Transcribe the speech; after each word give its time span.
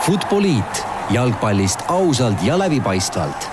Futboliit 0.00 0.84
jalgpallist 1.12 1.82
ausalt 1.92 2.40
ja 2.40 2.54
läbipaistvalt. 2.58 3.48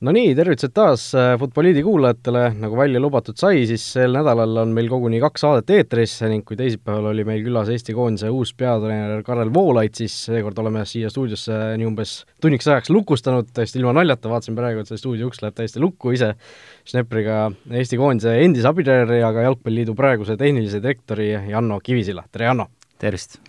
No 0.00 0.14
nii, 0.16 0.32
tervitused 0.34 0.72
taas 0.74 1.04
äh, 1.14 1.36
Futboliidi 1.38 1.84
kuulajatele, 1.86 2.42
nagu 2.58 2.74
välja 2.74 2.98
lubatud 3.02 3.38
sai, 3.38 3.62
siis 3.70 3.84
sel 3.94 4.16
nädalal 4.16 4.58
on 4.64 4.72
meil 4.74 4.90
koguni 4.90 5.20
kaks 5.22 5.44
saadet 5.44 5.70
eetris 5.76 6.16
ning 6.32 6.42
kui 6.48 6.58
teisipäeval 6.58 7.12
oli 7.12 7.26
meil 7.28 7.44
külas 7.46 7.70
Eesti 7.70 7.94
koondise 7.94 8.32
uus 8.34 8.50
peatreener 8.58 9.22
Karel 9.22 9.54
Voolaid, 9.54 9.94
siis 10.00 10.16
seekord 10.26 10.58
oleme 10.64 10.82
siia 10.88 11.12
stuudiosse 11.14 11.60
nii 11.78 11.86
umbes 11.92 12.16
tunniks 12.42 12.66
ajaks 12.72 12.90
lukustanud, 12.90 13.54
täiesti 13.54 13.78
ilma 13.78 13.94
naljata, 14.00 14.32
vaatasin 14.34 14.58
praegu, 14.58 14.82
et 14.82 14.90
see 14.90 14.98
stuudio 14.98 15.30
uks 15.30 15.44
läheb 15.44 15.60
täiesti 15.62 15.84
lukku 15.84 16.16
ise, 16.18 16.32
Schnepperiga 16.90 17.52
Eesti 17.70 18.02
koondise 18.02 18.34
endise 18.42 18.66
abitreeneri 18.72 19.22
ja 19.22 19.30
ka 19.36 19.46
Jalgpalliliidu 19.46 19.94
praeguse 19.94 20.40
tehnilise 20.40 20.82
direktori 20.82 21.36
Janno 21.52 21.78
Kivisilla, 21.84 22.26
tere 22.32 22.50
Janno! 22.50 22.72
Tervist! 23.00 23.40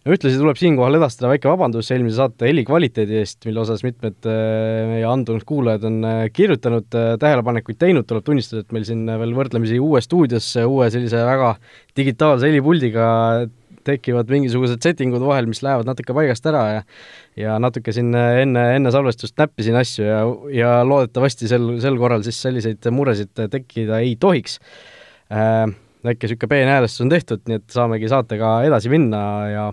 no 0.00 0.14
ühtlasi 0.14 0.38
tuleb 0.40 0.56
siinkohal 0.56 0.96
edastada 0.96 1.30
väike 1.34 1.48
vabandus 1.50 1.90
eelmise 1.92 2.16
saate 2.16 2.48
heli 2.48 2.64
kvaliteedi 2.68 3.18
eest, 3.20 3.42
mille 3.48 3.60
osas 3.62 3.84
mitmed 3.84 4.28
äh, 4.28 4.88
meie 4.88 5.06
andunud 5.08 5.44
kuulajad 5.48 5.84
on 5.90 5.98
äh, 6.08 6.20
kirjutanud, 6.32 6.88
äh, 6.96 7.12
tähelepanekuid 7.20 7.80
teinud, 7.80 8.08
tuleb 8.08 8.24
tunnistada, 8.24 8.64
et 8.64 8.72
meil 8.76 8.86
siin 8.88 9.04
veel 9.04 9.34
võrdlemisi 9.36 9.80
uue 9.82 10.00
stuudiosse, 10.04 10.64
uue 10.68 10.88
sellise 10.92 11.20
väga 11.28 11.54
digitaalse 12.00 12.48
helipuldiga 12.48 13.10
tekivad 13.84 14.28
mingisugused 14.32 14.80
settingud 14.84 15.22
vahel, 15.24 15.48
mis 15.48 15.62
lähevad 15.64 15.88
natuke 15.88 16.16
paigast 16.16 16.48
ära 16.48 16.64
ja 16.68 16.80
ja 17.40 17.54
natuke 17.62 17.92
siin 17.96 18.12
enne, 18.12 18.64
enne 18.76 18.92
salvestust 18.92 19.38
näppisin 19.40 19.76
asju 19.80 20.04
ja, 20.04 20.18
ja 20.52 20.72
loodetavasti 20.84 21.48
sel, 21.48 21.76
sel 21.80 21.96
korral 22.00 22.24
siis 22.26 22.40
selliseid 22.44 22.88
muresid 22.92 23.32
tekkida 23.52 24.02
ei 24.04 24.16
tohiks 24.20 24.58
äh,. 25.32 25.68
Väike 26.04 26.28
niisugune 26.28 26.50
peenhäälestus 26.54 27.04
on 27.04 27.12
tehtud, 27.12 27.42
nii 27.48 27.60
et 27.60 27.74
saamegi 27.74 28.08
saatega 28.10 28.54
edasi 28.68 28.92
minna 28.92 29.22
ja 29.50 29.66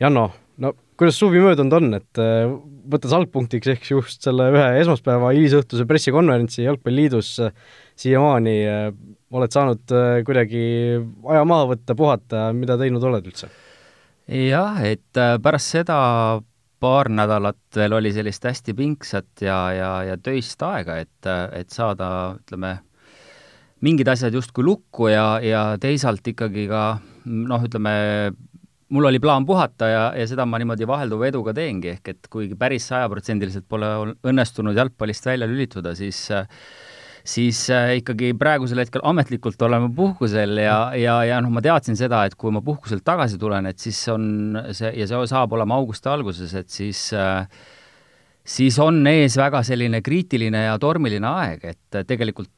Janno, 0.00 0.28
no 0.62 0.74
kuidas 0.98 1.18
suvi 1.18 1.40
möödunud 1.42 1.76
on, 1.78 1.94
et 1.98 2.20
äh, 2.22 2.48
võttes 2.90 3.14
algpunktiks 3.14 3.70
ehk 3.74 3.86
just 3.92 4.24
selle 4.26 4.48
ühe 4.54 4.66
esmaspäeva 4.82 5.30
hilisõhtuse 5.36 5.86
pressikonverentsi 5.88 6.64
Jalgpalliliidus 6.64 7.32
äh, 7.46 7.54
siiamaani 7.98 8.56
äh, 8.66 8.90
oled 9.34 9.52
saanud 9.54 9.94
kuidagi 10.24 10.60
aja 11.28 11.42
maha 11.44 11.68
võtta, 11.74 11.96
puhata, 11.98 12.44
mida 12.56 12.78
teinud 12.80 13.04
oled 13.04 13.26
üldse? 13.28 13.50
jah, 14.28 14.78
et 14.84 15.20
pärast 15.42 15.72
seda 15.72 15.98
paar 16.80 17.08
nädalat 17.10 17.76
veel 17.76 17.96
oli 17.96 18.12
sellist 18.14 18.44
hästi 18.44 18.74
pingsat 18.76 19.42
ja, 19.44 19.58
ja, 19.74 19.92
ja 20.10 20.16
töist 20.20 20.62
aega, 20.62 20.98
et, 21.02 21.28
et 21.56 21.72
saada, 21.74 22.10
ütleme, 22.38 22.74
mingid 23.84 24.10
asjad 24.10 24.34
justkui 24.34 24.66
lukku 24.66 25.08
ja, 25.12 25.38
ja 25.44 25.62
teisalt 25.80 26.26
ikkagi 26.26 26.66
ka 26.70 26.82
noh, 27.28 27.64
ütleme, 27.68 27.94
mul 28.94 29.08
oli 29.10 29.20
plaan 29.22 29.46
puhata 29.46 29.90
ja, 29.90 30.04
ja 30.18 30.26
seda 30.30 30.46
ma 30.48 30.58
niimoodi 30.60 30.88
vahelduva 30.88 31.28
eduga 31.30 31.54
teengi, 31.56 31.94
ehk 31.94 32.12
et 32.14 32.30
kuigi 32.32 32.58
päris 32.58 32.88
sajaprotsendiliselt 32.90 33.68
pole 33.70 33.90
õnnestunud 34.26 34.76
jalgpallist 34.78 35.28
välja 35.28 35.48
lülituda, 35.50 35.94
siis 35.98 36.26
siis 37.28 37.66
äh, 37.74 37.98
ikkagi 37.98 38.30
praegusel 38.40 38.80
hetkel 38.80 39.02
ametlikult 39.04 39.60
oleme 39.66 39.90
puhkusel 39.94 40.62
ja, 40.62 40.78
ja, 40.96 41.18
ja 41.28 41.40
noh, 41.44 41.52
ma 41.52 41.60
teadsin 41.60 41.98
seda, 41.98 42.22
et 42.24 42.38
kui 42.40 42.54
ma 42.54 42.62
puhkuselt 42.64 43.04
tagasi 43.04 43.36
tulen, 43.38 43.68
et 43.68 43.82
siis 43.82 43.98
on 44.08 44.56
see, 44.72 44.94
ja 44.96 45.08
see 45.10 45.26
saab 45.28 45.52
olema 45.52 45.76
augusti 45.76 46.08
alguses, 46.08 46.54
et 46.56 46.72
siis 46.72 47.10
äh, 47.12 47.44
siis 48.48 48.78
on 48.80 49.02
ees 49.10 49.36
väga 49.36 49.60
selline 49.66 50.00
kriitiline 50.00 50.70
ja 50.70 50.78
tormiline 50.80 51.28
aeg, 51.28 51.68
et 51.74 52.00
tegelikult 52.08 52.48
Äh, 52.48 52.57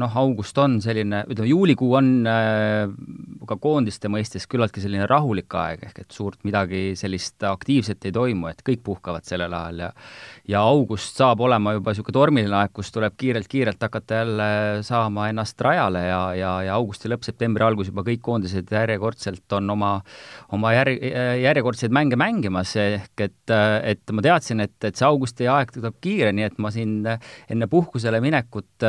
noh, 0.00 0.16
august 0.20 0.58
on 0.58 0.78
selline, 0.82 1.22
ütleme 1.30 1.48
juulikuu 1.50 1.92
on 1.98 2.10
äh, 2.28 2.90
ka 3.48 3.56
koondiste 3.60 4.10
mõistes 4.12 4.48
küllaltki 4.50 4.82
selline 4.82 5.06
rahulik 5.10 5.54
aeg, 5.60 5.84
ehk 5.88 6.00
et 6.04 6.14
suurt 6.16 6.40
midagi 6.48 6.94
sellist 6.98 7.44
aktiivset 7.48 8.08
ei 8.08 8.14
toimu, 8.14 8.48
et 8.50 8.62
kõik 8.66 8.82
puhkavad 8.86 9.26
sellel 9.28 9.52
ajal 9.54 9.86
ja 9.86 9.90
ja 10.48 10.60
august 10.60 11.16
saab 11.16 11.40
olema 11.40 11.72
juba 11.72 11.92
niisugune 11.92 12.16
tormiline 12.16 12.56
aeg, 12.58 12.72
kus 12.76 12.90
tuleb 12.92 13.14
kiirelt-kiirelt 13.20 13.80
hakata 13.80 14.18
jälle 14.20 14.48
saama 14.84 15.28
ennast 15.30 15.60
rajale 15.64 16.02
ja, 16.04 16.20
ja, 16.36 16.50
ja 16.66 16.74
augusti 16.76 17.08
lõpp, 17.08 17.24
septembri 17.24 17.64
algus 17.64 17.88
juba 17.88 18.04
kõik 18.04 18.20
koondised 18.24 18.68
järjekordselt 18.74 19.56
on 19.56 19.70
oma, 19.72 19.92
oma 20.52 20.74
jär-, 20.76 20.92
järjekordseid 21.40 21.94
mänge 21.94 22.18
mängimas, 22.20 22.74
ehk 22.80 23.24
et, 23.24 23.54
et 23.94 24.12
ma 24.12 24.24
teadsin, 24.24 24.60
et, 24.66 24.76
et 24.84 25.00
see 25.00 25.08
augusti 25.08 25.48
aeg 25.48 25.72
tuleb 25.78 25.96
kiire, 26.04 26.34
nii 26.36 26.48
et 26.50 26.60
ma 26.60 26.72
siin 26.74 26.98
enne 27.08 27.70
puhkusele 27.72 28.20
minekut 28.24 28.84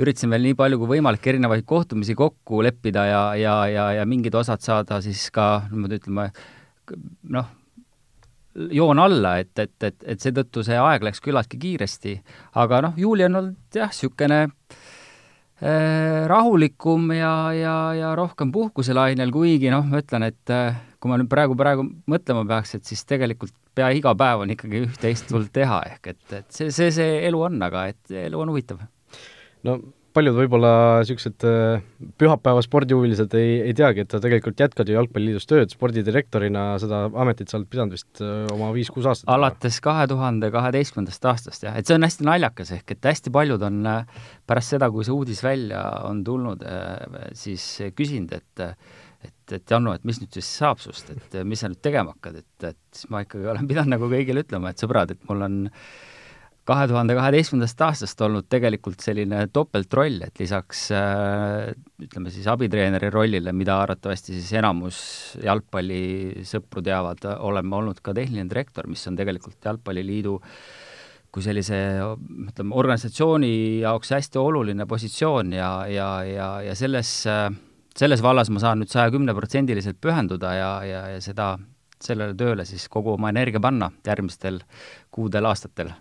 üritasin 0.00 0.32
veel 0.32 0.48
nii 0.48 0.56
palju 0.58 0.80
kui 0.80 0.94
võimalik 0.96 1.26
erinevaid 1.32 1.66
kohtumisi 1.68 2.16
kokku 2.18 2.62
leppida 2.64 3.06
ja, 3.08 3.22
ja, 3.38 3.56
ja, 3.70 3.86
ja 4.00 4.06
mingid 4.08 4.34
osad 4.38 4.62
saada 4.64 5.00
siis 5.04 5.26
ka 5.34 5.66
niimoodi 5.70 6.00
ütleme, 6.00 6.30
noh, 7.36 7.50
joon 8.74 8.98
alla, 8.98 9.36
et, 9.42 9.52
et, 9.58 9.76
et, 9.86 10.06
et 10.14 10.22
seetõttu 10.22 10.64
see 10.66 10.78
aeg 10.80 11.04
läks 11.06 11.22
küllaltki 11.24 11.60
kiiresti, 11.60 12.16
aga 12.60 12.82
noh, 12.88 12.96
juuli 12.98 13.26
on 13.28 13.40
olnud 13.40 13.78
jah, 13.78 13.92
niisugune 13.92 14.40
äh, 14.46 16.26
rahulikum 16.30 17.12
ja, 17.14 17.34
ja, 17.56 17.76
ja 17.98 18.12
rohkem 18.18 18.52
puhkuselainel, 18.54 19.32
kuigi 19.34 19.70
noh, 19.72 19.86
ma 19.86 20.02
ütlen, 20.02 20.26
et 20.30 20.54
äh, 20.54 20.80
kui 21.00 21.12
ma 21.12 21.20
nüüd 21.20 21.30
praegu, 21.32 21.56
praegu 21.58 21.86
mõtlema 22.10 22.44
peaks, 22.48 22.76
et 22.78 22.88
siis 22.88 23.04
tegelikult 23.08 23.54
pea 23.76 23.92
iga 23.94 24.16
päev 24.18 24.44
on 24.44 24.50
ikkagi 24.56 24.82
üht-teist 24.88 25.30
tulnud 25.30 25.52
teha, 25.54 25.82
ehk 25.94 26.14
et, 26.14 26.24
et 26.40 26.48
see, 26.50 26.72
see, 26.74 26.90
see 26.94 27.20
elu 27.28 27.44
on, 27.46 27.60
aga 27.62 27.86
et 27.92 28.18
elu 28.26 28.40
on 28.42 28.50
huvitav 28.50 28.82
no 29.68 29.80
paljud 30.14 30.34
võib-olla 30.34 30.72
niisugused 31.00 31.44
äh, 31.46 31.82
pühapäeva 32.18 32.62
spordihuvilised 32.64 33.34
ei, 33.38 33.52
ei 33.68 33.74
teagi, 33.76 34.04
et 34.04 34.14
sa 34.14 34.20
tegelikult 34.22 34.58
jätkad 34.60 34.88
ju 34.90 34.96
Jalgpalliliidus 34.96 35.46
tööd 35.50 35.74
spordidirektorina, 35.74 36.64
seda 36.82 37.04
ametit 37.22 37.50
sa 37.50 37.58
oled 37.60 37.70
pidanud 37.70 37.94
vist 37.94 38.22
äh, 38.24 38.48
oma 38.54 38.72
viis-kuus 38.74 39.06
aastat? 39.10 39.30
alates 39.32 39.80
kahe 39.84 40.08
tuhande 40.10 40.50
kaheteistkümnendast 40.54 41.30
aastast, 41.30 41.66
jah, 41.66 41.78
et 41.78 41.88
see 41.88 41.98
on 41.98 42.06
hästi 42.06 42.26
naljakas, 42.26 42.74
ehk 42.78 42.96
et 42.96 43.10
hästi 43.12 43.34
paljud 43.34 43.62
on 43.70 43.80
äh, 43.90 44.26
pärast 44.50 44.74
seda, 44.74 44.90
kui 44.92 45.06
see 45.06 45.14
uudis 45.14 45.44
välja 45.46 45.84
on 46.08 46.24
tulnud, 46.26 46.66
siis 47.38 47.66
küsinud, 47.96 48.34
et 48.34 48.66
et, 49.20 49.52
et 49.52 49.68
Janno, 49.68 49.92
et 49.92 50.04
mis 50.08 50.16
nüüd 50.16 50.32
siis 50.32 50.48
saab 50.62 50.78
sust, 50.80 51.10
et 51.12 51.34
mis 51.44 51.60
sa 51.60 51.68
nüüd 51.68 51.82
tegema 51.84 52.14
hakkad, 52.14 52.38
et, 52.40 52.70
et 52.70 52.78
siis 52.96 53.10
ma 53.12 53.20
ikkagi 53.20 53.50
olen 53.52 53.68
pidanud 53.68 53.92
nagu 53.92 54.08
kõigile 54.08 54.46
ütlema, 54.46 54.72
et 54.72 54.80
sõbrad, 54.80 55.12
et 55.12 55.26
mul 55.28 55.44
on 55.44 55.58
äh, 55.68 55.90
kahe 56.70 56.86
tuhande 56.90 57.16
kaheteistkümnendast 57.18 57.82
aastast 57.82 58.20
olnud 58.22 58.46
tegelikult 58.52 59.02
selline 59.02 59.46
topeltroll, 59.54 60.20
et 60.26 60.42
lisaks 60.42 60.86
äh, 60.94 61.72
ütleme 62.02 62.30
siis 62.34 62.46
abitreeneri 62.50 63.10
rollile, 63.12 63.54
mida 63.56 63.80
arvatavasti 63.82 64.36
siis 64.36 64.52
enamus 64.60 65.00
jalgpallisõpru 65.42 66.84
teavad, 66.86 67.26
oleme 67.38 67.76
olnud 67.80 68.02
ka 68.04 68.14
tehniline 68.16 68.50
direktor, 68.50 68.88
mis 68.90 69.02
on 69.10 69.18
tegelikult 69.18 69.58
Jalgpalliliidu 69.66 70.36
kui 71.30 71.44
sellise 71.46 71.76
ütleme, 72.48 72.74
organisatsiooni 72.74 73.52
jaoks 73.84 74.10
hästi 74.16 74.38
oluline 74.40 74.86
positsioon 74.90 75.54
ja, 75.54 75.70
ja, 75.90 76.08
ja, 76.26 76.48
ja 76.66 76.74
selles, 76.78 77.12
selles 77.96 78.22
vallas 78.24 78.50
ma 78.50 78.62
saan 78.62 78.82
nüüd 78.82 78.90
saja 78.90 79.12
kümneprotsendiliselt 79.14 80.00
pühenduda 80.02 80.54
ja, 80.58 80.70
ja, 80.86 81.06
ja 81.14 81.22
seda, 81.22 81.52
sellele 82.02 82.34
tööle 82.38 82.66
siis 82.66 82.88
kogu 82.90 83.14
oma 83.14 83.30
energia 83.30 83.62
panna 83.62 83.92
järgmistel 84.06 84.62
kuudel-aastatel 85.14 85.94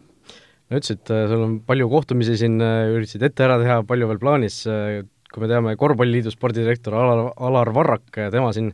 ütlesid, 0.69 1.05
äh, 1.09 1.27
sul 1.29 1.45
on 1.45 1.55
palju 1.65 1.89
kohtumisi 1.89 2.37
siin, 2.39 2.59
äh, 2.61 2.89
üritasid 2.93 3.25
ette 3.25 3.47
ära 3.47 3.57
teha, 3.61 3.81
palju 3.89 4.09
veel 4.11 4.21
plaanis, 4.21 4.61
äh, 4.69 5.01
kui 5.29 5.43
me 5.43 5.49
teame, 5.49 5.75
Korvpalliliidu 5.77 6.31
spordidirektor 6.33 6.95
Alar, 6.97 7.27
Alar 7.37 7.69
Varrak, 7.69 8.07
tema 8.33 8.49
siin 8.49 8.71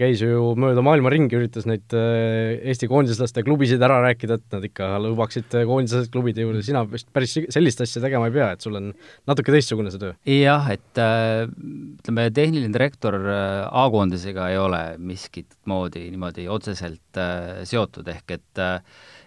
käis 0.00 0.22
ju 0.22 0.54
mööda 0.56 0.80
maailma 0.80 1.10
ringi, 1.12 1.36
üritas 1.36 1.66
neid 1.68 1.92
Eesti 1.92 2.88
koondislaste 2.88 3.42
klubisid 3.44 3.82
ära 3.84 3.98
rääkida, 4.06 4.38
et 4.38 4.54
nad 4.54 4.64
ikka 4.64 4.88
lubaksid 5.04 5.52
koondislased 5.52 6.08
klubide 6.14 6.46
juurde, 6.46 6.62
sina 6.64 6.80
vist 6.88 7.10
päris 7.12 7.34
sellist 7.52 7.82
asja 7.84 8.00
tegema 8.06 8.30
ei 8.30 8.36
pea, 8.38 8.46
et 8.54 8.64
sul 8.64 8.78
on 8.78 8.88
natuke 9.28 9.52
teistsugune 9.52 9.92
see 9.92 10.00
töö? 10.00 10.14
jah, 10.32 10.70
et 10.72 11.02
ütleme, 11.02 12.30
tehniline 12.40 12.72
direktor 12.72 13.18
A-koondisega 13.66 14.48
ei 14.54 14.62
ole 14.62 14.82
miskit 14.96 15.58
moodi 15.68 16.06
niimoodi 16.08 16.48
otseselt 16.48 17.20
seotud, 17.68 18.08
ehk 18.16 18.38
et 18.38 18.64
äh, 18.64 18.80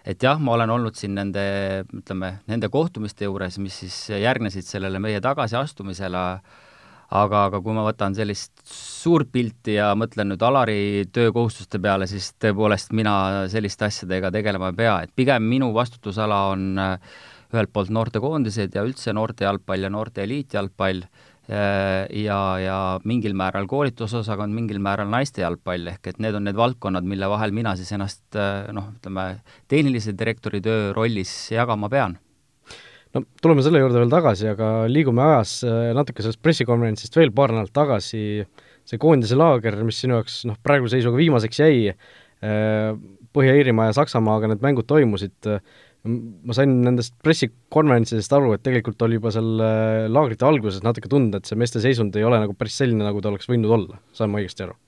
et 0.04 0.22
jah, 0.22 0.40
ma 0.40 0.56
olen 0.56 0.70
olnud 0.76 0.96
siin 0.98 1.14
nende, 1.18 1.44
ütleme, 1.92 2.34
nende 2.50 2.70
kohtumiste 2.72 3.28
juures, 3.28 3.58
mis 3.62 3.82
siis 3.84 3.96
järgnesid 4.20 4.66
sellele 4.66 5.00
meie 5.02 5.20
tagasiastumisele, 5.24 6.24
aga, 7.10 7.44
aga 7.48 7.60
kui 7.60 7.74
ma 7.76 7.84
võtan 7.86 8.14
sellist 8.16 8.62
suurt 8.70 9.32
pilti 9.32 9.76
ja 9.76 9.90
mõtlen 9.98 10.32
nüüd 10.32 10.44
Alari 10.46 11.08
töökohustuste 11.12 11.80
peale, 11.82 12.08
siis 12.10 12.32
tõepoolest 12.40 12.94
mina 12.96 13.48
selliste 13.52 13.88
asjadega 13.88 14.30
tegelema 14.34 14.70
ei 14.70 14.80
pea, 14.84 14.96
et 15.04 15.14
pigem 15.16 15.48
minu 15.50 15.72
vastutusala 15.74 16.46
on 16.54 16.70
äh, 16.78 17.18
ühelt 17.54 17.72
poolt 17.74 17.90
noortekoondised 17.94 18.74
ja 18.76 18.84
üldse 18.86 19.14
noorte 19.16 19.46
jalgpall 19.46 19.86
ja 19.86 19.90
noorte 19.90 20.22
eliitjalgpall 20.22 21.02
ja, 21.48 22.38
ja 22.62 22.78
mingil 23.08 23.34
määral 23.38 23.66
koolitusosakond, 23.70 24.54
mingil 24.54 24.78
määral 24.82 25.10
naiste 25.10 25.42
jalgpall, 25.42 25.88
ehk 25.92 26.12
et 26.12 26.20
need 26.22 26.36
on 26.38 26.46
need 26.46 26.58
valdkonnad, 26.58 27.06
mille 27.08 27.28
vahel 27.32 27.54
mina 27.56 27.74
siis 27.78 27.90
ennast 27.96 28.38
äh, 28.38 28.68
noh, 28.76 28.92
ütleme, 28.98 29.24
tehnilise 29.70 30.14
direktori 30.18 30.62
töö 30.64 30.92
rollis 30.96 31.32
jagama 31.54 31.90
pean. 31.90 32.18
No 33.10 33.24
tuleme 33.42 33.64
selle 33.66 33.80
juurde 33.82 33.98
veel 33.98 34.12
tagasi, 34.12 34.52
aga 34.52 34.70
liigume 34.90 35.24
ajas 35.26 35.56
äh, 35.66 35.90
natuke 35.96 36.22
sellest 36.22 36.42
pressikonverentsist 36.44 37.18
veel 37.18 37.34
paar 37.34 37.54
nädalat 37.56 37.74
tagasi, 37.74 38.24
see 38.86 39.02
koondise 39.02 39.38
laager, 39.38 39.80
mis 39.86 39.98
sinu 40.04 40.20
jaoks 40.20 40.44
noh, 40.50 40.58
praeguse 40.62 40.98
seisuga 40.98 41.18
viimaseks 41.20 41.62
jäi, 41.64 41.94
Põhja-Iirimaa 42.40 43.90
ja 43.90 43.94
Saksamaaga 43.98 44.48
need 44.48 44.62
mängud 44.64 44.86
toimusid, 44.88 45.50
ma 46.08 46.56
sain 46.56 46.78
nendest 46.84 47.16
pressikonverentsidest 47.24 48.32
aru, 48.36 48.54
et 48.56 48.62
tegelikult 48.64 49.02
oli 49.04 49.18
juba 49.18 49.32
seal 49.34 49.50
laagrite 50.08 50.46
alguses 50.48 50.84
natuke 50.86 51.10
tunda, 51.12 51.40
et 51.40 51.50
see 51.50 51.58
meeste 51.60 51.82
seisund 51.82 52.16
ei 52.16 52.24
ole 52.24 52.38
nagu 52.40 52.56
päris 52.56 52.78
selline, 52.80 53.04
nagu 53.04 53.20
ta 53.20 53.32
oleks 53.32 53.50
võinud 53.50 53.74
olla, 53.76 54.00
saan 54.16 54.32
ma 54.32 54.40
õigesti 54.40 54.64
aru? 54.68 54.78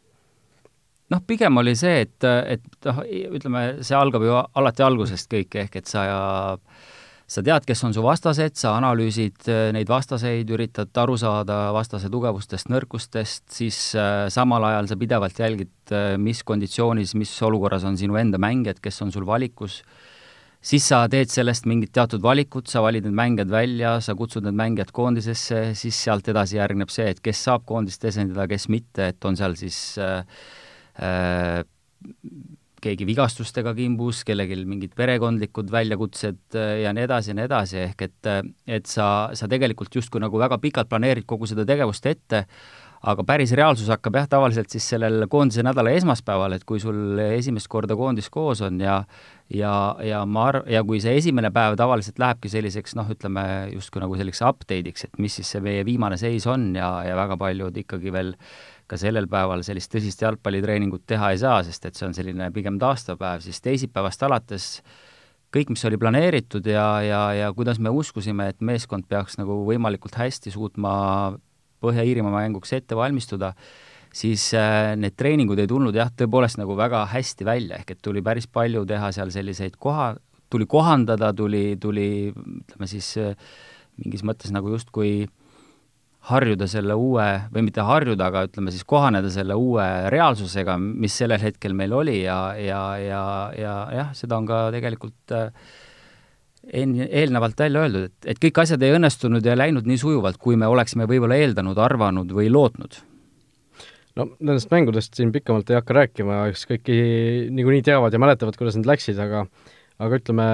noh, 1.13 1.21
pigem 1.29 1.61
oli 1.61 1.75
see, 1.77 2.07
et, 2.07 2.25
et 2.25 2.89
noh, 2.89 3.03
ütleme, 3.37 3.67
see 3.85 3.97
algab 3.99 4.25
ju 4.25 4.33
alati 4.41 4.85
algusest 4.87 5.29
kõik, 5.33 5.59
ehk 5.65 5.81
et 5.83 5.91
sa 5.91 6.07
ja 6.09 6.21
sa 7.33 7.41
tead, 7.45 7.65
kes 7.65 7.81
on 7.87 7.95
su 7.97 8.03
vastased, 8.05 8.57
sa 8.61 8.75
analüüsid 8.77 9.49
äh, 9.49 9.63
neid 9.73 9.89
vastaseid, 9.89 10.51
üritad 10.53 10.93
aru 11.01 11.17
saada 11.21 11.71
vastase 11.73 12.11
tugevustest, 12.13 12.69
nõrkustest, 12.73 13.47
siis 13.55 13.79
äh, 13.97 14.27
samal 14.33 14.67
ajal 14.69 14.91
sa 14.91 14.99
pidevalt 15.01 15.41
jälgid, 15.41 15.73
äh, 15.95 16.15
mis 16.21 16.43
konditsioonis, 16.49 17.15
mis 17.19 17.33
olukorras 17.47 17.87
on 17.89 17.97
sinu 18.01 18.19
enda 18.21 18.41
mängijad, 18.43 18.83
kes 18.85 19.01
on 19.07 19.15
sul 19.15 19.25
valikus, 19.29 19.81
siis 20.63 20.87
sa 20.89 21.03
teed 21.11 21.31
sellest 21.33 21.67
mingit 21.71 21.93
teatud 21.95 22.23
valikut, 22.23 22.71
sa 22.71 22.83
valid 22.85 23.09
need 23.09 23.19
mängijad 23.19 23.51
välja, 23.53 23.97
sa 24.05 24.15
kutsud 24.19 24.47
need 24.47 24.59
mängijad 24.59 24.93
koondisesse, 24.95 25.73
siis 25.79 25.99
sealt 26.07 26.29
edasi 26.31 26.59
järgneb 26.61 26.93
see, 26.93 27.11
et 27.13 27.23
kes 27.25 27.45
saab 27.49 27.67
koondist 27.69 28.05
esindada, 28.09 28.47
kes 28.51 28.69
mitte, 28.73 29.13
et 29.13 29.29
on 29.29 29.39
seal 29.39 29.59
siis 29.59 29.79
äh, 30.01 30.23
äh, 31.03 31.63
keegi 32.83 33.07
vigastustega 33.07 33.75
kimbus, 33.79 34.23
kellelgi 34.27 34.59
mingid 34.67 34.95
perekondlikud 34.99 35.71
väljakutsed 35.73 36.59
äh, 36.59 36.77
ja 36.83 36.95
nii 36.95 37.07
edasi 37.07 37.33
ja 37.33 37.39
nii 37.39 37.49
edasi, 37.49 37.83
ehk 37.87 38.07
et, 38.09 38.31
äh, 38.31 38.41
et 38.79 38.89
sa, 38.91 39.09
sa 39.39 39.51
tegelikult 39.51 39.95
justkui 39.99 40.23
nagu 40.23 40.41
väga 40.41 40.59
pikalt 40.63 40.91
planeerid 40.91 41.27
kogu 41.29 41.51
seda 41.51 41.67
tegevust 41.69 42.09
ette, 42.11 42.47
aga 43.03 43.25
päris 43.27 43.53
reaalsus 43.59 43.91
hakkab 43.91 44.19
jah, 44.21 44.29
tavaliselt 44.31 44.71
siis 44.71 44.87
sellel 44.95 45.27
koondise 45.31 45.65
nädala 45.67 45.95
esmaspäeval, 45.99 46.55
et 46.57 46.67
kui 46.67 46.83
sul 46.83 47.19
esimest 47.25 47.71
korda 47.71 47.97
koondis 47.99 48.31
koos 48.31 48.63
on 48.63 48.79
ja 48.83 49.01
ja, 49.55 49.73
ja 50.05 50.23
ma 50.29 50.47
arv-, 50.51 50.69
ja 50.71 50.83
kui 50.87 51.01
see 51.03 51.15
esimene 51.21 51.53
päev 51.55 51.77
tavaliselt 51.81 52.21
lähebki 52.23 52.51
selliseks 52.53 52.97
noh, 52.99 53.09
ütleme 53.13 53.45
justkui 53.73 54.03
nagu 54.03 54.17
selliseks 54.19 54.45
update'iks, 54.49 55.07
et 55.09 55.23
mis 55.23 55.37
siis 55.39 55.53
see 55.55 55.63
meie 55.65 55.85
viimane 55.89 56.19
seis 56.21 56.47
on 56.51 56.71
ja, 56.79 56.91
ja 57.07 57.17
väga 57.19 57.39
paljud 57.41 57.77
ikkagi 57.85 58.13
veel 58.15 58.35
ka 58.91 58.99
sellel 59.01 59.29
päeval 59.31 59.63
sellist 59.65 59.93
tõsist 59.93 60.25
jalgpallitreeningut 60.25 61.07
teha 61.09 61.33
ei 61.33 61.41
saa, 61.41 61.63
sest 61.65 61.87
et 61.89 61.99
see 61.99 62.09
on 62.09 62.17
selline 62.17 62.51
pigem 62.55 62.81
taastav 62.83 63.21
päev, 63.21 63.45
siis 63.45 63.63
teisipäevast 63.65 64.27
alates 64.29 64.69
kõik, 65.53 65.73
mis 65.73 65.85
oli 65.89 66.01
planeeritud 66.01 66.67
ja, 66.69 66.87
ja, 67.05 67.23
ja 67.37 67.53
kuidas 67.57 67.81
me 67.81 67.93
uskusime, 67.93 68.51
et 68.53 68.61
meeskond 68.65 69.09
peaks 69.09 69.39
nagu 69.41 69.63
võimalikult 69.69 70.17
hästi 70.19 70.53
suutma 70.55 70.93
Põhja-Iirimaa 71.83 72.45
mänguks 72.45 72.71
ette 72.77 72.95
valmistuda, 72.95 73.57
siis 74.13 74.51
äh, 74.59 74.93
need 75.01 75.17
treeningud 75.17 75.61
ei 75.63 75.69
tulnud 75.71 75.97
jah, 75.97 76.13
tõepoolest 76.17 76.61
nagu 76.61 76.77
väga 76.79 77.07
hästi 77.13 77.47
välja, 77.49 77.81
ehk 77.81 77.95
et 77.95 78.03
tuli 78.05 78.23
päris 78.25 78.47
palju 78.47 78.85
teha 78.89 79.13
seal 79.17 79.33
selliseid 79.33 79.79
koha, 79.81 80.13
tuli 80.53 80.69
kohandada, 80.69 81.33
tuli, 81.37 81.79
tuli 81.81 82.09
ütleme 82.33 82.89
siis 82.91 83.15
äh, 83.21 83.33
mingis 84.01 84.25
mõttes 84.27 84.53
nagu 84.53 84.73
justkui 84.73 85.23
harjuda 86.29 86.69
selle 86.71 86.95
uue, 86.95 87.25
või 87.51 87.65
mitte 87.67 87.83
harjuda, 87.83 88.29
aga 88.29 88.45
ütleme 88.47 88.71
siis 88.71 88.85
kohaneda 88.87 89.31
selle 89.33 89.57
uue 89.59 89.87
reaalsusega, 90.13 90.77
mis 90.79 91.17
sellel 91.19 91.43
hetkel 91.43 91.75
meil 91.75 91.95
oli 91.99 92.21
ja, 92.23 92.53
ja, 92.55 92.83
ja, 93.03 93.23
ja 93.59 93.79
jah, 93.97 94.13
seda 94.15 94.39
on 94.39 94.47
ka 94.47 94.67
tegelikult 94.75 95.35
äh, 95.35 95.49
en-, 96.69 97.01
eelnevalt 97.09 97.65
välja 97.65 97.87
öeldud, 97.87 98.11
et, 98.13 98.29
et 98.35 98.43
kõik 98.45 98.61
asjad 98.63 98.85
ei 98.85 98.95
õnnestunud 98.99 99.49
ja 99.49 99.57
läinud 99.59 99.89
nii 99.89 99.99
sujuvalt, 100.05 100.39
kui 100.43 100.61
me 100.61 100.69
oleksime 100.71 101.09
võib-olla 101.11 101.41
eeldanud, 101.41 101.81
arvanud 101.81 102.37
või 102.37 102.53
lootnud 102.53 103.01
no 104.19 104.29
nendest 104.39 104.73
mängudest 104.73 105.15
siin 105.19 105.33
pikemalt 105.35 105.71
ei 105.71 105.79
hakka 105.79 105.97
rääkima, 106.01 106.43
eks 106.53 106.67
kõik 106.71 106.91
niikuinii 107.59 107.85
teavad 107.87 108.15
ja 108.15 108.21
mäletavad, 108.23 108.59
kuidas 108.59 108.77
need 108.79 108.89
läksid, 108.91 109.21
aga 109.23 109.47
aga 110.03 110.19
ütleme, 110.19 110.45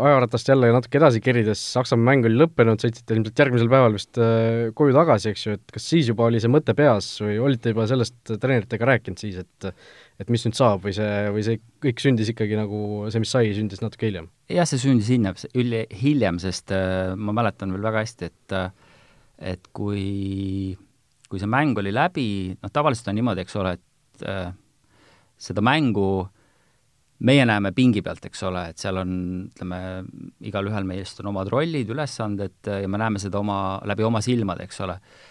ajaratast 0.00 0.48
jälle 0.48 0.70
natuke 0.72 0.96
edasi 0.96 1.20
kerides, 1.20 1.60
Saksamaa 1.74 2.06
mäng 2.08 2.28
oli 2.28 2.38
lõppenud, 2.40 2.80
sõitsite 2.80 3.16
ilmselt 3.16 3.42
järgmisel 3.42 3.68
päeval 3.68 3.96
vist 3.96 4.20
äh, 4.22 4.70
koju 4.78 4.94
tagasi, 4.96 5.32
eks 5.32 5.42
ju, 5.44 5.56
et 5.58 5.74
kas 5.74 5.88
siis 5.90 6.08
juba 6.08 6.28
oli 6.30 6.40
see 6.40 6.52
mõte 6.52 6.72
peas 6.78 7.10
või 7.20 7.36
olite 7.42 7.74
juba 7.74 7.84
sellest 7.90 8.16
treeneritega 8.32 8.88
rääkinud 8.92 9.20
siis, 9.20 9.42
et 9.44 9.68
et 10.22 10.30
mis 10.30 10.44
nüüd 10.46 10.54
saab 10.54 10.84
või 10.86 10.94
see, 10.94 11.10
või 11.34 11.42
see 11.42 11.58
kõik 11.82 12.00
sündis 12.00 12.30
ikkagi 12.30 12.56
nagu, 12.56 12.78
see, 13.10 13.20
mis 13.24 13.34
sai, 13.34 13.50
sündis 13.56 13.82
natuke 13.82 14.08
hiljem? 14.08 14.30
jah, 14.52 14.68
see 14.70 14.80
sündis 14.80 15.10
hiljem, 15.10 15.36
hiljem, 16.00 16.40
sest 16.42 16.72
äh, 16.72 17.12
ma 17.18 17.34
mäletan 17.36 17.74
veel 17.74 17.84
väga 17.84 18.06
hästi, 18.06 18.30
et 18.30 18.56
äh, 18.56 18.70
et 19.54 19.66
kui, 19.74 20.78
kui 21.28 21.40
see 21.40 21.50
mäng 21.50 21.78
oli 21.80 21.92
läbi, 21.94 22.28
noh 22.60 22.72
tavaliselt 22.72 23.08
on 23.10 23.18
niimoodi, 23.18 23.44
eks 23.44 23.56
ole, 23.60 23.76
et 23.78 24.26
äh, 24.28 24.48
seda 25.40 25.64
mängu 25.64 26.08
äh, 26.22 26.32
meie 27.24 27.44
näeme 27.46 27.72
pingi 27.74 28.02
pealt, 28.04 28.24
eks 28.28 28.42
ole, 28.48 28.64
et 28.72 28.80
seal 28.80 28.98
on, 29.00 29.12
ütleme, 29.52 29.78
igalühel 30.48 30.86
meist 30.88 31.20
on 31.22 31.30
omad 31.30 31.50
rollid, 31.52 31.90
ülesanded 31.92 32.72
ja 32.82 32.90
me 32.90 33.00
näeme 33.00 33.22
seda 33.22 33.40
oma, 33.40 33.58
läbi 33.88 34.06
oma 34.06 34.22
silmade, 34.24 34.66
eks 34.68 34.82
ole 34.86 34.98
äh,. 34.98 35.22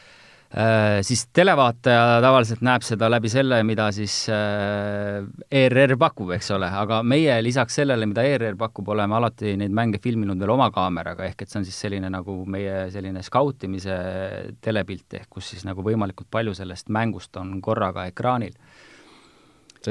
Siis 1.01 1.23
televaataja 1.33 2.19
tavaliselt 2.21 2.61
näeb 2.61 2.83
seda 2.85 3.07
läbi 3.09 3.29
selle, 3.31 3.57
mida 3.65 3.87
siis 3.95 4.19
äh, 4.29 5.23
ERR 5.49 5.95
pakub, 5.97 6.29
eks 6.35 6.51
ole, 6.53 6.67
aga 6.69 6.99
meie 7.01 7.39
lisaks 7.41 7.79
sellele, 7.79 8.05
mida 8.05 8.21
ERR 8.29 8.53
pakub, 8.59 8.91
oleme 8.93 9.17
alati 9.17 9.55
neid 9.57 9.73
mänge 9.73 9.97
filminud 10.03 10.37
veel 10.37 10.53
oma 10.53 10.69
kaameraga, 10.75 11.25
ehk 11.25 11.41
et 11.41 11.49
see 11.49 11.63
on 11.63 11.65
siis 11.65 11.79
selline 11.87 12.11
nagu 12.13 12.37
meie 12.45 12.85
selline 12.93 13.25
skautimise 13.25 13.97
telepilt, 14.61 15.07
ehk 15.23 15.31
kus 15.33 15.49
siis 15.55 15.65
nagu 15.65 15.81
võimalikult 15.85 16.29
palju 16.29 16.53
sellest 16.61 16.93
mängust 16.93 17.41
on 17.41 17.57
korraga 17.65 18.05
ekraanil 18.11 18.53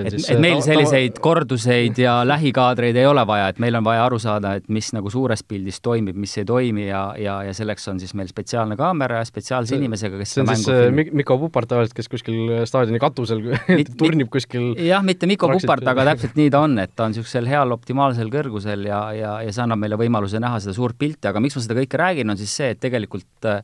et, 0.00 0.14
et 0.16 0.40
meil 0.42 0.60
selliseid 0.64 1.18
korduseid 1.22 1.98
ja 2.00 2.18
lähikaadreid 2.26 2.96
ei 3.00 3.06
ole 3.08 3.24
vaja, 3.28 3.50
et 3.52 3.60
meil 3.62 3.76
on 3.78 3.84
vaja 3.86 4.04
aru 4.06 4.18
saada, 4.22 4.54
et 4.58 4.68
mis 4.72 4.90
nagu 4.96 5.10
suures 5.12 5.44
pildis 5.48 5.80
toimib, 5.84 6.18
mis 6.18 6.34
ei 6.40 6.46
toimi 6.48 6.86
ja, 6.88 7.02
ja, 7.20 7.38
ja 7.46 7.54
selleks 7.56 7.88
on 7.92 8.00
siis 8.02 8.14
meil 8.18 8.30
spetsiaalne 8.30 8.76
kaamera 8.80 9.20
ja 9.20 9.28
spetsiaalse 9.28 9.76
inimesega, 9.78 10.20
kes 10.20 10.34
see 10.36 10.44
on 10.44 10.52
siis 10.54 10.68
äh, 10.72 10.82
filmib. 10.86 11.12
Mikko 11.22 11.38
Pupart 11.44 11.70
tavaliselt, 11.72 11.96
kes 11.98 12.10
kuskil 12.12 12.52
staadioni 12.68 13.00
katusel 13.02 13.44
turnib 14.00 14.32
kuskil 14.32 14.72
jah, 14.82 15.04
mitte 15.06 15.30
Mikko 15.30 15.52
Pupart, 15.54 15.86
aga 15.94 16.08
täpselt 16.12 16.38
nii 16.38 16.52
ta 16.52 16.64
on, 16.66 16.78
et 16.82 16.94
ta 16.96 17.06
on 17.06 17.14
niisugusel 17.14 17.48
heal 17.50 17.74
optimaalsel 17.76 18.32
kõrgusel 18.32 18.86
ja, 18.88 19.04
ja, 19.16 19.38
ja 19.46 19.54
see 19.54 19.64
annab 19.66 19.82
meile 19.82 20.00
võimaluse 20.00 20.42
näha 20.42 20.60
seda 20.62 20.76
suurt 20.76 20.98
pilti, 20.98 21.28
aga 21.30 21.42
miks 21.42 21.58
ma 21.58 21.66
seda 21.66 21.78
kõike 21.80 22.00
räägin, 22.00 22.32
on 22.32 22.40
siis 22.40 22.54
see, 22.60 22.72
et 22.74 22.80
tegelikult 22.82 23.50
äh, 23.50 23.62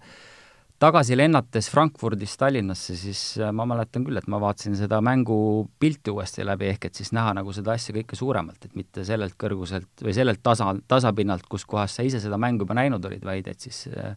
tagasi 0.78 1.16
lennates 1.18 1.68
Frankfurdist 1.72 2.38
Tallinnasse, 2.40 2.96
siis 2.98 3.22
äh, 3.40 3.50
ma 3.54 3.66
mäletan 3.68 4.04
küll, 4.06 4.18
et 4.20 4.28
ma 4.30 4.40
vaatasin 4.42 4.76
seda 4.78 5.00
mängu 5.04 5.38
pilti 5.80 6.12
uuesti 6.14 6.46
läbi, 6.46 6.70
ehk 6.74 6.88
et 6.88 7.00
siis 7.00 7.10
näha 7.16 7.34
nagu 7.40 7.54
seda 7.54 7.74
asja 7.74 7.94
kõike 7.96 8.18
suuremalt, 8.18 8.68
et 8.68 8.76
mitte 8.78 9.04
sellelt 9.06 9.34
kõrguselt 9.40 10.04
või 10.04 10.14
sellelt 10.16 10.42
tasa, 10.42 10.70
tasapinnalt, 10.88 11.48
kus 11.50 11.66
kohas 11.68 11.98
sa 11.98 12.06
ise 12.06 12.22
seda 12.22 12.38
mängu 12.40 12.66
juba 12.66 12.78
näinud 12.78 13.04
olid, 13.10 13.24
vaid 13.26 13.50
et 13.50 13.66
siis 13.66 13.86
äh, 13.90 14.14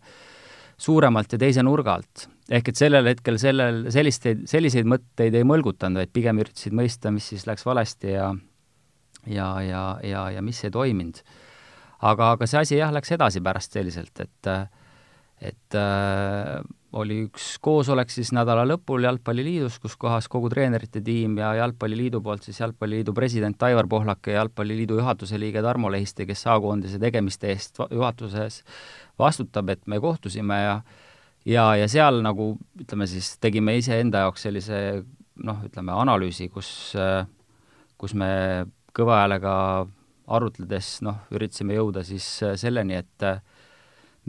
suuremalt 0.81 1.33
ja 1.33 1.41
teise 1.41 1.65
nurga 1.65 1.97
alt. 1.99 2.27
ehk 2.51 2.69
et 2.69 2.77
sellel 2.77 3.07
hetkel 3.07 3.37
sellel, 3.41 3.85
sellisteid, 3.93 4.45
selliseid 4.49 4.89
mõtteid 4.89 5.35
ei 5.37 5.47
mõlgutanud, 5.47 6.01
vaid 6.01 6.13
pigem 6.13 6.41
üritasid 6.43 6.75
mõista, 6.77 7.13
mis 7.13 7.29
siis 7.33 7.47
läks 7.49 7.65
valesti 7.65 8.17
ja 8.17 8.31
ja, 9.27 9.61
ja, 9.61 9.99
ja, 10.03 10.29
ja 10.31 10.41
mis 10.41 10.63
ei 10.65 10.71
toiminud. 10.71 11.21
aga, 12.01 12.31
aga 12.35 12.47
see 12.49 12.59
asi 12.59 12.77
jah, 12.77 12.93
läks 12.93 13.11
edasi 13.13 13.41
pärast 13.41 13.77
selliselt, 13.77 14.13
et 14.19 14.49
äh, 14.49 14.67
et 15.41 15.75
äh, 15.75 16.61
oli 16.93 17.21
üks 17.25 17.55
koosolek 17.63 18.11
siis 18.11 18.33
nädala 18.35 18.65
lõpul 18.67 19.05
Jalgpalliliidus, 19.07 19.79
kus 19.81 19.95
kohas 19.99 20.27
kogu 20.31 20.49
treenerite 20.51 21.01
tiim 21.03 21.37
ja 21.39 21.53
Jalgpalliliidu 21.61 22.19
poolt 22.21 22.43
siis 22.45 22.59
Jalgpalliliidu 22.59 23.13
president 23.15 23.63
Aivar 23.63 23.87
Pohlak 23.89 24.27
ja 24.27 24.41
Jalgpalliliidu 24.41 24.99
juhatuse 24.99 25.39
liige 25.39 25.63
Tarmo 25.63 25.91
Lehiste, 25.91 26.27
kes 26.29 26.43
A-koondise 26.51 26.99
tegemiste 26.99 27.49
eest 27.53 27.79
juhatuses 27.87 28.61
vastutab, 29.19 29.71
et 29.71 29.87
me 29.87 30.01
kohtusime 30.03 30.59
ja 30.61 30.75
ja, 31.45 31.71
ja 31.79 31.87
seal 31.89 32.21
nagu 32.25 32.53
ütleme 32.81 33.07
siis, 33.09 33.33
tegime 33.41 33.77
iseenda 33.79 34.25
jaoks 34.25 34.45
sellise 34.45 34.81
noh, 35.41 35.63
ütleme 35.65 35.95
analüüsi, 35.95 36.49
kus, 36.53 36.91
kus 37.97 38.13
me 38.13 38.31
kõva 38.93 39.23
häälega 39.23 39.53
arutledes 40.31 40.99
noh, 41.05 41.23
üritasime 41.33 41.79
jõuda 41.79 42.03
siis 42.07 42.27
selleni, 42.59 42.99
et 42.99 43.25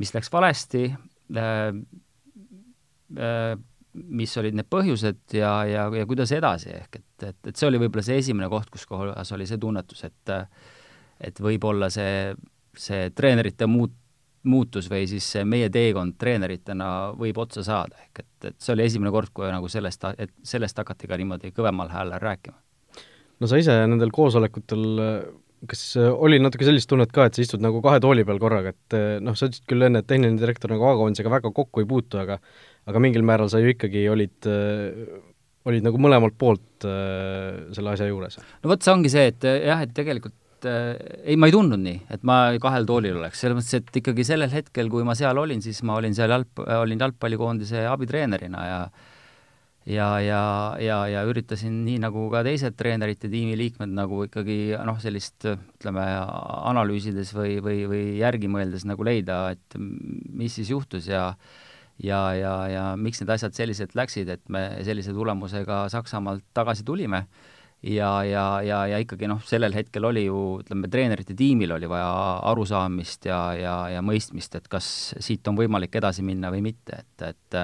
mis 0.01 0.15
läks 0.15 0.33
valesti 0.33 0.87
äh,, 0.89 1.69
äh, 3.19 3.55
mis 3.93 4.37
olid 4.41 4.57
need 4.57 4.69
põhjused 4.73 5.35
ja, 5.37 5.51
ja, 5.69 5.89
ja 5.93 6.07
kuidas 6.09 6.33
edasi, 6.33 6.71
ehk 6.73 7.01
et, 7.01 7.27
et, 7.29 7.41
et 7.51 7.57
see 7.59 7.69
oli 7.69 7.81
võib-olla 7.83 8.05
see 8.07 8.17
esimene 8.23 8.49
koht, 8.53 8.71
kus 8.73 8.87
kohas 8.89 9.33
oli 9.37 9.49
see 9.49 9.61
tunnetus, 9.61 10.05
et 10.09 10.37
et 11.23 11.39
võib-olla 11.39 11.87
see, 11.93 12.33
see 12.75 13.11
treenerite 13.15 13.69
muut-, 13.71 13.99
muutus 14.49 14.89
või 14.91 15.05
siis 15.11 15.27
see 15.35 15.45
meie 15.47 15.69
teekond 15.73 16.17
treeneritena 16.19 17.13
võib 17.19 17.39
otsa 17.45 17.63
saada, 17.67 18.01
ehk 18.07 18.25
et, 18.25 18.33
et 18.51 18.57
see 18.59 18.75
oli 18.75 18.87
esimene 18.89 19.13
kord, 19.15 19.31
kui 19.35 19.51
nagu 19.53 19.69
sellest, 19.71 20.09
et 20.19 20.33
sellest 20.47 20.79
hakati 20.83 21.11
ka 21.11 21.19
niimoodi 21.21 21.53
kõvemal 21.55 21.93
häälel 21.93 22.23
rääkima. 22.23 22.59
no 23.41 23.51
sa 23.51 23.61
ise 23.61 23.77
nendel 23.87 24.11
koosolekutel 24.15 24.87
kas 25.71 25.83
äh, 26.01 26.11
oli 26.11 26.41
natuke 26.43 26.67
sellist 26.67 26.91
tunnet 26.91 27.13
ka, 27.15 27.29
et 27.29 27.39
sa 27.39 27.45
istud 27.45 27.63
nagu 27.63 27.83
kahe 27.85 28.01
tooli 28.03 28.25
peal 28.27 28.41
korraga, 28.43 28.75
et 28.75 28.97
äh, 28.99 29.19
noh, 29.23 29.37
sa 29.39 29.49
ütlesid 29.49 29.67
küll 29.71 29.87
enne, 29.87 30.03
et 30.03 30.09
tehniline 30.11 30.41
direktor 30.41 30.73
nagu 30.73 30.87
A-koondisega 30.91 31.33
väga 31.33 31.53
kokku 31.55 31.83
ei 31.83 31.89
puutu, 31.89 32.21
aga 32.23 32.41
aga 32.91 33.03
mingil 33.03 33.23
määral 33.27 33.51
sa 33.51 33.61
ju 33.63 33.71
ikkagi 33.73 34.07
olid 34.11 34.51
äh, 34.51 35.19
olid 35.71 35.87
nagu 35.87 35.99
mõlemalt 36.03 36.35
poolt 36.39 36.87
äh, 36.89 37.69
selle 37.75 37.95
asja 37.95 38.09
juures? 38.11 38.39
no 38.63 38.73
vot, 38.73 38.83
see 38.83 38.95
ongi 38.95 39.13
see, 39.13 39.29
et 39.31 39.47
jah, 39.47 39.85
et 39.85 39.95
tegelikult 39.95 40.67
äh, 40.69 40.97
ei, 41.23 41.39
ma 41.39 41.51
ei 41.51 41.55
tundnud 41.55 41.83
nii, 41.83 42.03
et 42.17 42.27
ma 42.27 42.41
kahel 42.63 42.89
toolil 42.89 43.21
oleks, 43.21 43.45
selles 43.45 43.61
mõttes, 43.61 43.79
et 43.79 44.03
ikkagi 44.03 44.27
sellel 44.27 44.51
hetkel, 44.53 44.91
kui 44.93 45.07
ma 45.07 45.17
seal 45.19 45.39
olin, 45.39 45.63
siis 45.65 45.83
ma 45.87 45.99
olin 46.01 46.17
seal 46.19 46.35
jalg, 46.35 46.65
olin 46.83 47.07
jalgpallikoondise 47.07 47.87
abitreenerina 47.93 48.67
ja 48.67 48.83
ja, 49.87 50.09
ja, 50.23 50.43
ja, 50.83 50.99
ja 51.11 51.25
üritasin 51.27 51.83
nii 51.87 51.99
nagu 52.03 52.29
ka 52.33 52.45
teised 52.47 52.77
treenerite 52.79 53.31
tiimi 53.33 53.57
liikmed 53.59 53.93
nagu 53.97 54.23
ikkagi 54.29 54.77
noh, 54.87 55.01
sellist 55.03 55.47
ütleme, 55.49 56.05
analüüsides 56.73 57.35
või, 57.37 57.59
või, 57.65 57.83
või 57.91 58.05
järgi 58.21 58.51
mõeldes 58.53 58.87
nagu 58.89 59.07
leida, 59.07 59.45
et 59.57 59.79
mis 59.79 60.55
siis 60.59 60.71
juhtus 60.75 61.11
ja 61.11 61.33
ja, 62.03 62.21
ja, 62.35 62.53
ja 62.71 62.85
miks 62.99 63.21
need 63.23 63.33
asjad 63.35 63.57
selliselt 63.57 63.97
läksid, 63.99 64.31
et 64.33 64.45
me 64.51 64.65
sellise 64.87 65.13
tulemusega 65.15 65.87
Saksamaalt 65.93 66.45
tagasi 66.55 66.87
tulime. 66.87 67.27
Ja, 67.83 68.23
ja, 68.23 68.61
ja, 68.63 68.85
ja 68.87 68.99
ikkagi 69.03 69.27
noh, 69.27 69.41
sellel 69.43 69.75
hetkel 69.75 70.05
oli 70.07 70.23
ju, 70.29 70.37
ütleme, 70.63 70.87
treenerite 70.87 71.35
tiimil 71.35 71.75
oli 71.75 71.89
vaja 71.91 72.13
arusaamist 72.53 73.27
ja, 73.27 73.41
ja, 73.59 73.75
ja 73.97 74.05
mõistmist, 74.07 74.55
et 74.55 74.69
kas 74.71 74.87
siit 75.19 75.51
on 75.51 75.59
võimalik 75.59 75.99
edasi 75.99 76.23
minna 76.23 76.53
või 76.55 76.63
mitte, 76.69 77.01
et, 77.03 77.25
et 77.33 77.59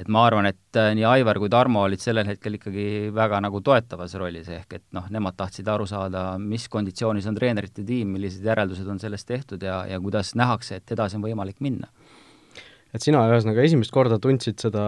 et 0.00 0.10
ma 0.10 0.24
arvan, 0.26 0.48
et 0.50 0.80
nii 0.98 1.06
Aivar 1.06 1.38
kui 1.42 1.50
Tarmo 1.52 1.84
olid 1.86 2.02
sellel 2.02 2.26
hetkel 2.28 2.58
ikkagi 2.58 2.86
väga 3.14 3.40
nagu 3.44 3.60
toetavas 3.64 4.16
rollis, 4.20 4.48
ehk 4.50 4.78
et 4.80 4.84
noh, 4.96 5.06
nemad 5.14 5.36
tahtsid 5.38 5.68
aru 5.70 5.86
saada, 5.90 6.26
mis 6.38 6.66
konditsioonis 6.72 7.28
on 7.30 7.38
treenerite 7.38 7.86
tiim, 7.86 8.14
millised 8.16 8.44
järeldused 8.46 8.88
on 8.90 9.00
sellest 9.02 9.28
tehtud 9.30 9.62
ja, 9.62 9.84
ja 9.90 10.00
kuidas 10.02 10.34
nähakse, 10.38 10.80
et 10.80 10.96
edasi 10.96 11.20
on 11.20 11.26
võimalik 11.26 11.62
minna 11.64 11.90
et 12.94 13.02
sina 13.02 13.24
ühesõnaga 13.30 13.66
esimest 13.66 13.92
korda 13.94 14.20
tundsid 14.22 14.60
seda 14.62 14.84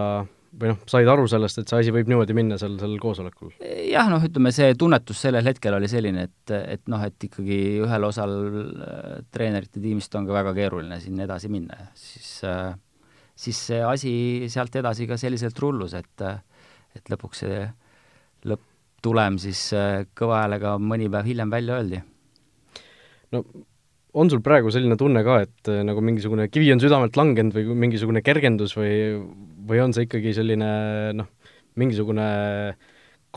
või 0.57 0.71
noh, 0.71 0.79
said 0.89 1.09
aru 1.11 1.27
sellest, 1.29 1.59
et 1.59 1.69
see 1.69 1.81
asi 1.83 1.93
võib 1.93 2.09
niimoodi 2.09 2.35
minna 2.37 2.57
seal, 2.59 2.77
sellel 2.79 2.99
koosolekul? 3.01 3.51
jah, 3.91 4.07
noh, 4.11 4.23
ütleme 4.23 4.53
see 4.55 4.73
tunnetus 4.79 5.19
sellel 5.27 5.45
hetkel 5.47 5.75
oli 5.77 5.89
selline, 5.91 6.27
et, 6.29 6.55
et 6.57 6.83
noh, 6.91 7.03
et 7.03 7.27
ikkagi 7.27 7.59
ühel 7.83 8.07
osal 8.07 8.35
äh, 8.47 9.13
treenerite 9.33 9.83
tiimist 9.83 10.15
on 10.17 10.27
ka 10.29 10.37
väga 10.39 10.55
keeruline 10.57 10.99
siin 11.03 11.19
edasi 11.27 11.51
minna 11.51 11.81
ja 11.81 11.89
siis 11.99 12.31
äh, 12.47 12.71
siis 13.37 13.59
see 13.69 13.81
asi 13.85 14.11
sealt 14.51 14.75
edasi 14.79 15.07
ka 15.09 15.17
selliselt 15.19 15.59
rullus, 15.61 15.93
et 15.97 16.25
et 16.97 17.11
lõpuks 17.13 17.43
see 17.43 17.61
lõpptulem 18.49 19.37
siis 19.41 19.61
äh, 19.77 20.05
kõva 20.17 20.43
häälega 20.43 20.77
mõni 20.81 21.09
päev 21.13 21.29
hiljem 21.29 21.53
välja 21.53 21.79
öeldi. 21.79 22.01
no 23.35 23.43
on 24.17 24.31
sul 24.31 24.41
praegu 24.41 24.71
selline 24.73 24.97
tunne 24.97 25.23
ka, 25.25 25.41
et 25.45 25.71
äh, 25.71 25.83
nagu 25.85 26.01
mingisugune 26.01 26.47
kivi 26.49 26.71
on 26.73 26.81
südamelt 26.81 27.17
langenud 27.19 27.55
või 27.55 27.77
mingisugune 27.85 28.23
kergendus 28.25 28.75
või, 28.77 29.21
või 29.69 29.83
on 29.83 29.93
see 29.93 30.07
ikkagi 30.07 30.33
selline 30.37 30.71
noh, 31.17 31.29
mingisugune 31.77 32.27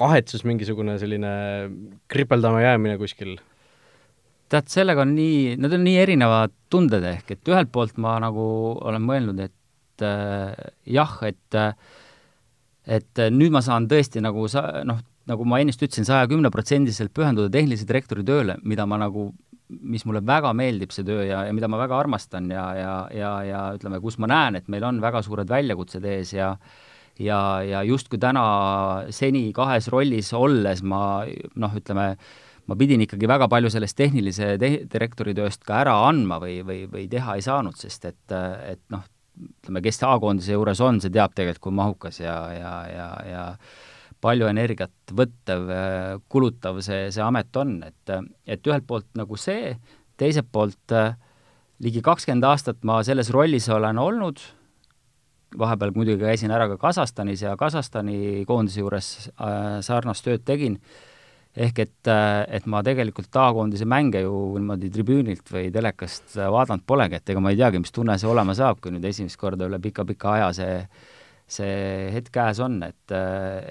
kahetsus, 0.00 0.46
mingisugune 0.48 0.96
selline 1.02 1.32
kripeldama 2.08 2.64
jäämine 2.64 2.98
kuskil? 3.00 3.36
tead, 4.50 4.66
sellega 4.66 5.04
on 5.04 5.12
nii, 5.14 5.56
need 5.62 5.74
on 5.76 5.84
nii 5.86 5.98
erinevad 6.02 6.54
tunded 6.72 7.04
ehk, 7.06 7.36
et 7.36 7.50
ühelt 7.52 7.70
poolt 7.70 8.00
ma 8.02 8.16
nagu 8.22 8.42
olen 8.80 9.04
mõelnud, 9.06 9.42
et 9.44 9.54
äh, 10.06 10.54
jah, 10.86 11.18
et 11.26 11.58
äh, 11.58 11.72
et 12.90 13.20
nüüd 13.30 13.52
ma 13.54 13.60
saan 13.62 13.86
tõesti 13.90 14.22
nagu 14.24 14.46
sa-, 14.50 14.80
noh, 14.88 14.98
nagu 15.30 15.44
ma 15.46 15.60
ennist 15.62 15.82
ütlesin, 15.84 16.06
saja 16.08 16.26
kümne 16.30 16.50
protsendiliselt 16.50 17.12
pühenduda 17.14 17.52
tehnilise 17.52 17.86
direktori 17.86 18.24
tööle, 18.26 18.56
mida 18.66 18.86
ma 18.88 18.98
nagu 18.98 19.30
mis 19.70 20.04
mulle 20.08 20.22
väga 20.26 20.50
meeldib, 20.56 20.90
see 20.90 21.06
töö 21.06 21.24
ja, 21.28 21.44
ja 21.46 21.54
mida 21.54 21.68
ma 21.70 21.78
väga 21.78 21.98
armastan 22.00 22.48
ja, 22.50 22.64
ja, 22.74 22.94
ja, 23.14 23.32
ja 23.46 23.60
ütleme, 23.76 24.00
kus 24.02 24.18
ma 24.18 24.26
näen, 24.30 24.58
et 24.58 24.70
meil 24.72 24.84
on 24.86 24.98
väga 25.02 25.22
suured 25.22 25.50
väljakutsed 25.50 26.06
ees 26.10 26.34
ja 26.34 26.54
ja, 27.20 27.38
ja 27.66 27.82
justkui 27.84 28.18
täna 28.20 28.42
seni 29.12 29.50
kahes 29.54 29.90
rollis 29.92 30.32
olles 30.36 30.82
ma 30.82 31.02
noh, 31.54 31.76
ütleme, 31.76 32.14
ma 32.66 32.78
pidin 32.78 33.04
ikkagi 33.04 33.28
väga 33.30 33.48
palju 33.52 33.70
sellest 33.72 33.98
tehnilise 33.98 34.54
te-, 34.60 34.86
direktori 34.90 35.34
tööst 35.36 35.64
ka 35.66 35.82
ära 35.84 35.96
andma 36.08 36.40
või, 36.42 36.60
või, 36.66 36.84
või 36.90 37.06
teha 37.12 37.36
ei 37.36 37.44
saanud, 37.44 37.76
sest 37.78 38.08
et, 38.10 38.36
et 38.72 38.82
noh, 38.94 39.04
ütleme, 39.40 39.82
kes 39.84 40.02
A-koondise 40.06 40.56
juures 40.56 40.82
on, 40.84 41.00
see 41.00 41.12
teab 41.14 41.34
tegelikult, 41.36 41.64
kui 41.68 41.78
mahukas 41.78 42.20
ja, 42.20 42.36
ja, 42.54 42.74
ja, 42.90 43.08
ja 43.28 43.46
palju 44.20 44.50
energiat 44.50 45.14
võttev, 45.16 45.70
kulutav 46.28 46.82
see, 46.84 47.08
see 47.14 47.24
amet 47.24 47.56
on, 47.56 47.78
et, 47.86 48.14
et 48.44 48.68
ühelt 48.68 48.86
poolt 48.86 49.08
nagu 49.16 49.38
see, 49.40 49.74
teiselt 50.20 50.50
poolt 50.52 50.96
ligi 51.80 52.02
kakskümmend 52.04 52.44
aastat 52.44 52.82
ma 52.84 52.98
selles 53.06 53.32
rollis 53.32 53.68
olen 53.72 53.98
olnud, 54.00 54.42
vahepeal 55.58 55.94
muidugi 55.94 56.22
käisin 56.22 56.52
ära 56.54 56.68
ka 56.70 56.76
Kasahstanis 56.80 57.42
ja 57.42 57.56
Kasahstani 57.58 58.44
koondise 58.48 58.82
juures 58.82 59.30
äh, 59.32 59.80
sarnast 59.84 60.24
tööd 60.26 60.44
tegin, 60.46 60.78
ehk 61.56 61.78
et, 61.82 62.10
et 62.10 62.66
ma 62.70 62.82
tegelikult 62.86 63.36
A-koondise 63.36 63.86
mänge 63.88 64.22
ju 64.22 64.34
niimoodi 64.58 64.90
tribüünilt 64.94 65.50
või 65.50 65.70
telekast 65.74 66.36
vaadanud 66.38 66.84
polegi, 66.86 67.18
et 67.18 67.32
ega 67.32 67.42
ma 67.42 67.50
ei 67.50 67.58
teagi, 67.58 67.80
mis 67.82 67.94
tunne 67.94 68.18
see 68.18 68.30
olema 68.30 68.54
saab, 68.54 68.78
kui 68.82 68.94
nüüd 68.94 69.06
esimest 69.10 69.40
korda 69.40 69.66
üle 69.66 69.80
pika-pika 69.82 70.36
aja 70.36 70.52
see 70.56 70.76
see 71.50 72.10
hetk 72.14 72.30
käes 72.34 72.60
on, 72.62 72.78
et, 72.86 73.14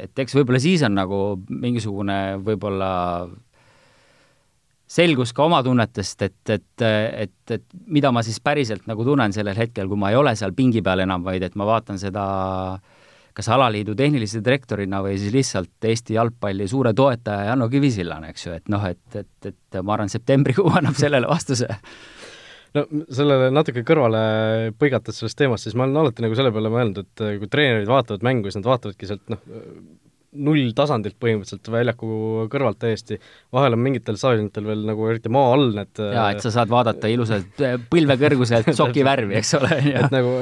et 0.03 0.21
eks 0.23 0.35
võib-olla 0.35 0.59
siis 0.59 0.83
on 0.83 0.97
nagu 0.97 1.19
mingisugune 1.47 2.17
võib-olla 2.43 2.89
selgus 4.89 5.31
ka 5.37 5.45
oma 5.45 5.61
tunnetest, 5.63 6.25
et, 6.25 6.51
et, 6.51 6.83
et, 6.83 7.53
et 7.55 7.65
mida 7.87 8.11
ma 8.11 8.23
siis 8.25 8.41
päriselt 8.43 8.87
nagu 8.89 9.05
tunnen 9.05 9.33
sellel 9.35 9.57
hetkel, 9.57 9.87
kui 9.87 9.99
ma 10.01 10.09
ei 10.11 10.17
ole 10.19 10.33
seal 10.35 10.55
pingi 10.57 10.81
peal 10.85 11.05
enam, 11.05 11.23
vaid 11.23 11.45
et 11.45 11.55
ma 11.59 11.67
vaatan 11.69 12.01
seda 12.01 12.25
kas 13.37 13.49
alaliidu 13.53 13.95
tehnilise 13.97 14.41
direktorina 14.45 15.01
või 15.05 15.17
siis 15.19 15.33
lihtsalt 15.33 15.89
Eesti 15.89 16.17
jalgpalli 16.17 16.67
suure 16.67 16.93
toetaja 16.97 17.49
Janno 17.51 17.69
Kivisillana, 17.71 18.31
eks 18.33 18.47
ju, 18.47 18.55
et 18.59 18.71
noh, 18.71 18.85
et, 18.89 19.03
et, 19.15 19.51
et 19.51 19.81
ma 19.83 19.95
arvan, 19.95 20.11
septembrikuu 20.11 20.69
annab 20.79 20.97
sellele 20.99 21.29
vastuse. 21.29 21.69
No 22.77 22.83
sellele 23.15 23.49
natuke 23.49 23.81
kõrvale 23.85 24.19
põigates 24.77 25.17
sellest 25.17 25.39
teemast, 25.39 25.65
siis 25.65 25.77
ma 25.77 25.87
olen 25.87 26.03
alati 26.03 26.25
nagu 26.25 26.37
selle 26.37 26.51
peale 26.53 26.69
mõelnud, 26.73 27.01
et 27.01 27.23
kui 27.41 27.49
treenerid 27.49 27.89
vaatavad 27.89 28.25
mängu, 28.27 28.49
siis 28.49 28.59
nad 28.59 28.69
vaatavadki 28.69 29.09
sealt 29.09 29.25
noh, 29.33 29.41
nulltasandilt 30.29 31.15
põhimõtteliselt 31.21 31.69
väljaku 31.73 32.09
kõrvalt 32.53 32.77
täiesti, 32.81 33.17
vahel 33.55 33.73
on 33.77 33.81
mingitel 33.81 34.17
staadionitel 34.19 34.67
veel 34.67 34.83
nagu 34.85 35.07
eriti 35.09 35.31
maa 35.33 35.53
all 35.55 35.71
need 35.73 36.01
äh, 36.03 36.11
jaa, 36.13 36.27
et 36.35 36.45
sa 36.45 36.51
saad 36.53 36.69
vaadata 36.69 37.09
ilusalt 37.09 37.63
äh, 37.65 37.77
põlvekõrguselt 37.89 38.69
soki 38.79 39.05
värvi, 39.07 39.39
eks 39.39 39.55
ole. 39.57 39.79
et 39.89 40.13
nagu 40.13 40.35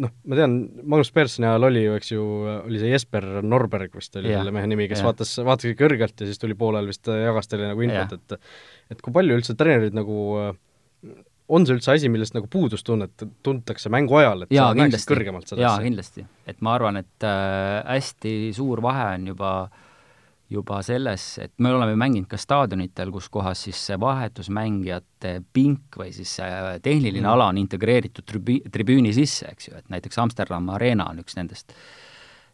noh, 0.00 0.14
ma 0.24 0.40
tean, 0.40 0.56
Magnus 0.80 1.12
Perssoni 1.16 1.50
ajal 1.50 1.68
oli 1.68 1.84
ju, 1.84 1.98
eks 2.00 2.14
ju, 2.14 2.24
oli 2.62 2.80
see 2.80 2.94
Jesper 2.94 3.28
Norberg 3.44 3.94
vist 4.00 4.16
oli 4.20 4.32
selle 4.32 4.54
mehe 4.56 4.70
nimi, 4.70 4.88
kes 4.90 5.04
ja. 5.04 5.10
vaatas, 5.10 5.36
vaatas 5.44 5.76
kõrgelt 5.78 6.16
ja 6.16 6.30
siis 6.30 6.40
tuli 6.40 6.56
poolel 6.58 6.88
vist 6.90 7.10
jagas 7.10 7.50
teile 7.50 7.72
nagu 7.74 7.86
infot, 7.86 8.16
et 8.16 8.40
et 8.90 9.04
kui 9.04 9.14
palju 9.14 9.36
üldse 9.38 9.54
treenerid 9.54 9.94
nagu 9.94 10.16
on 11.50 11.66
see 11.66 11.76
üldse 11.76 11.94
asi, 11.96 12.10
millest 12.12 12.36
nagu 12.36 12.48
puudust 12.50 12.86
tunnet, 12.86 13.26
tuntakse 13.46 13.92
mängu 13.92 14.16
ajal, 14.20 14.46
et 14.46 14.54
jaa, 14.54 14.70
sa 14.70 14.78
näeksid 14.78 15.10
kõrgemalt 15.10 15.50
seda 15.50 15.66
jaa, 15.66 15.76
kindlasti. 15.82 16.24
et 16.48 16.60
ma 16.64 16.76
arvan, 16.78 17.00
et 17.02 17.26
äh, 17.26 17.80
hästi 17.90 18.34
suur 18.56 18.82
vahe 18.84 19.14
on 19.18 19.30
juba 19.34 19.54
juba 20.50 20.80
selles, 20.82 21.24
et 21.38 21.52
me 21.62 21.70
oleme 21.70 21.94
mänginud 21.98 22.26
ka 22.30 22.38
staadionitel, 22.40 23.12
kus 23.14 23.28
kohas 23.30 23.62
siis 23.68 23.78
see 23.86 23.98
vahetusmängijate 24.02 25.36
pink 25.54 25.98
või 26.00 26.10
siis 26.14 26.32
see 26.40 26.78
tehniline 26.82 27.22
mm. 27.22 27.32
ala 27.32 27.50
on 27.52 27.60
integreeritud 27.60 28.26
tribü-, 28.26 28.64
tribüüni 28.72 29.14
sisse, 29.14 29.52
eks 29.52 29.70
ju, 29.70 29.76
et 29.78 29.92
näiteks 29.94 30.18
Amsterdam 30.18 30.66
Arena 30.74 31.06
on 31.12 31.22
üks 31.22 31.38
nendest. 31.38 31.74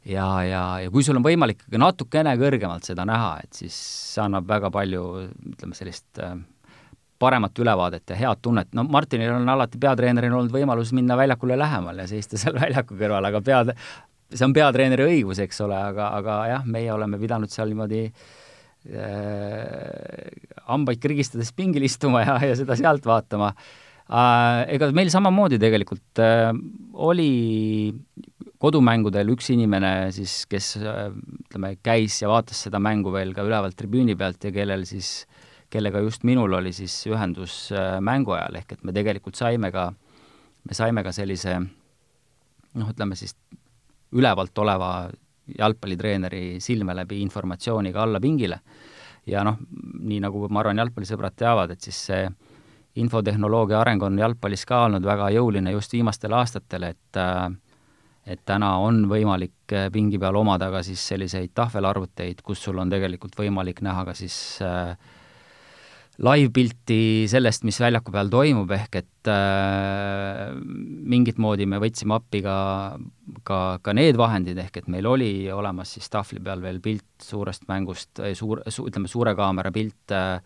ja, 0.04 0.26
ja, 0.44 0.62
ja 0.84 0.92
kui 0.92 1.06
sul 1.06 1.16
on 1.16 1.24
võimalik 1.24 1.62
ikkagi 1.62 1.80
natukene 1.80 2.36
kõrgemalt 2.36 2.84
seda 2.84 3.08
näha, 3.08 3.38
et 3.46 3.64
siis 3.64 3.78
see 4.12 4.22
annab 4.26 4.44
väga 4.48 4.70
palju, 4.74 5.06
ütleme, 5.54 5.78
sellist 5.80 6.20
äh, 6.20 6.36
paremat 7.18 7.58
ülevaadet 7.58 8.12
ja 8.12 8.16
head 8.18 8.42
tunnet, 8.44 8.68
no 8.76 8.84
Martinil 8.88 9.32
on 9.34 9.48
alati 9.48 9.78
peatreenerina 9.80 10.36
olnud 10.36 10.52
võimalus 10.52 10.92
minna 10.96 11.16
väljakule 11.18 11.56
lähemal 11.58 12.02
ja 12.02 12.08
seista 12.10 12.38
seal 12.40 12.58
väljaku 12.58 12.98
kõrval, 12.98 13.30
aga 13.30 13.42
pead, 13.44 13.72
see 14.32 14.46
on 14.46 14.54
peatreeneri 14.56 15.08
õigus, 15.10 15.40
eks 15.44 15.62
ole, 15.64 15.78
aga, 15.92 16.10
aga 16.20 16.38
jah, 16.52 16.68
meie 16.68 16.92
oleme 16.92 17.20
pidanud 17.20 17.52
seal 17.52 17.72
niimoodi 17.72 18.02
äh, 18.06 18.12
hambaid 20.68 21.02
krigistades 21.02 21.52
pingil 21.56 21.88
istuma 21.88 22.24
ja, 22.26 22.38
ja 22.52 22.54
seda 22.58 22.78
sealt 22.78 23.06
vaatama 23.08 23.52
äh,. 23.56 24.62
Ega 24.76 24.92
meil 24.94 25.08
samamoodi 25.10 25.58
tegelikult 25.62 26.20
äh, 26.22 26.52
oli 26.94 27.30
kodumängudel 28.62 29.28
üks 29.34 29.50
inimene 29.52 30.12
siis, 30.14 30.44
kes 30.50 30.76
äh, 30.78 31.08
ütleme, 31.46 31.74
käis 31.82 32.20
ja 32.22 32.30
vaatas 32.30 32.62
seda 32.68 32.78
mängu 32.82 33.10
veel 33.14 33.34
ka 33.34 33.42
ülevalt 33.46 33.76
tribüüni 33.78 34.14
pealt 34.18 34.46
ja 34.46 34.52
kellel 34.54 34.86
siis 34.88 35.24
äh, 35.24 35.35
kellega 35.70 36.00
just 36.04 36.24
minul 36.24 36.52
oli 36.58 36.72
siis 36.72 36.94
ühendus 37.10 37.70
äh, 37.74 37.98
mängu 38.00 38.36
ajal, 38.36 38.60
ehk 38.60 38.76
et 38.76 38.84
me 38.84 38.94
tegelikult 38.96 39.38
saime 39.38 39.72
ka, 39.74 39.90
me 40.64 40.76
saime 40.76 41.02
ka 41.06 41.12
sellise 41.12 41.58
noh, 41.60 42.90
ütleme 42.90 43.16
siis 43.18 43.36
ülevalt 44.16 44.58
oleva 44.58 44.90
jalgpallitreeneri 45.58 46.60
silme 46.60 46.94
läbi 46.94 47.20
informatsiooniga 47.22 48.02
alla 48.02 48.20
pingile. 48.20 48.60
ja 49.26 49.42
noh, 49.44 49.56
nii 50.06 50.20
nagu 50.22 50.46
ma 50.48 50.60
arvan, 50.62 50.78
jalgpallisõbrad 50.78 51.34
teavad, 51.34 51.72
et 51.74 51.82
siis 51.82 51.98
see 52.10 52.26
infotehnoloogia 53.02 53.80
areng 53.80 54.02
on 54.06 54.18
jalgpallis 54.18 54.62
ka 54.66 54.84
olnud 54.86 55.04
väga 55.04 55.32
jõuline 55.34 55.72
just 55.74 55.92
viimastel 55.92 56.32
aastatel, 56.38 56.92
et 56.92 57.20
äh, 57.20 57.48
et 58.26 58.40
täna 58.44 58.72
on 58.82 59.04
võimalik 59.06 59.74
pingi 59.94 60.18
peal 60.18 60.36
omada 60.36 60.66
ka 60.74 60.80
siis 60.82 61.02
selliseid 61.12 61.52
tahvelarvuteid, 61.54 62.42
kus 62.42 62.64
sul 62.66 62.78
on 62.82 62.90
tegelikult 62.90 63.38
võimalik 63.38 63.82
näha 63.86 64.02
ka 64.08 64.14
siis 64.18 64.58
äh, 64.66 64.96
live-pilti 66.24 67.26
sellest, 67.28 67.64
mis 67.68 67.76
väljaku 67.80 68.12
peal 68.14 68.30
toimub, 68.32 68.70
ehk 68.72 69.00
et 69.02 69.30
äh, 69.30 70.54
mingit 70.56 71.40
moodi 71.42 71.66
me 71.68 71.80
võtsime 71.82 72.16
appi 72.16 72.40
ka, 72.44 72.56
ka, 73.44 73.58
ka 73.84 73.96
need 73.96 74.16
vahendid, 74.20 74.56
ehk 74.62 74.80
et 74.80 74.88
meil 74.92 75.08
oli 75.10 75.30
olemas 75.52 75.92
siis 75.96 76.08
tahvli 76.12 76.40
peal 76.44 76.64
veel 76.64 76.80
pilt 76.84 77.26
suurest 77.26 77.68
mängust, 77.68 78.22
suur 78.38 78.64
su,, 78.72 78.86
ütleme, 78.88 79.10
suure 79.12 79.36
kaamera 79.36 79.72
pilt 79.74 80.16
äh,, 80.16 80.40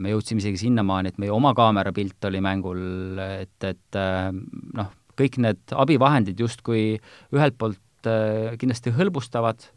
me 0.00 0.14
jõudsime 0.14 0.40
isegi 0.40 0.62
sinnamaani, 0.62 1.12
et 1.12 1.20
meie 1.20 1.32
oma 1.34 1.52
kaamera 1.56 1.92
pilt 1.92 2.24
oli 2.24 2.40
mängul, 2.44 3.18
et, 3.20 3.56
et 3.68 4.00
äh, 4.00 4.30
noh, 4.32 4.92
kõik 5.18 5.38
need 5.42 5.74
abivahendid 5.76 6.40
justkui 6.40 6.94
ühelt 7.34 7.58
poolt 7.60 8.08
äh, 8.08 8.54
kindlasti 8.60 8.94
hõlbustavad 8.96 9.68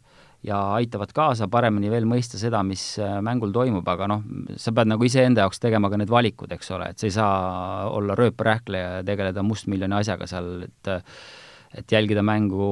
ja 0.46 0.58
aitavad 0.78 1.10
kaasa 1.14 1.48
paremini 1.50 1.90
veel 1.90 2.06
mõista 2.08 2.38
seda, 2.40 2.60
mis 2.66 2.82
äh, 3.02 3.18
mängul 3.24 3.52
toimub, 3.54 3.86
aga 3.90 4.06
noh, 4.10 4.22
sa 4.60 4.72
pead 4.76 4.90
nagu 4.92 5.06
iseenda 5.06 5.44
jaoks 5.44 5.62
tegema 5.62 5.90
ka 5.90 5.98
need 6.00 6.12
valikud, 6.12 6.52
eks 6.54 6.70
ole, 6.76 6.92
et 6.92 7.00
sa 7.00 7.08
ei 7.08 7.14
saa 7.16 7.88
olla 7.90 8.16
rööprähkleja 8.18 8.98
ja 8.98 9.06
tegeleda 9.06 9.42
mustmiljoni 9.46 9.98
asjaga 10.00 10.30
seal, 10.30 10.54
et 10.68 10.94
et 11.76 11.92
jälgida 11.92 12.22
mängu 12.24 12.66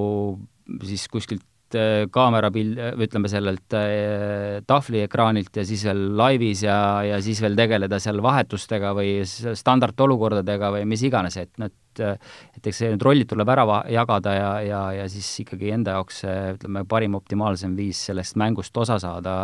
siis 0.89 1.03
kuskilt 1.13 1.43
äh, 1.75 2.05
kaamera 2.13 2.51
pil-, 2.55 2.77
ütleme 3.03 3.31
sellelt 3.33 3.75
äh, 3.77 4.61
tahvliekraanilt 4.67 5.59
ja 5.59 5.65
siis 5.67 5.83
veel 5.89 6.05
laivis 6.19 6.63
ja, 6.67 6.79
ja 7.07 7.19
siis 7.25 7.41
veel 7.43 7.59
tegeleda 7.59 7.99
seal 8.03 8.23
vahetustega 8.25 8.93
või 8.97 9.19
standardolukordadega 9.27 10.73
või 10.77 10.87
mis 10.95 11.03
iganes, 11.09 11.41
et 11.43 11.53
need 11.63 11.75
et 11.97 12.67
eks 12.69 12.77
see, 12.83 12.91
need 12.93 13.01
rollid 13.01 13.25
tuleb 13.31 13.49
ära 13.49 13.63
jagada 13.89 14.35
ja, 14.37 14.51
ja, 14.61 14.81
ja 14.99 15.07
siis 15.09 15.31
ikkagi 15.47 15.71
enda 15.73 15.95
jaoks 15.97 16.19
ütleme, 16.29 16.83
parim 16.85 17.17
optimaalsem 17.17 17.73
viis 17.73 18.03
sellest 18.11 18.37
mängust 18.37 18.77
osa 18.77 18.99
saada 19.01 19.37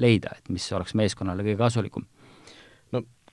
leida, 0.00 0.32
et 0.38 0.48
mis 0.48 0.64
oleks 0.72 0.96
meeskonnale 0.96 1.44
kõige 1.44 1.60
kasulikum 1.60 2.06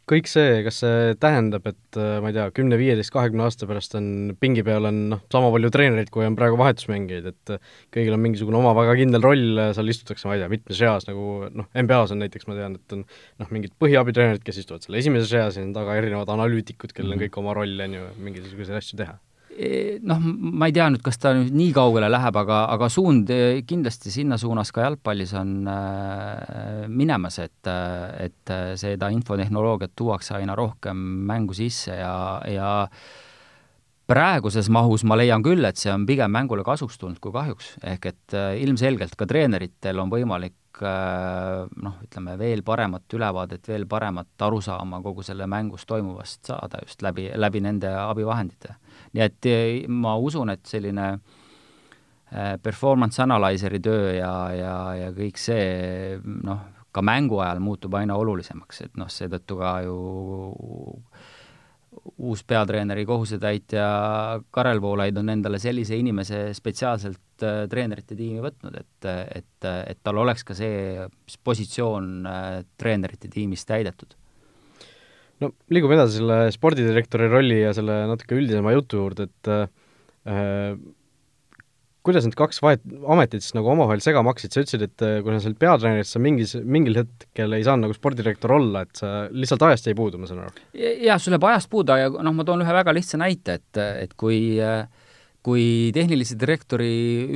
kõik 0.09 0.29
see, 0.29 0.59
kas 0.65 0.79
see 0.83 1.15
tähendab, 1.21 1.65
et 1.69 1.99
äh, 1.99 2.17
ma 2.21 2.29
ei 2.29 2.35
tea, 2.37 2.45
kümne, 2.55 2.77
viieteist, 2.79 3.11
kahekümne 3.13 3.45
aasta 3.47 3.67
pärast 3.69 3.97
on 3.97 4.07
pingi 4.41 4.63
peal 4.65 4.85
on 4.89 5.01
noh, 5.15 5.23
sama 5.33 5.49
palju 5.53 5.71
treenereid, 5.73 6.11
kui 6.13 6.27
on 6.27 6.37
praegu 6.37 6.59
vahetusmängijaid, 6.61 7.29
et 7.33 7.53
äh, 7.55 7.75
kõigil 7.95 8.17
on 8.17 8.23
mingisugune 8.23 8.59
oma 8.61 8.75
väga 8.77 8.95
kindel 9.01 9.25
roll, 9.25 9.61
seal 9.77 9.93
istutakse, 9.93 10.29
ma 10.29 10.37
ei 10.37 10.43
tea, 10.43 10.51
mitmes 10.53 10.81
reas, 10.83 11.09
nagu 11.09 11.49
noh, 11.49 11.69
NBA-s 11.73 12.15
on 12.15 12.21
näiteks, 12.21 12.49
ma 12.49 12.57
tean, 12.59 12.77
et 12.77 12.97
on 12.97 13.05
noh, 13.05 13.53
mingid 13.55 13.73
põhiabitreenerid, 13.81 14.45
kes 14.45 14.61
istuvad 14.61 14.85
seal 14.85 14.99
esimeses 15.01 15.33
reas 15.33 15.57
ja 15.57 15.65
on 15.65 15.73
taga 15.75 15.97
erinevad 15.97 16.29
analüütikud, 16.37 16.93
kellel 16.93 17.15
on 17.15 17.19
mhm. 17.19 17.27
kõik 17.27 17.41
oma 17.41 17.57
roll, 17.57 17.87
on 17.87 17.97
ju, 17.99 18.09
mingisuguseid 18.29 18.81
asju 18.81 19.01
teha 19.01 19.17
noh, 20.03 20.23
ma 20.59 20.67
ei 20.67 20.75
tea 20.75 20.87
nüüd, 20.91 21.03
kas 21.05 21.19
ta 21.21 21.31
nüüd 21.35 21.53
nii 21.55 21.71
kaugele 21.75 22.09
läheb, 22.11 22.39
aga, 22.41 22.63
aga 22.73 22.89
suund 22.91 23.29
eh, 23.33 23.61
kindlasti 23.67 24.11
sinna 24.11 24.37
suunas 24.41 24.71
ka 24.75 24.83
jalgpallis 24.83 25.31
on 25.39 25.53
äh, 25.71 26.87
minemas, 26.91 27.39
et, 27.43 27.69
et 28.19 28.55
seda 28.79 29.11
infotehnoloogiat 29.15 29.95
tuuakse 29.95 30.35
aina 30.39 30.57
rohkem 30.59 30.99
mängu 31.29 31.55
sisse 31.55 31.95
ja, 31.95 32.17
ja 32.51 32.73
praeguses 34.09 34.67
mahus 34.69 35.05
ma 35.07 35.17
leian 35.17 35.43
küll, 35.45 35.63
et 35.65 35.79
see 35.79 35.93
on 35.93 36.05
pigem 36.09 36.33
mängule 36.35 36.65
kasuks 36.67 36.99
tulnud 36.99 37.21
kui 37.23 37.33
kahjuks, 37.35 37.75
ehk 37.95 38.11
et 38.11 38.37
äh, 38.37 38.51
ilmselgelt 38.65 39.15
ka 39.15 39.27
treeneritel 39.29 40.03
on 40.03 40.11
võimalik 40.11 40.53
noh, 40.75 41.93
ütleme 42.03 42.33
veel 42.35 42.59
paremat 42.67 43.13
ülevaadet, 43.15 43.63
veel 43.71 43.85
paremat 43.87 44.43
arusaama 44.43 44.97
kogu 45.05 45.23
selle 45.23 45.47
mängus 45.47 45.85
toimuvast 45.87 46.49
saada 46.51 46.81
just 46.83 46.99
läbi, 46.99 47.29
läbi 47.31 47.61
nende 47.63 47.93
abivahendite 47.95 48.75
nii 49.15 49.23
et 49.23 49.49
eh, 49.49 49.87
ma 49.87 50.15
usun, 50.19 50.51
et 50.53 50.63
selline 50.67 51.07
eh, 51.15 52.55
performance 52.61 53.21
analyzer'i 53.23 53.81
töö 53.83 54.13
ja, 54.17 54.33
ja, 54.55 54.75
ja 54.99 55.11
kõik 55.15 55.39
see 55.39 56.19
noh, 56.25 56.65
ka 56.95 57.03
mängu 57.03 57.39
ajal 57.43 57.61
muutub 57.63 57.95
aina 57.99 58.17
olulisemaks, 58.19 58.85
et 58.87 58.99
noh, 58.99 59.11
seetõttu 59.11 59.59
ka 59.59 59.77
ju 59.87 59.97
uus 62.27 62.41
peatreeneri 62.43 63.05
kohusetäitja 63.07 63.85
Karel 64.53 64.81
Voolaid 64.83 65.15
on 65.17 65.31
endale 65.31 65.61
sellise 65.63 65.95
inimese 65.97 66.49
spetsiaalselt 66.53 67.43
äh, 67.43 67.63
treenerite 67.71 68.17
tiimi 68.19 68.43
võtnud, 68.43 68.75
et, 68.81 69.07
et, 69.39 69.69
et 69.71 70.03
tal 70.03 70.19
oleks 70.21 70.43
ka 70.43 70.57
see 70.57 71.07
positsioon 71.47 72.27
treenerite 72.77 73.31
tiimis 73.31 73.63
täidetud 73.67 74.15
no 75.43 75.51
liigume 75.73 75.97
edasi 75.97 76.19
selle 76.19 76.51
spordidirektori 76.55 77.31
rolli 77.31 77.61
ja 77.63 77.73
selle 77.75 78.03
natuke 78.11 78.37
üldisema 78.37 78.75
jutu 78.75 79.01
juurde, 79.01 79.27
et 79.29 79.51
äh, 79.51 80.77
kuidas 82.05 82.27
need 82.27 82.37
kaks 82.37 82.61
vahet, 82.61 82.83
ametit 83.11 83.43
siis 83.43 83.55
nagu 83.57 83.71
omavahel 83.73 84.03
segama 84.03 84.31
hakkasid, 84.31 84.53
sa 84.53 84.63
ütlesid, 84.63 84.85
et 84.87 85.05
äh, 85.05 85.17
kui 85.25 85.33
sa 85.35 85.41
seal 85.43 85.57
peatreeneris, 85.59 86.13
sa 86.15 86.21
mingis, 86.23 86.55
mingil 86.61 87.01
hetkel 87.01 87.57
ei 87.57 87.65
saanud 87.65 87.87
nagu 87.87 87.97
spordidirektor 87.97 88.55
olla, 88.57 88.85
et 88.85 89.01
sa 89.01 89.15
lihtsalt 89.31 89.65
ajast 89.69 89.89
jäi 89.89 89.97
puudu, 89.97 90.21
ma 90.21 90.29
saan 90.29 90.45
aru? 90.45 90.67
jah, 90.75 91.19
sul 91.21 91.35
jääb 91.35 91.49
ajast 91.51 91.71
puudu 91.71 91.97
ja 91.99 92.11
noh, 92.13 92.35
ma 92.35 92.47
toon 92.47 92.63
ühe 92.65 92.77
väga 92.81 92.95
lihtsa 92.95 93.19
näite, 93.21 93.59
et, 93.59 93.83
et 94.05 94.15
kui 94.19 94.37
kui 95.45 95.91
tehnilise 95.93 96.39
direktori 96.41 96.87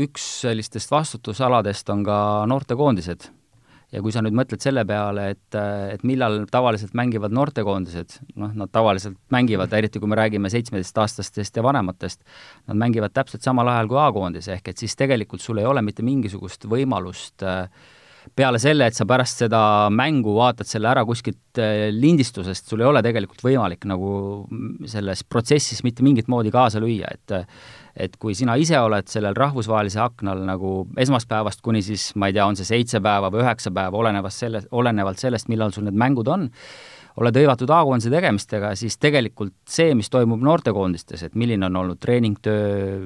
üks 0.08 0.24
sellistest 0.48 0.90
vastutusaladest 0.90 1.92
on 1.94 2.02
ka 2.08 2.16
noortekoondised 2.50 3.28
ja 3.93 4.02
kui 4.06 4.13
sa 4.13 4.21
nüüd 4.21 4.36
mõtled 4.38 4.62
selle 4.62 4.84
peale, 4.88 5.30
et, 5.34 5.58
et 5.95 6.04
millal 6.08 6.43
tavaliselt 6.52 6.93
mängivad 6.97 7.34
noortekoondised, 7.36 8.19
noh, 8.39 8.52
nad 8.58 8.71
tavaliselt 8.73 9.17
mängivad, 9.34 9.73
eriti 9.73 10.02
kui 10.02 10.10
me 10.12 10.19
räägime 10.19 10.52
seitsmeteistaastastest 10.54 11.58
ja 11.58 11.65
vanematest, 11.65 12.21
nad 12.69 12.82
mängivad 12.82 13.15
täpselt 13.15 13.45
samal 13.45 13.71
ajal 13.71 13.89
kui 13.89 14.02
A-koondis, 14.02 14.52
ehk 14.54 14.71
et 14.71 14.84
siis 14.84 14.97
tegelikult 14.99 15.41
sul 15.43 15.62
ei 15.62 15.69
ole 15.69 15.84
mitte 15.86 16.06
mingisugust 16.06 16.69
võimalust 16.69 17.45
äh, 17.47 17.65
peale 18.38 18.62
selle, 18.62 18.89
et 18.89 18.97
sa 18.97 19.08
pärast 19.10 19.41
seda 19.41 19.62
mängu 19.93 20.36
vaatad 20.38 20.69
selle 20.69 20.91
ära 20.91 21.04
kuskilt 21.08 21.62
äh, 21.62 21.89
lindistusest, 21.95 22.69
sul 22.69 22.84
ei 22.84 22.89
ole 22.91 23.02
tegelikult 23.06 23.41
võimalik 23.45 23.89
nagu 23.89 24.12
selles 24.89 25.25
protsessis 25.25 25.82
mitte 25.88 26.06
mingit 26.06 26.30
moodi 26.30 26.54
kaasa 26.54 26.82
lüüa, 26.84 27.10
et 27.10 27.39
et 27.95 28.15
kui 28.21 28.36
sina 28.38 28.56
ise 28.60 28.78
oled 28.80 29.10
sellel 29.10 29.38
rahvusvahelise 29.38 30.02
aknal 30.04 30.43
nagu 30.47 30.73
esmaspäevast 30.99 31.63
kuni 31.65 31.82
siis, 31.86 32.12
ma 32.19 32.30
ei 32.30 32.38
tea, 32.38 32.45
on 32.45 32.60
see 32.60 32.67
seitse 32.67 33.02
päeva 33.04 33.32
või 33.34 33.43
üheksa 33.43 33.73
päeva, 33.75 33.97
olenevast 33.97 34.45
selle, 34.45 34.63
olenevalt 34.71 35.21
sellest, 35.21 35.49
millal 35.52 35.73
sul 35.75 35.88
need 35.88 35.99
mängud 35.99 36.30
on, 36.32 36.49
oled 37.19 37.36
hõivatud 37.36 37.71
A-koondise 37.73 38.12
tegemistega, 38.13 38.71
siis 38.80 38.95
tegelikult 39.02 39.56
see, 39.67 39.91
mis 39.97 40.12
toimub 40.12 40.41
noortekoondistes, 40.45 41.25
et 41.28 41.38
milline 41.39 41.67
on 41.67 41.80
olnud 41.82 41.99
treeningtöö, 42.02 42.99